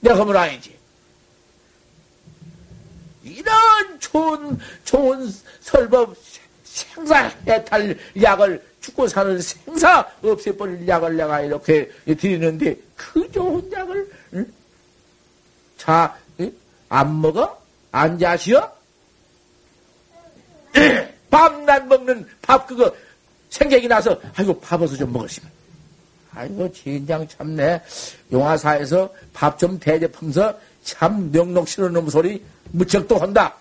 내가 0.00 0.16
허물 0.16 0.36
아니지. 0.36 0.78
이런 3.22 4.00
좋은 4.00 4.58
좋은 4.84 5.30
설법 5.60 6.16
생사해탈 6.64 7.98
약을 8.20 8.64
죽고 8.80 9.08
사는 9.08 9.38
생사 9.40 10.06
없애버릴 10.22 10.86
약을 10.88 11.16
내가 11.16 11.40
이렇게 11.40 11.90
드리는데 12.06 12.76
그 12.96 13.30
좋은 13.30 13.70
약을 13.70 14.10
응? 14.34 14.52
자, 15.76 16.16
응? 16.40 16.52
안 16.88 17.20
먹어? 17.20 17.60
안 17.92 18.18
자시어? 18.18 18.72
밤낮 21.30 21.86
먹는 21.86 22.26
밥 22.42 22.66
그거 22.66 22.94
생각이 23.50 23.86
나서 23.88 24.18
아이고 24.34 24.58
밥어서 24.60 24.96
좀 24.96 25.12
먹으시면 25.12 25.50
아이고 26.32 26.70
진장 26.72 27.26
참네. 27.26 27.82
용화사에서 28.32 29.12
밥 29.32 29.58
좀 29.58 29.78
대접하면서 29.78 30.58
참 30.84 31.30
명록 31.32 31.66
놈 31.92 32.08
소리 32.08 32.42
무척 32.72 33.06
또 33.08 33.16
한다. 33.18 33.54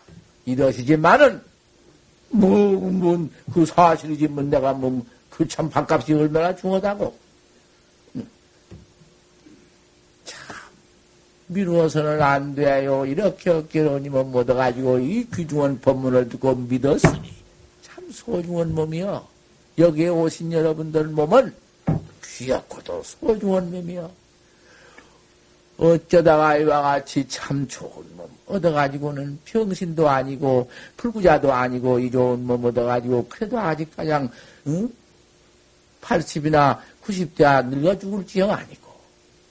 이러시지만은 0.45 1.41
뭐 2.29 2.47
뭐 2.91 3.29
그 3.53 3.65
사실이지 3.65 4.27
뭐 4.27 4.43
내가 4.43 4.73
뭐 4.73 5.03
그 5.29 5.47
참 5.47 5.69
밥값이 5.69 6.13
얼마나 6.13 6.55
중하다고. 6.55 7.15
참 10.25 10.55
미루어서는 11.47 12.21
안 12.21 12.53
돼요. 12.55 13.05
이렇게 13.05 13.49
어깨로니면 13.49 14.31
못어가지고 14.31 14.99
이 14.99 15.25
귀중한 15.33 15.79
법문을 15.81 16.29
듣고 16.29 16.55
믿었으니 16.55 17.33
참 17.81 18.11
소중한 18.11 18.75
몸이요 18.75 19.25
여기에 19.77 20.09
오신 20.09 20.51
여러분들 20.51 21.05
몸은 21.05 21.53
귀엽고도 22.39 23.03
소중한 23.03 23.69
몸이요 23.69 24.09
어쩌다가 25.77 26.57
이와 26.57 26.81
같이 26.81 27.27
참 27.27 27.67
좋은 27.67 28.15
몸 28.15 28.29
얻어가지고는 28.47 29.39
병신도 29.45 30.09
아니고 30.09 30.69
불구자도 30.97 31.51
아니고 31.53 31.99
이 31.99 32.09
좋은 32.11 32.45
몸 32.45 32.63
얻어가지고 32.63 33.27
그래도 33.27 33.59
아직 33.59 33.93
가장 33.95 34.29
응? 34.67 34.91
80이나 36.01 36.79
90대 37.03 37.65
늙어 37.67 37.97
죽을 37.99 38.25
지형 38.25 38.51
아니고 38.51 38.89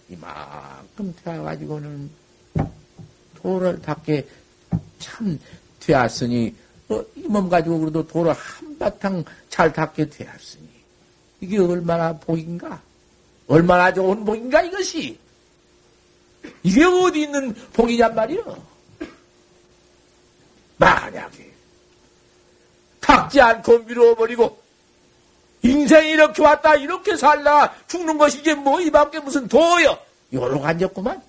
이만큼 0.08 1.14
되어가지고는 1.22 2.10
도를 3.36 3.80
닦게 3.82 4.26
참 4.98 5.38
되었으니 5.80 6.54
어, 6.88 7.04
이 7.16 7.28
몸 7.28 7.50
가지고 7.50 7.78
그래도 7.80 8.06
도를 8.06 8.32
한바탕 8.32 9.24
잘 9.50 9.72
닦게 9.72 10.08
되었으니 10.08 10.67
이게 11.40 11.58
얼마나 11.58 12.12
복인가 12.18 12.80
얼마나 13.46 13.92
좋은 13.92 14.24
복인가 14.24 14.62
이것이 14.62 15.18
이게 16.62 16.84
어디 16.84 17.22
있는 17.22 17.54
복이냔 17.72 18.14
말이요. 18.14 18.66
만약에 20.76 21.52
탁지 23.00 23.40
않고 23.40 23.80
미루어버리고 23.80 24.60
인생이 25.62 26.10
이렇게 26.10 26.42
왔다 26.42 26.76
이렇게 26.76 27.16
살다 27.16 27.74
죽는 27.86 28.18
것이지 28.18 28.54
뭐 28.54 28.80
이밖에 28.80 29.20
무슨 29.20 29.48
도요. 29.48 29.98
요로 30.32 30.64
앉았구만. 30.64 31.22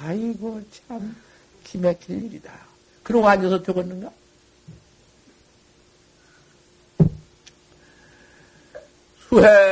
아이고 0.00 0.62
참 0.70 1.16
기맥힐 1.64 2.24
일이다. 2.24 2.52
그러고 3.02 3.28
앉아서 3.28 3.62
되겠는가? 3.62 4.10
수행을 9.28 9.68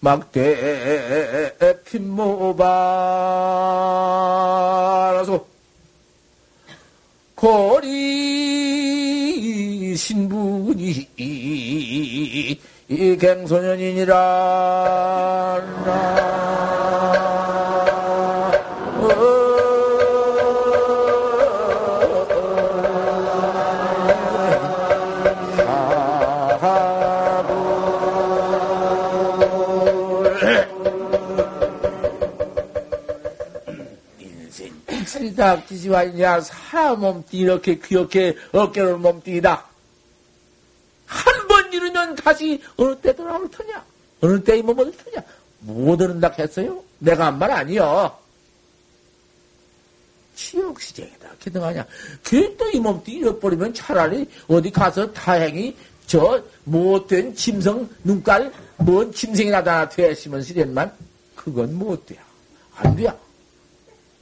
막대 0.00 1.52
핀모바라서 1.84 2.64
고리 7.34 7.94
신분이 9.96 11.08
갱소년이니라 13.20 14.14
닭지지와이냐 35.44 36.40
사람 36.40 37.00
몸띠 37.00 37.36
이렇게 37.38 37.78
귀엽게 37.78 38.36
어깨를 38.52 38.96
몸띠이다. 38.98 39.64
한 41.06 41.48
번 41.48 41.70
이루면 41.72 42.16
다시 42.16 42.60
어느 42.76 42.96
때 43.00 43.14
돌아올 43.14 43.48
터냐? 43.50 43.84
어느 44.22 44.42
때 44.42 44.56
이 44.58 44.62
몸을 44.62 44.90
터냐? 44.96 45.22
못 45.60 46.00
얻는다 46.00 46.32
했어요? 46.38 46.82
내가 46.98 47.26
한 47.26 47.38
말 47.38 47.50
아니여. 47.50 48.18
치욕시쟁이다. 50.34 51.28
기등하냐. 51.38 51.86
걔또 52.24 52.70
이 52.70 52.80
몸띠 52.80 53.12
잃어버리면 53.12 53.74
차라리 53.74 54.26
어디 54.48 54.70
가서 54.70 55.12
다행히 55.12 55.76
저 56.06 56.42
못된 56.64 57.34
짐승 57.34 57.88
눈깔 58.02 58.50
뭔 58.78 59.12
짐승이 59.12 59.50
나타나 59.50 59.88
되시면 59.88 60.42
시련만 60.42 60.90
그건 61.36 61.74
못 61.74 62.04
돼요. 62.06 62.20
안 62.76 62.96
돼요. 62.96 63.16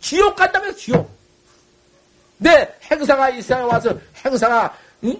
지옥 0.02 0.36
간다면 0.36 0.76
지옥. 0.76 1.08
내 2.36 2.68
행사가 2.90 3.30
이 3.30 3.40
세상에 3.40 3.62
와서 3.64 3.98
행사가 4.24 4.76
응? 5.04 5.16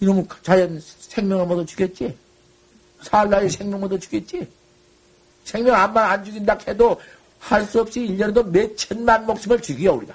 이놈은 0.00 0.26
자연 0.42 0.80
생명을 0.80 1.44
모두 1.44 1.66
죽였지. 1.66 2.16
살라의 3.02 3.50
생명 3.50 3.80
모두 3.80 3.98
죽였지. 3.98 4.48
생명 5.44 5.74
안만 5.74 6.04
안 6.10 6.24
죽인다 6.24 6.56
해도 6.66 6.98
할 7.40 7.64
수 7.66 7.80
없이 7.80 8.00
1년에도 8.00 8.46
몇 8.46 8.76
천만 8.76 9.26
목숨을 9.26 9.60
죽여 9.60 9.94
우리가. 9.94 10.14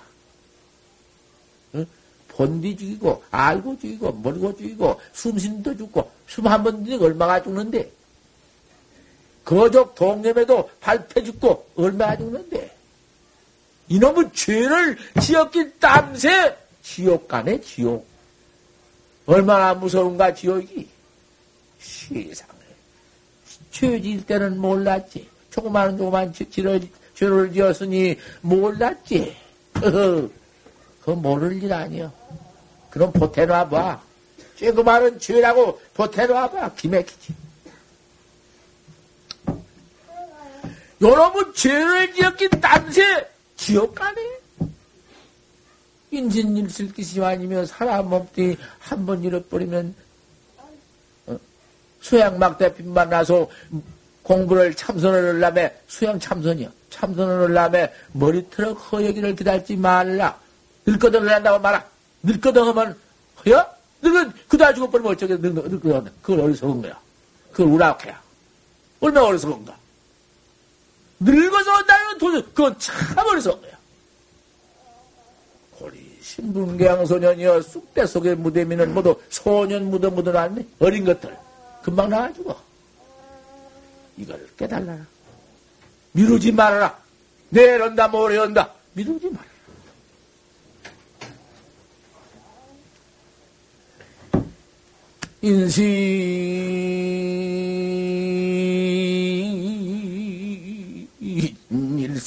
응? 1.76 1.86
본디 2.30 2.78
죽이고 2.78 3.24
알고 3.32 3.78
죽이고 3.80 4.12
모르고 4.12 4.56
죽이고 4.56 5.00
숨쉰도 5.14 5.76
죽고 5.78 6.10
숨 6.28 6.48
한 6.48 6.64
번 6.64 6.84
들이 6.84 6.96
얼마가 6.98 7.42
죽는데 7.44 7.92
거족 9.44 9.94
동nem에도 9.96 10.70
발패 10.80 11.24
죽고 11.24 11.68
얼마나 11.76 12.16
죽는데 12.18 12.75
이놈의 13.88 14.32
죄를 14.34 14.98
지었기 15.22 15.80
땀새 15.80 16.58
지옥 16.82 17.28
가네, 17.28 17.62
지옥. 17.62 18.08
얼마나 19.26 19.74
무서운가, 19.74 20.34
지옥이. 20.34 20.88
세상에. 21.80 22.52
죄 23.72 24.00
지을 24.00 24.26
때는 24.26 24.60
몰랐지. 24.60 25.30
조그마한 25.50 25.98
조그만 25.98 26.34
죄를, 26.34 26.88
죄를 27.16 27.52
지었으니 27.52 28.18
몰랐지. 28.42 29.36
그거 29.74 31.16
모를 31.16 31.62
일 31.62 31.74
아니여. 31.74 32.12
그럼 32.90 33.12
보태놔봐. 33.14 34.02
조그마한 34.56 35.20
죄라고 35.20 35.82
보태놔봐. 35.94 36.74
기맥히지. 36.76 37.36
요놈의 41.02 41.54
죄를 41.54 42.14
지었기 42.14 42.50
땀새 42.62 43.28
지옥 43.58 43.96
가네? 43.96 44.22
인신일실 46.12 46.94
기시 46.94 47.22
아니면 47.24 47.66
사람 47.66 48.10
몸뚱이 48.10 48.56
한 48.80 49.06
번 49.06 49.24
잃어버리면 49.24 49.94
어? 51.28 51.38
수양 52.00 52.40
막대핀만 52.40 53.10
나서 53.10 53.50
공부를 54.24 54.74
참선을 54.76 55.36
하려면 55.36 55.72
수양 55.88 56.20
참선이요. 56.20 56.70
참선을 56.90 57.58
하려면 57.58 57.90
머리털럭 58.14 58.92
허여기를 58.94 59.36
기다리지 59.36 59.76
말라. 59.76 60.40
늙거든 60.86 61.28
한다고 61.28 61.60
말아. 61.60 61.86
늙거든 62.24 62.64
하면 62.68 62.98
허여? 63.46 63.76
늙은 64.02 64.32
그다 64.48 64.74
죽어버리면 64.74 65.12
어쩌게 65.14 65.36
늙거든. 65.36 66.12
그걸 66.22 66.40
어리석은 66.42 66.82
거야. 66.82 67.00
그걸 67.52 67.68
우락해야. 67.68 68.22
얼마나 69.02 69.28
어리석은가. 69.28 69.76
늙어서 71.20 71.82
나는 71.84 72.18
도저 72.18 72.46
그건 72.48 72.78
참 72.80 72.96
어리석은 73.18 73.62
거야. 73.62 73.76
고리 75.72 76.18
신분계양소년이여 76.22 77.62
쑥대 77.62 78.06
속에 78.06 78.36
무대미는 78.36 78.94
모두 78.94 79.20
소년 79.30 79.90
묻어 79.90 80.10
묻어놨네. 80.10 80.66
어린 80.80 81.06
것들. 81.06 81.38
금방 81.84 82.10
나와 82.10 82.34
죽어. 82.34 82.62
이걸 84.18 84.48
깨달라. 84.58 84.98
미루지 86.14 86.52
말아라. 86.52 86.98
내런다 87.50 88.08
모래온다. 88.08 88.74
미루지 88.94 89.30
말아라. 89.30 89.56
인시 95.42 95.84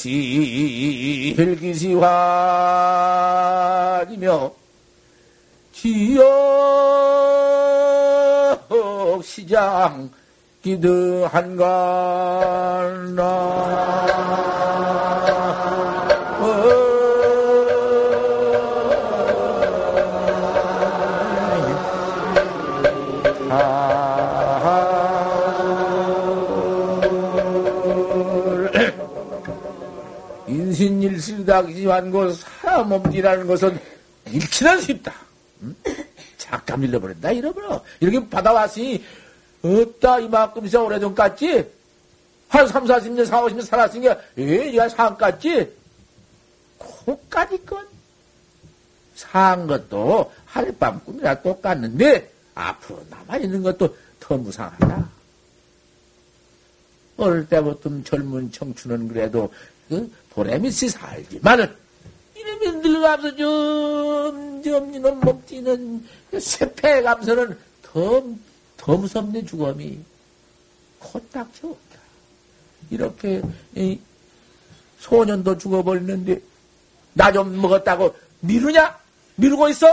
일시 0.06 1.34
헬기시환이며 1.36 1.98
지역 5.72 6.18
시장 9.24 10.10
기드한가나 10.62 10.98
그 31.48 32.34
사람 32.34 32.88
몸뚱이라는 32.90 33.46
것은 33.46 33.78
잃기는 34.26 34.80
쉽다. 34.82 35.14
응? 35.62 35.74
잠깐 36.36 36.82
잃어버린다, 36.82 37.30
잃어버려. 37.32 37.82
이렇게 38.00 38.28
받아왔으니, 38.28 39.02
없다, 39.62 40.20
이만큼 40.20 40.66
이상 40.66 40.84
오래전 40.84 41.14
같지? 41.14 41.66
한 42.48 42.66
3, 42.66 42.84
40년, 42.84 43.24
4, 43.24 43.42
50년 43.42 43.62
살았으니까, 43.62 44.18
에, 44.36 44.70
니가 44.70 44.88
산 44.88 45.16
같지? 45.16 45.72
코까지 46.78 47.64
건. 47.64 47.86
산 49.14 49.66
것도 49.66 50.32
하룻밤 50.44 51.04
꿈이나 51.04 51.40
똑같는데, 51.42 52.32
앞으로 52.54 53.04
남아있는 53.10 53.62
것도 53.62 53.96
더 54.20 54.36
무상하다. 54.36 55.08
어릴 57.16 57.48
때부터 57.48 57.90
젊은 58.04 58.50
청춘은 58.52 59.08
그래도 59.08 59.52
그 59.88 60.10
보람있이 60.38 60.88
살지만은 60.88 61.74
이러면 62.36 62.80
늙어가면서 62.80 63.36
점점 63.36 64.94
이놈 64.94 65.18
몸띠는 65.20 66.06
쇠패 66.38 67.02
감서는 67.02 67.58
더, 67.82 68.22
더 68.76 68.96
무섭네 68.96 69.44
죽음이 69.44 69.98
코딱 71.00 71.52
채웠다. 71.54 71.98
이렇게 72.90 73.42
이 73.74 73.98
소년도 75.00 75.58
죽어버리는데 75.58 76.40
나 77.14 77.32
좀 77.32 77.60
먹었다고 77.60 78.14
미루냐? 78.40 78.96
미루고 79.34 79.68
있어? 79.70 79.88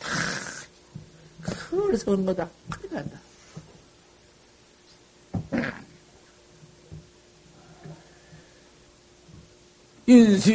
다 0.00 0.08
그래서 1.70 2.04
그런 2.06 2.26
거다. 2.26 2.48
큰일 2.68 2.94
난다. 2.94 3.16
인신 10.10 10.50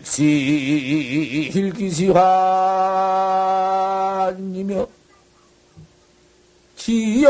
일시 0.00 1.50
일기시환이며 1.54 2.08
지역 6.74 7.28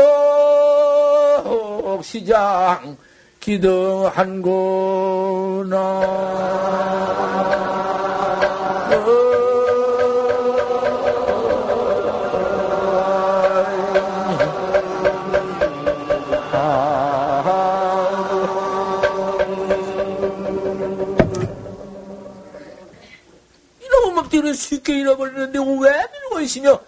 시장 2.01 2.95
기등한구나 3.41 4.39
이런 24.49 24.53
쉽게 24.55 24.99
잃어버리는데 24.99 25.59
왜 25.59 26.07
밀고 26.11 26.41
있으며 26.41 26.81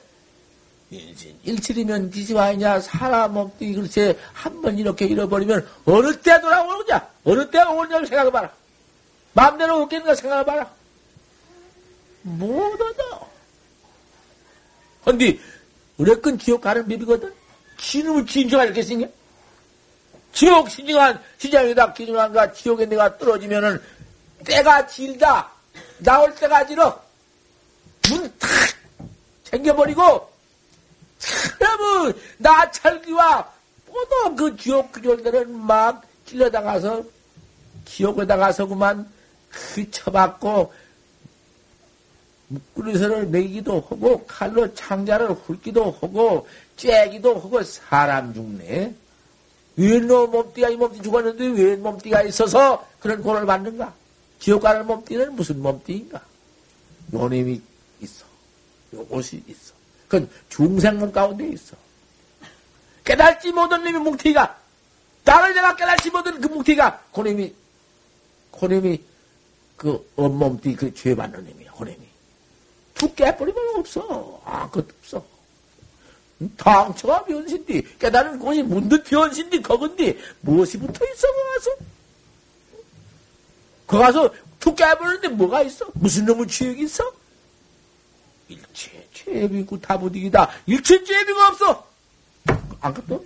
인신 0.89 1.37
일칠이면 1.43 2.09
기지와이냐 2.11 2.79
사람 2.81 3.33
몸뚱이 3.33 3.73
글쎄 3.75 4.17
한 4.33 4.61
번 4.61 4.77
이렇게 4.77 5.05
잃어버리면 5.05 5.67
어느 5.85 6.19
때 6.21 6.39
돌아오느냐? 6.41 7.07
어느 7.23 7.49
때 7.49 7.61
오느냐를 7.61 8.07
생각해봐라. 8.07 8.51
마음대로 9.33 9.81
없겠는가 9.83 10.15
생각해봐라. 10.15 10.69
못 12.23 12.79
얻어. 12.81 13.29
근데 15.05 15.39
어렵건 15.99 16.37
지옥 16.39 16.61
가는 16.61 16.83
법이거든. 16.83 17.33
기름을 17.77 18.25
진정할 18.27 18.67
이렇게 18.67 18.83
생겨 18.83 19.07
지옥 20.33 20.69
신중한 20.69 21.19
시장에다. 21.37 21.93
기준한가 21.93 22.51
지옥에 22.53 22.85
내가 22.85 23.17
떨어지면은 23.17 23.81
때가 24.45 24.85
질다. 24.87 25.51
나올 25.99 26.35
때가 26.35 26.65
질어 26.67 27.01
문탁 28.09 28.49
챙겨버리고 29.43 30.29
사람은 31.19 32.13
나찰기와 32.37 33.51
뽀도 33.85 34.35
그 34.35 34.57
지옥 34.57 34.91
그절들은 34.91 35.53
막 35.53 36.03
찔러다가서 36.25 37.03
지옥에다가서 37.85 38.67
그만 38.67 39.09
그 39.49 39.89
쳐박고 39.91 40.73
묶구리선을 42.47 43.27
매기도 43.27 43.75
하고 43.81 44.25
칼로 44.25 44.73
창자를 44.73 45.31
훑기도 45.31 45.91
하고 45.91 46.47
째기도 46.75 47.35
하고 47.35 47.63
사람 47.63 48.33
죽네. 48.33 48.93
웬 49.77 50.07
몸띠가 50.07 50.69
이 50.69 50.75
몸띠 50.75 51.01
죽었는데 51.01 51.47
웬 51.47 51.81
몸띠가 51.81 52.23
있어서 52.23 52.85
그런 52.99 53.21
고를 53.21 53.45
받는가? 53.45 53.93
지옥 54.39 54.63
가는 54.63 54.85
몸띠는 54.85 55.35
무슨 55.35 55.61
몸띠인가? 55.61 56.21
요놈이 57.13 57.61
있어. 58.01 58.25
요것이 58.93 59.43
있어. 59.47 59.73
그건 60.07 60.29
중생문 60.49 61.11
가운데 61.11 61.47
있어. 61.47 61.75
깨달지 63.03 63.51
못한 63.51 63.83
놈이 63.83 63.97
뭉티가, 63.99 64.57
나를 65.23 65.53
내가 65.53 65.75
깨달지 65.75 66.09
못한 66.11 66.39
그 66.41 66.47
뭉티가, 66.47 67.05
고놈이, 67.11 67.53
고놈이 68.51 69.01
그 69.77 70.11
온몸띠 70.15 70.75
그 70.75 70.93
죄 70.93 71.15
받는 71.15 71.43
놈이야, 71.45 71.71
고놈이. 71.71 71.97
툭 72.93 73.15
깨버리면 73.15 73.75
없어. 73.77 74.41
아, 74.45 74.69
그것도 74.69 74.93
없어. 74.99 75.25
당처가 76.57 77.25
변신디, 77.25 77.97
깨달은 77.99 78.39
곳이 78.39 78.63
문득 78.63 79.03
변신디, 79.03 79.61
거근디, 79.61 80.19
무엇이 80.41 80.77
붙어 80.77 81.05
있어, 81.05 81.27
거 81.27 81.53
가서? 81.53 81.71
거 83.87 83.97
가서 83.99 84.33
툭 84.59 84.75
깨버리는데 84.75 85.29
뭐가 85.29 85.61
있어? 85.63 85.87
무슨 85.93 86.25
놈의 86.25 86.47
취역이 86.47 86.83
있어? 86.83 87.11
일체 88.51 89.07
죄비고 89.13 89.79
다부득이다. 89.81 90.49
일체 90.65 91.03
죄비가 91.03 91.47
없어. 91.49 91.87
아무것도 92.81 93.25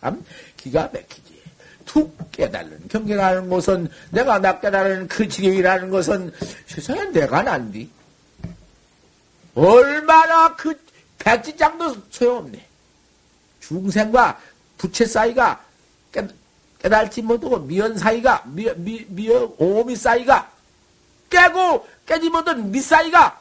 참 0.00 0.24
기가 0.56 0.82
막히지. 0.92 1.40
툭 1.84 2.16
깨달는 2.30 2.86
경계라는 2.88 3.48
것은 3.48 3.88
내가 4.10 4.38
나 4.38 4.60
깨달은 4.60 5.08
그 5.08 5.26
지경이라는 5.26 5.90
것은 5.90 6.32
세상에 6.66 7.06
내가 7.06 7.42
난디. 7.42 7.90
얼마나 9.54 10.54
그 10.54 10.78
백지장도 11.18 11.96
소용없네. 12.10 12.66
중생과 13.60 14.40
부채 14.78 15.04
사이가 15.04 15.64
깨, 16.12 16.26
깨달지 16.78 17.22
못하고 17.22 17.58
미연 17.58 17.98
사이가 17.98 18.44
미, 18.46 18.70
미, 18.76 19.04
미연 19.08 19.54
오미 19.58 19.96
사이가 19.96 20.50
깨고 21.28 21.86
깨지 22.10 22.28
못한 22.28 22.72
미사이가 22.72 23.40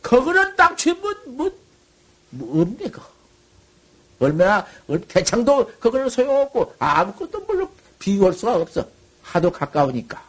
그거는 0.00 0.54
딱 0.54 0.78
전부 0.78 1.12
뭐, 1.26 1.50
뭐 2.30 2.62
없네 2.62 2.88
그 2.90 3.00
얼마나 4.20 4.64
대창도 5.08 5.72
그거는 5.80 6.08
소용없고 6.08 6.76
아무것도 6.78 7.40
물론 7.40 7.68
비교할 7.98 8.32
수가 8.32 8.54
없어. 8.54 8.86
하도 9.20 9.50
가까우니까. 9.50 10.22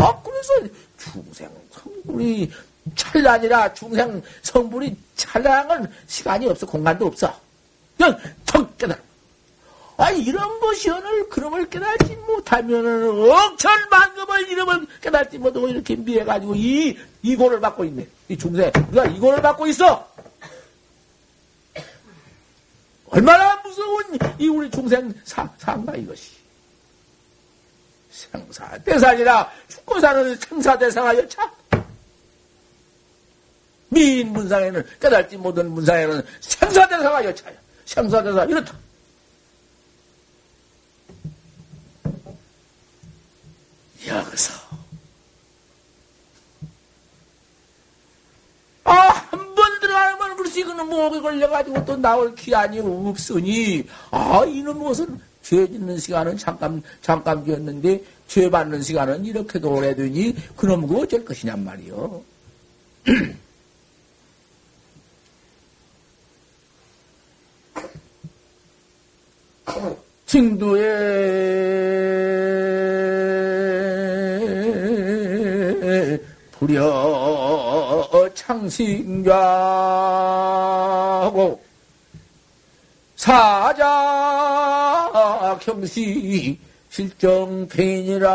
아 0.00 0.22
그래서 0.22 0.74
중생 0.98 1.48
성불이 1.70 2.52
찰나니라 2.96 3.72
중생 3.72 4.20
성불이 4.42 4.96
찰나는 5.14 5.88
시간이 6.08 6.48
없어. 6.48 6.66
공간도 6.66 7.06
없어. 7.06 7.32
그냥 7.96 8.18
턱 8.44 8.76
깨달아 8.76 9.00
아, 9.98 10.10
이런 10.10 10.60
것이 10.60 10.90
오늘 10.90 11.28
그놈을 11.28 11.70
깨달지 11.70 12.14
못하면은 12.16 13.30
억천 13.30 13.88
만금을 13.88 14.48
이름을 14.50 14.86
깨달지 15.00 15.38
못하고 15.38 15.68
이렇게 15.68 15.96
미해가지고 15.96 16.54
이, 16.54 16.98
이고를 17.22 17.60
받고 17.60 17.84
있네. 17.84 18.06
이 18.28 18.36
중세. 18.36 18.70
우리가 18.88 19.06
이고를 19.06 19.40
받고 19.40 19.66
있어! 19.68 20.06
얼마나 23.08 23.56
무서운 23.62 24.18
이 24.38 24.48
우리 24.48 24.70
중생 24.70 25.14
사, 25.24 25.48
상가 25.56 25.96
이것이. 25.96 26.32
생사대사니라 28.10 29.50
죽고 29.68 30.00
사는 30.00 30.36
생사대사가 30.36 31.16
여차. 31.16 31.50
미인 33.88 34.32
문상에는 34.32 34.84
깨달지 35.00 35.36
못한 35.38 35.70
문상에는 35.70 36.22
생사대사가 36.40 37.24
여차야. 37.24 37.54
생사대사 37.86 38.44
이렇다. 38.44 38.85
여기서. 44.06 44.54
아한 48.84 49.54
번 49.54 49.80
들어가면 49.80 50.36
글쎄 50.36 50.60
이거는 50.60 50.86
목에 50.88 51.20
걸려가지고 51.20 51.84
또 51.84 51.96
나올 51.96 52.34
기한이 52.34 52.78
없으니. 52.80 53.86
아 54.10 54.44
이놈 54.46 54.78
무슨 54.78 55.20
죄 55.42 55.66
짓는 55.66 55.98
시간은 55.98 56.36
잠깐 56.36 56.82
잠깐 57.02 57.44
지었는데 57.44 58.02
죄 58.28 58.50
받는 58.50 58.82
시간은 58.82 59.24
이렇게도 59.24 59.70
오래되니 59.74 60.34
그놈 60.56 60.86
그 60.86 61.00
어쩔 61.02 61.24
것이냔 61.24 61.64
말이요. 61.64 62.22
증도에 70.26 70.82
불여 76.58 78.30
창신가고 78.34 79.26
사자 83.16 83.86
경시 85.60 86.58
실정팬이라 86.88 88.30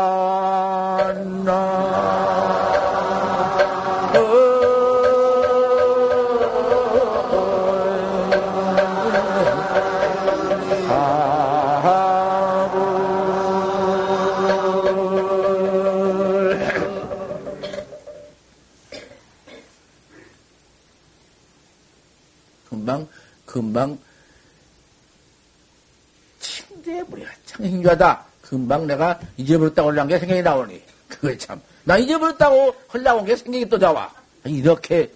참 27.82 27.92
힘겨다. 27.92 28.24
금방 28.40 28.86
내가 28.86 29.18
잊어버렸다고 29.36 29.88
올라온 29.88 30.08
게 30.08 30.18
생각이 30.18 30.42
나오니. 30.42 30.82
그거 31.08 31.36
참. 31.36 31.60
나 31.84 31.98
잊어버렸다고 31.98 32.74
흘러온 32.88 33.24
게 33.24 33.36
생각이 33.36 33.68
또 33.68 33.78
나와. 33.78 34.10
이렇게 34.44 35.10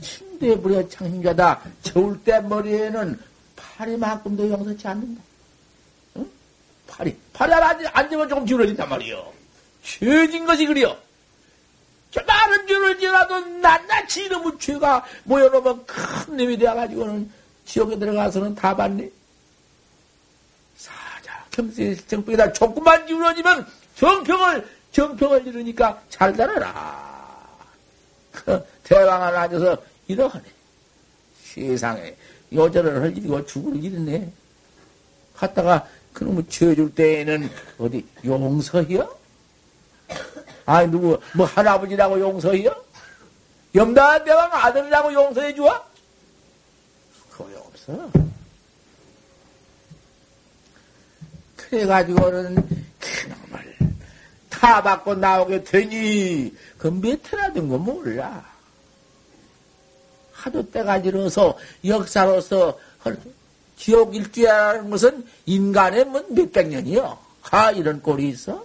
침대에 0.00 0.88
참 0.88 1.08
힘겨다. 1.08 1.60
저울 1.82 2.22
때 2.22 2.40
머리에는 2.40 3.18
팔이만큼도 3.56 4.50
용서치 4.50 4.86
않는다. 4.86 5.22
응? 6.16 6.30
팔이. 6.86 7.16
팔이 7.32 7.52
안 7.52 7.86
앉으면 7.92 8.28
조금 8.28 8.44
기울어진단 8.44 8.88
말이요. 8.88 9.32
죄진 9.82 10.46
것이 10.46 10.66
그리요. 10.66 10.96
저 12.10 12.22
많은 12.24 12.66
죄를 12.66 12.98
지어도 12.98 13.38
낱낱이 13.40 14.26
이놈의 14.26 14.58
죄가 14.58 15.04
모여놓으면 15.24 15.84
큰 15.86 16.36
놈이 16.36 16.56
되어가지고는 16.56 17.30
지옥에 17.66 17.98
들어가서는 17.98 18.54
다 18.54 18.74
받네. 18.74 19.10
정평이다. 22.06 22.52
조금만 22.52 23.04
기울어지면 23.06 23.66
정평을, 23.96 24.68
정평을 24.92 25.46
이루니까 25.46 26.00
잘 26.08 26.36
달아라. 26.36 27.48
그 28.32 28.64
대왕 28.84 29.22
을 29.22 29.36
앉아서 29.36 29.76
이러하네. 30.06 30.44
세상에 31.42 32.14
여자를 32.52 33.02
할 33.02 33.16
일이고 33.16 33.44
죽을 33.46 33.76
일이네. 33.82 34.30
갔다가 35.34 35.86
그놈의 36.12 36.46
죄줄 36.48 36.94
때에는 36.94 37.50
어디 37.78 38.06
용서해요? 38.24 39.16
아니 40.64 40.90
누구 40.90 41.18
뭐 41.34 41.46
할아버지라고 41.46 42.20
용서해요? 42.20 42.74
염다한 43.74 44.24
대왕 44.24 44.50
아들이라고 44.52 45.12
용서해 45.12 45.54
주어? 45.54 45.84
소용없어. 47.36 48.27
그래가지고는 51.68 52.54
그놈을 52.98 53.76
타 54.48 54.82
받고 54.82 55.14
나오게 55.14 55.64
되니 55.64 56.54
그몇 56.78 57.32
해나 57.32 57.52
된 57.52 57.68
거 57.68 57.78
몰라. 57.78 58.46
하도 60.32 60.70
때가 60.70 61.02
지러서 61.02 61.58
역사로서 61.84 62.78
지옥 63.76 64.14
일주라는 64.14 64.88
것은 64.90 65.26
인간의 65.46 66.04
뭐 66.06 66.24
몇백 66.30 66.68
년이요. 66.68 67.18
하 67.42 67.70
이런 67.72 68.00
꼴이 68.02 68.28
있어? 68.30 68.64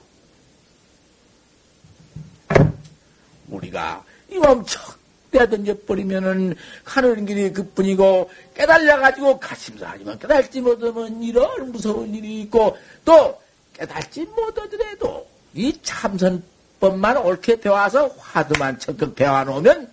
우리가 3.47 4.03
이몸 4.29 4.65
척 4.65 4.97
떼던져 5.33 5.75
버리면은 5.87 6.55
가는 6.85 7.25
길이 7.25 7.51
그뿐이고 7.51 8.29
깨달아가지고 8.53 9.39
가심사 9.39 9.87
하지만 9.89 10.17
깨달지 10.19 10.61
못하면 10.61 11.21
이런 11.21 11.71
무서운 11.71 12.13
일이 12.13 12.41
있고 12.41 12.77
또 13.03 13.41
깨달지 13.73 14.23
못하더라도 14.25 15.27
이 15.55 15.77
참선법만 15.81 17.17
옳게 17.17 17.59
배워서 17.59 18.07
화두만 18.17 18.79
적극 18.79 19.15
배워놓으면 19.15 19.91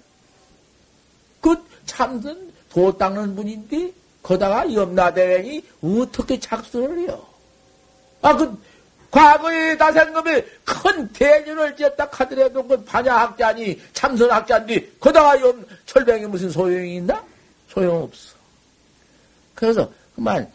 그 1.41 1.57
참선 1.87 2.51
도 2.69 2.97
닦는 2.97 3.35
분인데 3.35 3.93
거다가 4.23 4.73
염라대왕이 4.73 5.65
어떻게 5.83 6.39
착수를 6.39 7.01
해요? 7.01 7.27
아, 8.23 8.37
그 8.37 8.57
과거에 9.11 9.77
다생금에 9.77 10.45
큰 10.65 11.13
대전을 11.13 11.77
지었다 11.77 12.09
하더라도 12.11 12.67
그 12.67 12.85
반야학자니 12.85 13.81
참선학자인데 13.93 14.93
거다가 15.01 15.41
연 15.41 15.67
철병이 15.87 16.27
무슨 16.27 16.49
소용이 16.51 16.97
있나? 16.97 17.25
소용없어. 17.69 18.35
그래서 19.55 19.91
그만 20.15 20.51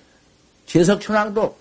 제석천왕도 0.65 1.57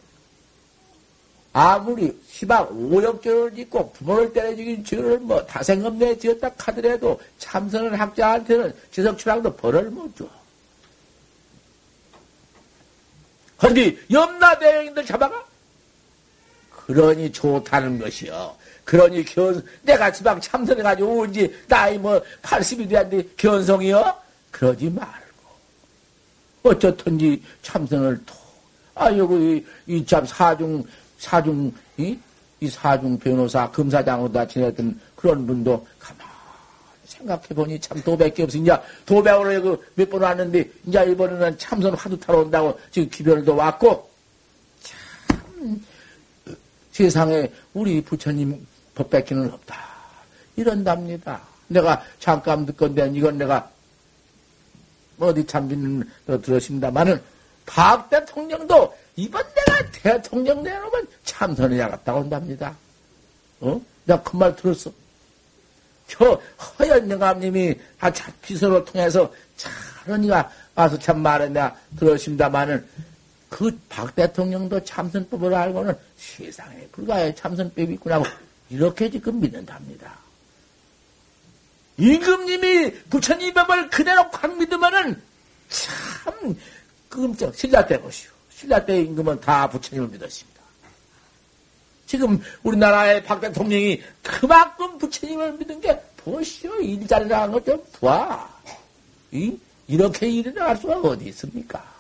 아무리 1.52 2.16
시방 2.28 2.68
오역죄를 2.70 3.54
짓고 3.54 3.92
부모를 3.92 4.32
때려 4.32 4.56
죽인 4.56 4.84
죄를 4.84 5.18
뭐 5.18 5.44
다생금 5.46 5.98
내 5.98 6.16
지었다 6.16 6.50
하더라도 6.56 7.20
참선을 7.38 7.98
학자한테는 7.98 8.74
제석천왕도 8.90 9.56
벌을 9.56 9.90
못 9.90 10.16
줘. 10.16 10.26
그런데 13.56 13.96
염라대왕인들 14.10 15.06
잡아가? 15.06 15.44
그러니 16.86 17.32
좋다는 17.32 17.98
것이요. 17.98 18.54
그러니 18.84 19.24
견, 19.24 19.64
내가 19.82 20.12
지방 20.12 20.40
참선해가지고 20.40 21.22
언제 21.22 21.52
나이 21.66 21.98
뭐 21.98 22.20
80이 22.42 22.88
돼야는데 22.88 23.28
견성이요? 23.36 24.14
그러지 24.50 24.90
말고. 24.90 25.14
어쩌든지 26.62 27.42
참선을 27.62 28.20
또, 28.26 28.34
아, 28.94 29.16
여기 29.16 29.64
이참 29.86 30.24
사중, 30.26 30.84
사중, 31.18 31.72
이, 31.96 32.18
이 32.60 32.68
사중 32.68 33.18
변호사, 33.18 33.70
검사장으로 33.70 34.46
지냈던 34.46 35.00
그런 35.16 35.46
분도 35.46 35.86
가만 35.98 36.26
생각해보니 37.04 37.80
참 37.80 38.00
도백이 38.02 38.42
없어. 38.42 38.58
이제 38.58 38.76
도백으로 39.04 39.82
그몇번 39.94 40.22
왔는데, 40.22 40.70
이제 40.86 41.04
이번에는 41.10 41.58
참선 41.58 41.94
화두 41.94 42.18
타러 42.18 42.40
온다고 42.40 42.78
지금 42.90 43.08
기별도 43.10 43.56
왔고, 43.56 44.08
참, 44.82 45.84
세상에 46.94 47.50
우리 47.72 48.00
부처님 48.00 48.64
법 48.94 49.10
뺏기는 49.10 49.52
없다. 49.52 49.76
이런답니다. 50.54 51.40
내가 51.66 52.00
잠깐 52.20 52.64
듣건데 52.64 53.10
이건 53.12 53.36
내가 53.36 53.68
어디 55.18 55.44
참비는 55.44 56.08
들으신다마는 56.40 57.20
박 57.66 58.08
대통령도 58.08 58.96
이번 59.16 59.42
내가 59.54 59.90
대통령 59.90 60.62
내놓으면 60.62 61.08
참선해야 61.24 61.88
갔다 61.88 62.14
온답니다. 62.14 62.76
어? 63.60 63.80
내가 64.04 64.22
그말 64.22 64.54
들었어. 64.54 64.92
저 66.06 66.40
허연 66.78 67.10
영감님이 67.10 67.74
아, 67.98 68.12
비서로 68.40 68.84
통해서 68.84 69.32
차은이가 69.56 70.48
와서 70.76 70.96
참 71.00 71.24
내가 71.24 71.74
들었습니다마는 71.98 72.86
그 73.54 73.70
박 73.88 74.12
대통령도 74.16 74.82
참선법을 74.82 75.54
알고는 75.54 75.94
세상에 76.16 76.88
불가의 76.88 77.36
참선법이 77.36 77.92
있구나 77.94 78.18
고 78.18 78.24
이렇게 78.68 79.08
지금 79.08 79.38
믿는답니다. 79.40 80.12
임금님이 81.96 83.04
부처님 83.10 83.54
법을 83.54 83.90
그대로 83.90 84.24
확 84.32 84.58
믿으면은 84.58 85.22
참 85.68 86.58
끔찍 87.08 87.54
신라 87.54 87.86
때 87.86 88.00
보시오. 88.00 88.32
신라 88.50 88.84
때 88.84 89.00
임금은 89.02 89.38
다 89.40 89.70
부처님을 89.70 90.08
믿었습니다. 90.08 90.60
지금 92.06 92.40
우리나라의 92.64 93.22
박 93.22 93.40
대통령이 93.40 94.02
그만큼 94.20 94.98
부처님을 94.98 95.52
믿은 95.58 95.80
게 95.80 96.02
보시오. 96.16 96.74
일자리라는 96.80 97.52
것좀 97.52 97.84
봐. 98.00 98.52
이, 99.30 99.56
이렇게 99.86 100.28
일어날 100.28 100.76
수가 100.76 100.98
어디 100.98 101.26
있습니까? 101.26 101.93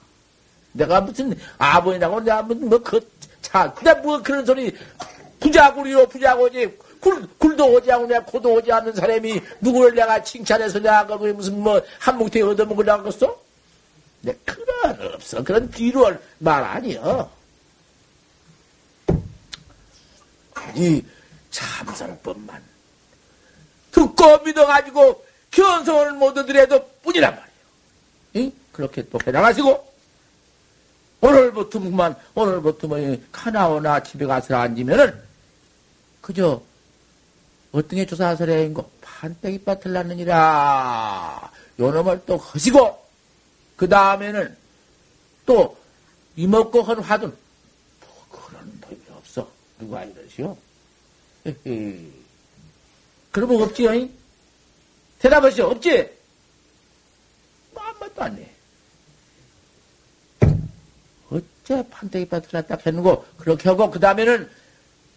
내가 0.74 1.00
무슨 1.00 1.36
아버지라고 1.56 2.20
내가 2.20 2.42
무슨 2.42 2.68
뭐그 2.68 3.00
차, 3.40 3.72
그냥 3.72 4.02
뭐 4.02 4.22
그런 4.22 4.44
소리 4.44 4.76
부자구리요 5.40 6.06
부자고지 6.06 6.78
굴, 7.00 7.26
굴도 7.38 7.72
오지 7.72 7.92
않고 7.92 8.06
내가 8.06 8.24
고도 8.24 8.54
오지 8.54 8.72
않는 8.72 8.94
사람이 8.94 9.40
누구를 9.60 9.94
내가 9.94 10.22
칭찬해서 10.22 10.78
내가 10.78 11.06
그 11.06 11.26
무슨 11.26 11.60
뭐 11.60 11.80
한뭉태 12.00 12.42
얻어먹으려고 12.42 13.08
했어? 13.08 13.40
내 14.22 14.34
그런 14.44 15.14
없어 15.14 15.42
그런 15.42 15.70
뒤로 15.70 16.10
말 16.38 16.62
아니여. 16.64 17.30
이 20.76 21.04
참선법만 21.50 22.60
듣고 23.92 24.38
믿어가지고 24.38 25.24
견성을 25.50 26.12
못 26.14 26.36
얻으려도 26.36 26.88
뿐이란 27.02 27.30
말이에요. 27.30 27.54
응? 28.36 28.52
그렇게 28.72 29.08
또 29.08 29.18
해나가시고 29.24 29.93
오늘부터 31.24 31.80
그만, 31.80 32.14
오늘부터 32.34 32.86
뭐, 32.86 32.98
카나오나 33.32 34.02
집에 34.02 34.26
가서 34.26 34.56
앉으면은, 34.56 35.22
그저, 36.20 36.62
어떤 37.72 37.96
게 37.96 38.04
조사설애인고, 38.04 38.90
판때기 39.00 39.64
밭을 39.64 39.94
낳느니라. 39.94 41.50
요놈을 41.78 42.24
또 42.26 42.36
허시고, 42.36 43.02
그 43.76 43.88
다음에는, 43.88 44.54
또, 45.46 45.78
이먹고 46.36 46.82
헌 46.82 47.00
화둔, 47.00 47.34
뭐 48.00 48.26
그런 48.30 48.80
법이 48.82 49.00
없어. 49.16 49.48
누가 49.78 50.04
이러시오? 50.04 50.54
그러면 53.32 53.62
없지요? 53.62 54.08
대답하시오. 55.20 55.66
없지? 55.68 56.10
뭐, 57.72 57.82
아무것도 57.82 58.22
안 58.22 58.36
해. 58.36 58.50
어째 61.34 61.86
판때기 61.90 62.28
밭을 62.28 62.48
갖다 62.50 62.76
해놓고, 62.84 63.24
그렇게 63.38 63.68
하고, 63.68 63.90
그 63.90 63.98
다음에는, 63.98 64.48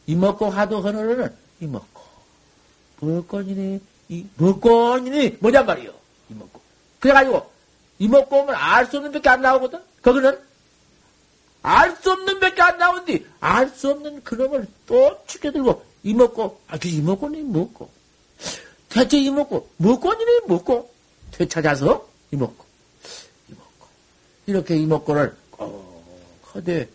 이먹고 0.08 0.50
하도 0.50 0.82
하늘은 0.82 1.34
이먹고. 1.60 2.02
먹건이니, 3.00 3.80
이, 4.10 4.26
먹건이니, 4.38 5.38
뭐냔 5.40 5.66
말이요. 5.66 5.94
이먹고. 6.30 6.62
그래가지고, 7.00 7.52
이먹고 8.00 8.36
오면 8.42 8.56
알 8.56 8.86
수 8.88 8.98
없는 8.98 9.12
밖에 9.12 9.30
안 9.30 9.42
나오거든? 9.42 9.80
거기는? 10.02 10.40
알 11.62 11.96
수 12.02 12.12
없는 12.12 12.40
밖에 12.40 12.62
안 12.62 12.78
나온디, 12.78 13.26
알 13.40 13.70
수 13.70 13.92
없는 13.92 14.24
그놈을 14.24 14.68
또 14.86 15.20
축여들고, 15.28 15.84
이먹고, 16.04 16.62
아, 16.68 16.78
그 16.78 16.88
이먹고니 16.88 17.42
먹고. 17.44 17.90
대체 18.90 19.20
이먹고, 19.20 19.70
먹고니니 19.78 20.42
먹고. 20.48 20.90
되찾아서 21.32 22.08
이먹고. 22.32 22.66
이먹고. 23.50 23.88
이렇게 24.48 24.76
이먹고를 24.78 25.36
꼭 26.58 26.62
하되, 26.62 26.90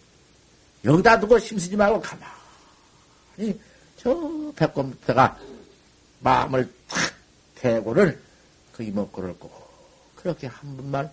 여기다 0.85 1.21
두고 1.21 1.39
심쓰지 1.39 1.77
말고 1.77 2.01
가만히, 2.01 3.59
저 3.97 4.53
배꼽부터가 4.57 5.39
마음을 6.21 6.73
탁 6.89 6.99
대고를 7.55 8.21
그 8.73 8.83
이목구를 8.83 9.39
꼭 9.39 9.71
그렇게 10.17 10.49
한 10.49 10.77
번만 10.77 11.11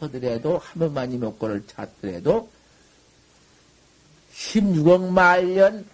하더라도 0.00 0.58
한 0.58 0.78
번만 0.78 1.12
이목구를 1.12 1.66
찾더라도 1.66 2.50
16억 4.34 5.10
말년 5.10 5.86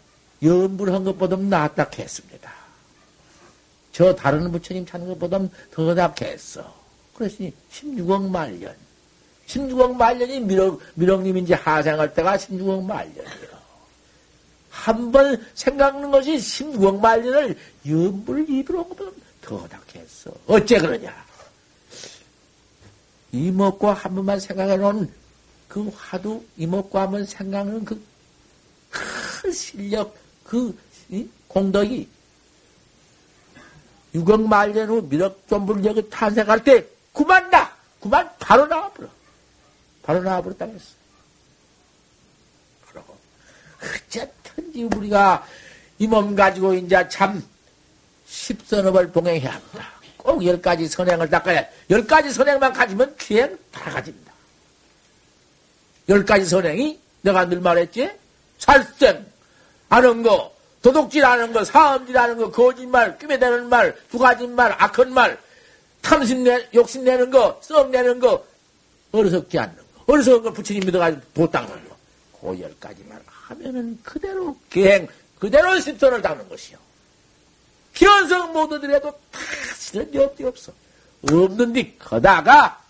염불한 0.42 1.04
것보다 1.04 1.36
낫다 1.36 1.90
했습니다. 1.98 2.52
저 3.92 4.14
다른 4.14 4.50
부처님 4.52 4.86
찾는 4.86 5.08
것보다 5.08 5.40
더 5.72 5.92
낫겠어. 5.92 6.74
그랬으니 7.14 7.52
16억 7.72 8.28
말년. 8.30 8.87
16억 9.48 9.96
말년이 9.96 10.40
미륵, 10.40 10.80
미륵님인지 10.94 11.54
하생할 11.54 12.14
때가 12.14 12.36
16억 12.36 12.84
말년이요. 12.84 13.58
한 14.70 15.10
번 15.10 15.44
생각하는 15.54 16.10
것이 16.10 16.36
16억 16.36 17.00
말년을 17.00 17.58
염불 17.86 18.48
입으로 18.48 18.86
보다 18.86 19.04
더 19.40 19.66
낫겠어. 19.68 20.30
어째 20.46 20.78
그러냐? 20.78 21.26
이먹고 23.32 23.88
한 23.88 24.14
번만 24.14 24.38
생각해 24.38 24.76
놓은 24.76 25.12
그 25.66 25.90
화두, 25.96 26.42
이먹고 26.56 26.98
한번 26.98 27.24
생각하는 27.24 27.84
그 27.84 28.00
큰 28.90 29.52
실력, 29.52 30.16
그 30.44 30.76
공덕이 31.46 32.08
6억 34.14 34.46
말년 34.46 34.88
후 34.88 35.02
미륵존불력이 35.02 36.08
탄생할 36.10 36.64
때 36.64 36.86
그만 37.12 37.50
나! 37.50 37.70
그만 38.00 38.28
바로 38.38 38.66
나와버려. 38.66 39.08
바로 40.08 40.22
나와버렸다고 40.22 40.72
했어. 40.72 40.86
그러고, 42.88 43.14
어쨌든지 43.82 44.84
우리가 44.84 45.46
이 45.98 46.06
몸 46.06 46.34
가지고 46.34 46.72
이제 46.72 47.06
참 47.10 47.46
십선업을 48.26 49.12
동행해야 49.12 49.52
합니다. 49.52 49.90
꼭 50.16 50.42
열 50.46 50.62
가지 50.62 50.88
선행을 50.88 51.28
닦아야 51.28 51.66
열 51.90 52.06
가지 52.06 52.32
선행만 52.32 52.72
가지면 52.72 53.16
귀행 53.18 53.58
다 53.70 53.90
가집니다. 53.90 54.32
열 56.08 56.24
가지 56.24 56.46
선행이 56.46 56.98
내가 57.20 57.44
늘 57.46 57.60
말했지? 57.60 58.10
살생, 58.56 59.26
아는 59.90 60.22
거, 60.22 60.54
도둑질 60.80 61.22
하는 61.22 61.52
거, 61.52 61.64
사음질 61.64 62.16
하는 62.16 62.38
거, 62.38 62.50
거짓말, 62.50 63.18
끼매대는 63.18 63.68
말, 63.68 63.94
두 64.10 64.16
가지 64.18 64.46
말, 64.46 64.72
악한 64.78 65.12
말, 65.12 65.38
탐심내, 66.00 66.70
욕심내는 66.74 67.30
거, 67.30 67.60
썩내는 67.62 68.20
거, 68.20 68.46
어리석지 69.12 69.58
않는 69.58 69.76
거, 69.76 69.82
어리석은 70.08 70.42
걸 70.42 70.52
부처님 70.54 70.84
믿어가지고 70.86 71.22
도 71.34 71.50
닦는 71.50 71.88
거. 71.88 71.96
그열 72.40 72.74
가지만 72.80 73.22
하면은 73.26 73.98
그대로 74.02 74.56
계행, 74.70 75.06
그대로 75.38 75.78
십선을 75.78 76.22
닦는 76.22 76.48
것이요. 76.48 76.78
현성 77.92 78.52
모두들에도 78.52 79.10
다 79.10 79.40
실은 79.76 80.12
여지 80.14 80.44
없어. 80.44 80.72
없는데, 81.30 81.96
거다가, 81.98 82.80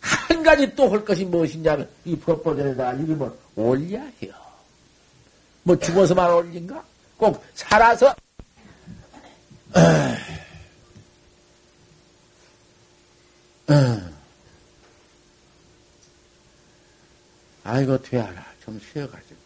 한 0.00 0.42
가지 0.42 0.74
또 0.74 0.88
할 0.88 1.04
것이 1.04 1.24
무엇이냐면, 1.24 1.88
이 2.04 2.16
법보전에다 2.16 2.94
이름을 2.94 3.30
올려야 3.54 4.10
해요. 4.22 4.32
뭐 5.62 5.78
죽어서만 5.78 6.32
올린가? 6.32 6.82
꼭 7.16 7.44
살아서, 7.54 8.14
아이고, 17.70 18.00
되어라. 18.00 18.46
좀 18.64 18.80
쉬어가지고. 18.80 19.36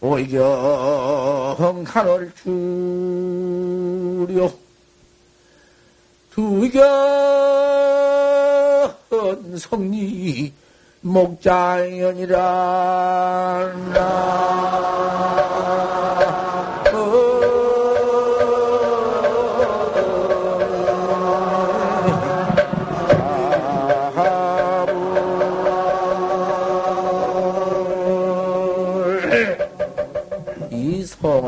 오경 0.00 1.84
간을 1.84 2.32
주려 2.42 2.50
두견 6.30 6.78
성리. 9.58 10.54
목장연이라 11.00 12.38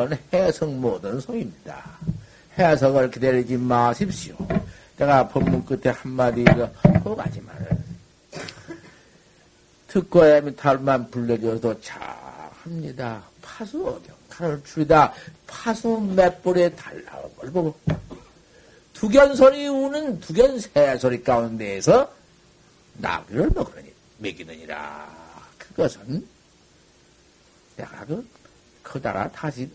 성은 0.00 0.18
해석 0.32 0.72
모든 0.72 1.20
성입니다. 1.20 1.98
해석을 2.58 3.10
기다리지 3.10 3.56
마십시오. 3.56 4.36
내가 4.96 5.28
법문 5.28 5.64
끝에 5.64 5.92
한마디 5.94 6.44
그 6.44 7.14
가지만은 7.14 7.84
듣고 9.88 10.24
애미 10.24 10.56
탈만 10.56 11.10
불러줘도 11.10 11.78
잘합니다. 11.80 13.22
파수 13.42 13.86
어경 13.86 14.14
칼을 14.28 14.62
줄이다 14.64 15.12
파수 15.46 15.88
몇 16.14 16.42
볼에 16.42 16.70
달라온 16.74 17.36
걸 17.36 17.50
보고 17.50 17.74
두견소리 18.94 19.68
우는 19.68 20.20
두견새 20.20 20.96
소리 20.98 21.22
가운데에서 21.22 22.10
나귀를 22.94 23.50
먹으니 23.54 23.92
먹이느니라. 24.18 25.10
그것은 25.58 26.26
내가 27.76 28.04
그 28.04 28.26
크다가 28.82 29.30
다시 29.30 29.70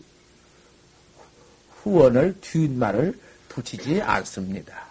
후원을 1.86 2.40
뒷말을 2.40 3.16
붙이지 3.48 4.02
않습니다. 4.02 4.86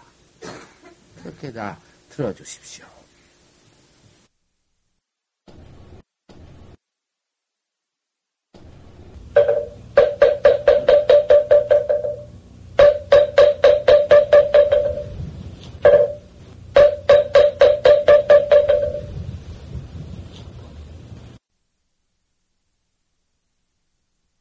그렇게 1.22 1.52
다 1.52 1.78
들어주십시오. 2.08 2.95